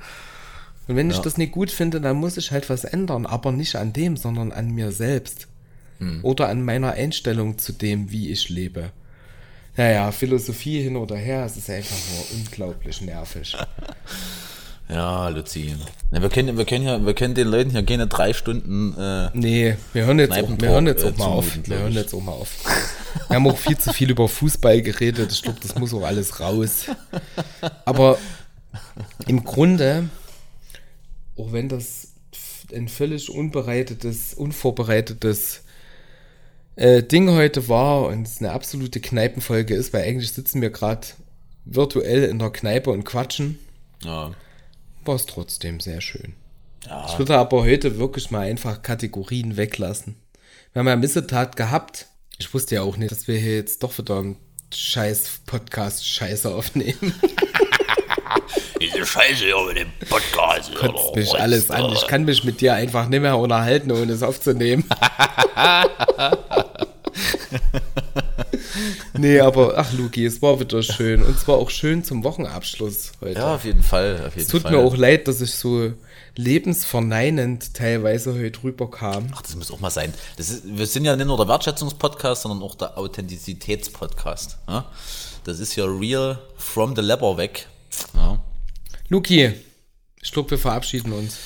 Und 0.88 0.96
wenn 0.96 1.10
ich 1.10 1.16
Ja. 1.16 1.22
das 1.22 1.36
nicht 1.36 1.52
gut 1.52 1.70
finde, 1.70 2.00
dann 2.00 2.16
muss 2.16 2.36
ich 2.38 2.50
halt 2.50 2.68
was 2.70 2.84
ändern, 2.84 3.26
aber 3.26 3.52
nicht 3.52 3.76
an 3.76 3.92
dem, 3.92 4.16
sondern 4.16 4.50
an 4.52 4.70
mir 4.70 4.90
selbst. 4.90 5.46
Hm. 5.98 6.20
Oder 6.24 6.48
an 6.48 6.64
meiner 6.64 6.92
Einstellung 6.92 7.58
zu 7.58 7.72
dem, 7.72 8.10
wie 8.10 8.30
ich 8.30 8.48
lebe. 8.48 8.90
Naja, 9.76 10.10
Philosophie 10.10 10.82
hin 10.82 10.96
oder 10.96 11.16
her, 11.16 11.44
es 11.44 11.56
ist 11.56 11.70
einfach 11.70 11.96
nur 12.14 12.40
unglaublich 12.40 13.00
nervig. 13.02 13.56
Ja, 14.90 15.28
Luzi. 15.28 15.74
Ja, 16.12 16.22
wir, 16.22 16.30
können, 16.30 16.56
wir, 16.56 16.64
können 16.64 16.84
ja, 16.86 17.04
wir 17.04 17.12
können 17.12 17.34
den 17.34 17.48
Leuten 17.48 17.72
hier 17.72 17.84
keine 17.84 18.06
drei 18.06 18.32
Stunden. 18.32 18.96
Äh, 18.98 19.28
Nee, 19.34 19.76
wir 19.92 20.06
hören 20.06 20.18
jetzt, 20.18 20.32
auch, 20.32 20.48
wir 20.58 20.68
hören 20.70 20.86
jetzt 20.86 21.04
äh, 21.04 21.08
auch 21.08 21.16
mal 21.18 21.24
auf. 21.26 21.50
zumuten, 21.50 21.70
Wir 21.70 21.78
hören 21.80 21.90
ich. 21.90 21.96
jetzt 21.96 22.14
auch 22.14 22.22
mal 22.22 22.32
auf. 22.32 22.48
Wir 23.28 23.36
haben 23.36 23.46
auch 23.48 23.58
viel 23.58 23.76
zu 23.76 23.92
viel 23.92 24.08
über 24.10 24.26
Fußball 24.28 24.80
geredet. 24.80 25.30
Ich 25.30 25.42
glaube, 25.42 25.58
das 25.60 25.74
muss 25.74 25.92
auch 25.92 26.04
alles 26.04 26.40
raus. 26.40 26.86
Aber 27.84 28.16
im 29.26 29.44
Grunde, 29.44 30.04
auch 31.38 31.52
wenn 31.52 31.68
das 31.68 32.08
ein 32.72 32.88
völlig 32.88 33.30
unbereitetes, 33.30 34.34
unvorbereitetes 34.34 35.62
äh, 36.76 37.02
Ding 37.02 37.30
heute 37.30 37.68
war 37.68 38.06
und 38.06 38.26
es 38.26 38.38
eine 38.38 38.52
absolute 38.52 39.00
Kneipenfolge 39.00 39.74
ist, 39.74 39.92
weil 39.92 40.04
eigentlich 40.04 40.32
sitzen 40.32 40.60
wir 40.60 40.70
gerade 40.70 41.06
virtuell 41.64 42.24
in 42.24 42.38
der 42.38 42.50
Kneipe 42.50 42.90
und 42.90 43.04
quatschen, 43.04 43.58
ja. 44.02 44.32
war 45.04 45.14
es 45.14 45.26
trotzdem 45.26 45.80
sehr 45.80 46.00
schön. 46.00 46.34
Ja. 46.86 47.06
Ich 47.08 47.18
würde 47.18 47.36
aber 47.36 47.62
heute 47.62 47.98
wirklich 47.98 48.30
mal 48.30 48.46
einfach 48.46 48.82
Kategorien 48.82 49.56
weglassen. 49.56 50.16
Wir 50.72 50.80
haben 50.80 50.88
ja 50.88 50.96
Missetat 50.96 51.56
gehabt. 51.56 52.06
Ich 52.38 52.52
wusste 52.54 52.76
ja 52.76 52.82
auch 52.82 52.96
nicht, 52.96 53.10
dass 53.10 53.26
wir 53.26 53.36
hier 53.38 53.56
jetzt 53.56 53.82
doch 53.82 53.96
wieder 53.98 54.18
einen 54.18 54.36
scheiß 54.72 55.40
Podcast-Scheiße 55.46 56.54
aufnehmen. 56.54 57.14
Scheiße 59.08 59.44
hier 59.46 59.56
mit 59.66 59.78
dem 59.78 59.90
Podcast. 60.06 60.74
Kotzt 60.74 61.16
mich 61.16 61.34
alles 61.34 61.70
an. 61.70 61.90
Ich 61.92 62.06
kann 62.06 62.26
mich 62.26 62.44
mit 62.44 62.60
dir 62.60 62.74
einfach 62.74 63.08
nicht 63.08 63.22
mehr 63.22 63.38
unterhalten, 63.38 63.90
ohne 63.90 64.12
es 64.12 64.22
aufzunehmen. 64.22 64.84
nee, 69.16 69.40
aber 69.40 69.78
ach, 69.78 69.90
Luki, 69.94 70.26
es 70.26 70.42
war 70.42 70.60
wieder 70.60 70.82
schön. 70.82 71.22
Und 71.22 71.40
zwar 71.40 71.56
auch 71.56 71.70
schön 71.70 72.04
zum 72.04 72.22
Wochenabschluss 72.22 73.12
heute. 73.22 73.40
Ja, 73.40 73.54
auf 73.54 73.64
jeden 73.64 73.82
Fall. 73.82 74.24
Auf 74.26 74.34
jeden 74.34 74.40
es 74.40 74.48
tut 74.48 74.60
Fall. 74.62 74.72
mir 74.72 74.78
auch 74.80 74.94
leid, 74.94 75.26
dass 75.26 75.40
ich 75.40 75.54
so 75.54 75.94
lebensverneinend 76.36 77.72
teilweise 77.72 78.34
heute 78.34 78.62
rüberkam. 78.62 79.28
Ach, 79.34 79.40
das 79.40 79.56
muss 79.56 79.70
auch 79.70 79.80
mal 79.80 79.88
sein. 79.88 80.12
Das 80.36 80.50
ist, 80.50 80.64
wir 80.66 80.86
sind 80.86 81.06
ja 81.06 81.16
nicht 81.16 81.26
nur 81.26 81.38
der 81.38 81.48
Wertschätzungspodcast, 81.48 82.42
sondern 82.42 82.62
auch 82.62 82.74
der 82.74 82.98
Authentizitätspodcast. 82.98 84.58
Ja? 84.68 84.84
Das 85.44 85.60
ist 85.60 85.76
ja 85.76 85.86
real 85.86 86.38
from 86.58 86.94
the 86.94 87.00
lever 87.00 87.38
weg. 87.38 87.68
Ja, 88.12 88.38
Luki, 89.08 89.52
ich 90.20 90.32
glaube, 90.32 90.50
wir 90.52 90.58
verabschieden 90.58 91.12
uns. 91.12 91.36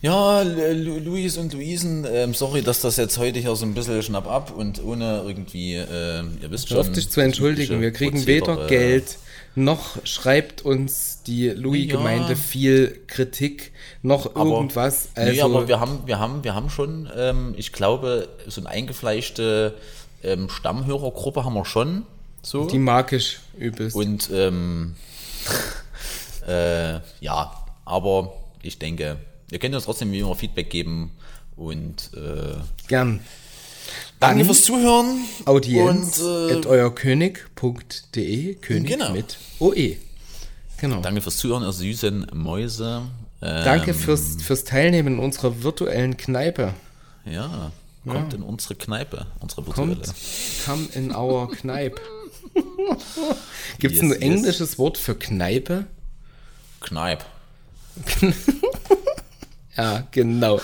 ja 0.00 0.42
Lu- 0.42 0.98
Luis 0.98 1.36
und 1.36 1.52
Luisen, 1.52 2.04
ähm, 2.10 2.34
sorry, 2.34 2.62
dass 2.62 2.80
das 2.80 2.96
jetzt 2.96 3.18
heute 3.18 3.38
hier 3.38 3.54
so 3.54 3.64
ein 3.64 3.74
bisschen 3.74 4.02
schnapp 4.02 4.26
ab 4.28 4.52
und 4.56 4.82
ohne 4.82 5.22
irgendwie, 5.26 5.74
ähm, 5.74 6.38
ihr 6.42 6.50
wisst 6.50 6.68
schon. 6.68 6.76
Hör 6.78 6.82
auf 6.82 6.92
dich 6.92 7.08
zu 7.08 7.20
entschuldigen. 7.20 7.80
Wir 7.80 7.92
kriegen 7.92 8.26
weder 8.26 8.64
äh, 8.64 8.68
Geld, 8.68 9.18
noch 9.54 10.04
schreibt 10.04 10.62
uns 10.62 11.20
die 11.26 11.50
Louis-Gemeinde 11.50 12.30
Ja. 12.30 12.34
viel 12.34 13.00
Kritik, 13.06 13.72
noch 14.02 14.34
Aber, 14.34 14.50
irgendwas. 14.56 15.10
Also, 15.14 15.32
nee, 15.32 15.40
aber 15.40 15.68
wir 15.68 15.78
haben, 15.78 16.00
wir 16.06 16.18
haben, 16.18 16.42
wir 16.42 16.54
haben 16.54 16.68
schon, 16.70 17.08
ähm, 17.16 17.54
ich 17.56 17.72
glaube, 17.72 18.28
so 18.48 18.60
eine 18.60 18.70
eingefleischte 18.70 19.74
ähm, 20.24 20.48
Stammhörergruppe 20.48 21.44
haben 21.44 21.54
wir 21.54 21.64
schon. 21.64 22.04
So. 22.44 22.66
die 22.66 22.78
mag 22.80 23.12
ich 23.12 23.38
übelst. 23.56 23.94
Und 23.94 24.28
ähm, 24.32 24.96
äh, 26.46 27.00
ja, 27.20 27.52
aber 27.84 28.32
ich 28.62 28.78
denke, 28.78 29.18
ihr 29.50 29.58
könnt 29.58 29.74
uns 29.74 29.84
trotzdem 29.84 30.12
wie 30.12 30.20
immer 30.20 30.34
Feedback 30.34 30.70
geben 30.70 31.10
und 31.56 32.10
äh, 32.14 32.54
Gern. 32.88 33.20
danke 34.20 34.38
Dann 34.38 34.44
fürs 34.46 34.62
Zuhören. 34.62 35.18
Audienz 35.44 36.18
und, 36.20 36.50
äh, 36.50 36.54
at 36.56 36.66
euerkönig.de, 36.66 38.54
König 38.56 38.90
Genau. 38.90 39.10
mit 39.12 39.36
OE. 39.58 39.96
Genau. 40.78 41.00
Danke 41.00 41.20
fürs 41.20 41.36
Zuhören, 41.36 41.62
ihr 41.62 41.72
süßen 41.72 42.26
Mäuse. 42.34 43.02
Ähm, 43.40 43.64
Danke 43.64 43.94
fürs, 43.94 44.36
fürs 44.42 44.64
Teilnehmen 44.64 45.14
in 45.14 45.18
unserer 45.20 45.62
virtuellen 45.62 46.16
Kneipe. 46.16 46.74
Ja, 47.24 47.70
kommt 48.06 48.34
in 48.34 48.42
unsere 48.42 48.74
Kneipe, 48.74 49.26
unsere 49.40 49.64
virtuelle. 49.66 49.94
Kommt, 49.96 50.14
come 50.64 50.88
in 50.94 51.14
our 51.14 51.50
Kneipe. 51.52 52.00
Gibt 53.78 53.94
es 53.94 54.00
Yes, 54.00 54.02
ein 54.02 54.10
yes. 54.10 54.18
englisches 54.20 54.78
Wort 54.78 54.98
für 54.98 55.14
Kneipe? 55.14 55.86
Kneip. 56.82 57.24
Ja, 59.76 60.06
genau. 60.10 60.60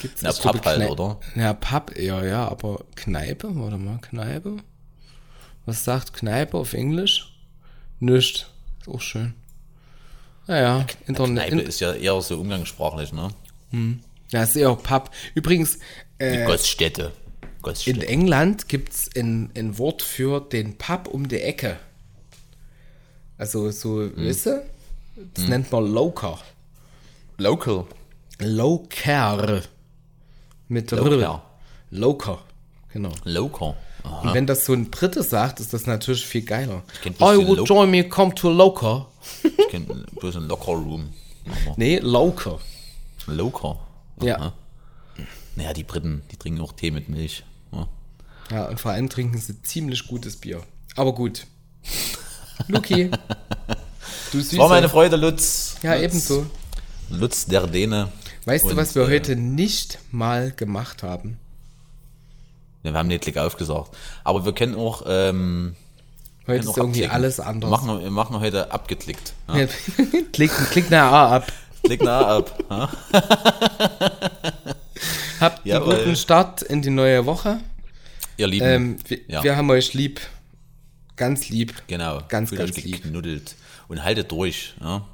Gibt's 0.00 0.22
Na, 0.22 0.32
Pub 0.32 0.64
halt, 0.64 0.88
oder? 0.88 1.18
Ja, 1.34 1.52
Pub, 1.52 1.98
ja, 1.98 2.24
ja, 2.24 2.48
aber 2.48 2.84
Kneipe, 2.94 3.48
warte 3.56 3.76
mal, 3.76 3.98
Kneipe? 4.02 4.58
Was 5.66 5.82
sagt 5.84 6.12
Kneipe 6.14 6.56
auf 6.56 6.74
Englisch? 6.74 7.32
Nicht. 7.98 8.48
Ist 8.80 8.88
auch 8.88 9.00
schön. 9.00 9.34
Naja, 10.46 10.86
Internet. 11.06 11.48
Kneipe 11.48 11.60
In, 11.62 11.66
ist 11.68 11.80
ja 11.80 11.92
eher 11.92 12.20
so 12.20 12.38
umgangssprachlich, 12.40 13.12
ne? 13.12 13.30
ja, 14.30 14.42
ist 14.44 14.56
auch 14.62 14.80
Pub. 14.80 15.10
Übrigens, 15.34 15.78
Die 16.20 16.36
Gaststätte. 16.46 17.10
in 17.42 17.62
Gaststätte. 17.62 18.06
England 18.06 18.68
gibt's 18.68 19.10
ein, 19.16 19.50
ein 19.56 19.76
Wort 19.78 20.02
für 20.02 20.40
den 20.40 20.78
Pub 20.78 21.08
um 21.08 21.26
die 21.26 21.40
Ecke. 21.40 21.78
Also 23.38 23.72
so, 23.72 24.02
Hm. 24.02 24.12
weißt 24.16 24.46
du? 24.46 24.62
Das 25.16 25.46
nennt 25.46 25.70
man 25.70 25.86
Loker. 25.86 26.38
Local. 27.38 27.86
Loker. 28.40 29.62
Mit 30.68 30.92
R. 30.92 30.98
Loker. 31.04 31.42
Loker. 31.90 32.38
Genau. 32.92 33.12
Local. 33.24 33.76
Und 34.22 34.34
wenn 34.34 34.46
das 34.46 34.66
so 34.66 34.72
ein 34.74 34.90
Brite 34.90 35.22
sagt, 35.22 35.60
ist 35.60 35.72
das 35.72 35.86
natürlich 35.86 36.26
viel 36.26 36.42
geiler. 36.42 36.82
bloß 37.02 37.16
I 37.20 37.46
would 37.46 37.68
join 37.68 37.90
me, 37.90 38.06
come 38.08 38.34
to 38.34 38.50
Loker. 38.50 39.06
Ich 39.42 39.68
kenne 39.68 39.86
bloß 40.16 40.36
ein 40.36 40.48
Locker 40.48 40.72
Room. 40.72 41.10
Aber 41.46 41.74
Nee, 41.76 41.98
Loker. 41.98 42.58
Local. 43.26 43.76
Ja. 44.20 44.52
Naja, 45.56 45.72
die 45.72 45.84
Briten, 45.84 46.22
die 46.30 46.36
trinken 46.36 46.60
auch 46.60 46.72
Tee 46.72 46.90
mit 46.90 47.08
Milch. 47.08 47.44
Ja. 47.72 47.88
Ja, 48.50 48.68
und 48.68 48.78
vor 48.78 48.90
allem 48.90 49.08
trinken 49.08 49.38
sie 49.38 49.62
ziemlich 49.62 50.06
gutes 50.06 50.36
Bier. 50.36 50.62
Aber 50.96 51.14
gut. 51.14 51.46
Luki. 52.68 53.10
du 54.34 54.40
Süße. 54.40 54.58
War 54.58 54.68
meine 54.68 54.88
Freude, 54.88 55.16
Lutz. 55.16 55.76
Ja, 55.82 55.94
Lutz. 55.94 56.02
ebenso. 56.04 56.46
Lutz 57.10 57.46
der 57.46 57.66
Däne. 57.66 58.08
Weißt 58.44 58.64
du, 58.64 58.70
Und, 58.70 58.76
was 58.76 58.94
wir 58.94 59.02
äh, 59.02 59.06
heute 59.14 59.36
nicht 59.36 59.98
mal 60.10 60.50
gemacht 60.52 61.02
haben? 61.02 61.38
Ja, 62.82 62.92
wir 62.92 62.98
haben 62.98 63.08
den 63.08 63.20
Klick 63.20 63.38
aufgesagt. 63.38 63.96
Aber 64.24 64.44
wir 64.44 64.52
können 64.52 64.74
auch. 64.74 65.02
Ähm, 65.06 65.74
Heute 66.46 66.58
können 66.58 66.60
ist 66.60 66.68
auch 66.68 66.76
irgendwie 66.76 67.04
abklicken. 67.04 67.14
alles 67.14 67.38
Wir 67.38 67.46
anders. 67.46 67.70
machen, 67.70 68.00
wir 68.02 68.10
machen 68.10 68.40
heute 68.40 68.70
abgeklickt. 68.70 69.32
Ja. 69.48 69.56
Ja. 69.60 69.66
klick, 70.32 70.50
klick 70.70 70.90
nach 70.90 71.10
A 71.10 71.36
ab. 71.36 71.52
Klick 71.84 72.02
nah 72.02 72.36
ab. 72.38 72.58
Ja. 72.70 72.90
Habt 75.40 75.70
einen 75.70 75.84
guten 75.84 76.16
Start 76.16 76.62
in 76.62 76.82
die 76.82 76.90
neue 76.90 77.26
Woche. 77.26 77.60
Ihr 78.36 78.46
Lieben. 78.46 78.66
Ähm, 78.66 78.96
wir, 79.06 79.42
wir 79.42 79.56
haben 79.56 79.70
euch 79.70 79.94
lieb. 79.94 80.20
Ganz 81.16 81.48
lieb. 81.48 81.74
genau. 81.86 82.22
ganz, 82.28 82.48
Fühlt 82.48 82.60
ganz 82.60 82.76
euch 82.76 82.84
lieb. 82.84 83.02
geknuddelt. 83.02 83.54
Und 83.88 84.02
haltet 84.02 84.30
durch. 84.30 84.74
Ja. 84.80 85.06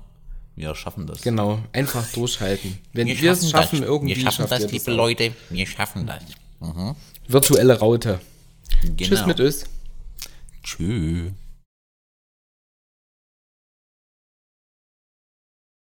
Wir 0.56 0.74
schaffen 0.74 1.06
das. 1.06 1.22
Genau, 1.22 1.60
einfach 1.72 2.06
durchhalten. 2.12 2.78
Wenn 2.92 3.06
wir, 3.06 3.20
Wir 3.20 3.32
es 3.32 3.50
schaffen, 3.50 3.80
das. 3.80 3.88
irgendwie 3.88 4.16
Wir 4.16 4.22
schaffen 4.22 4.46
das, 4.48 4.70
liebe. 4.70 4.90
Leute. 4.92 5.32
Wir 5.48 5.66
schaffen 5.66 6.06
das. 6.06 6.22
Virtuelle 7.28 7.78
Raute. 7.78 8.20
Genau. 8.82 8.96
Tschüss 8.96 9.26
mit 9.26 9.40
uns. 9.40 9.64
Tschüss. 10.62 11.32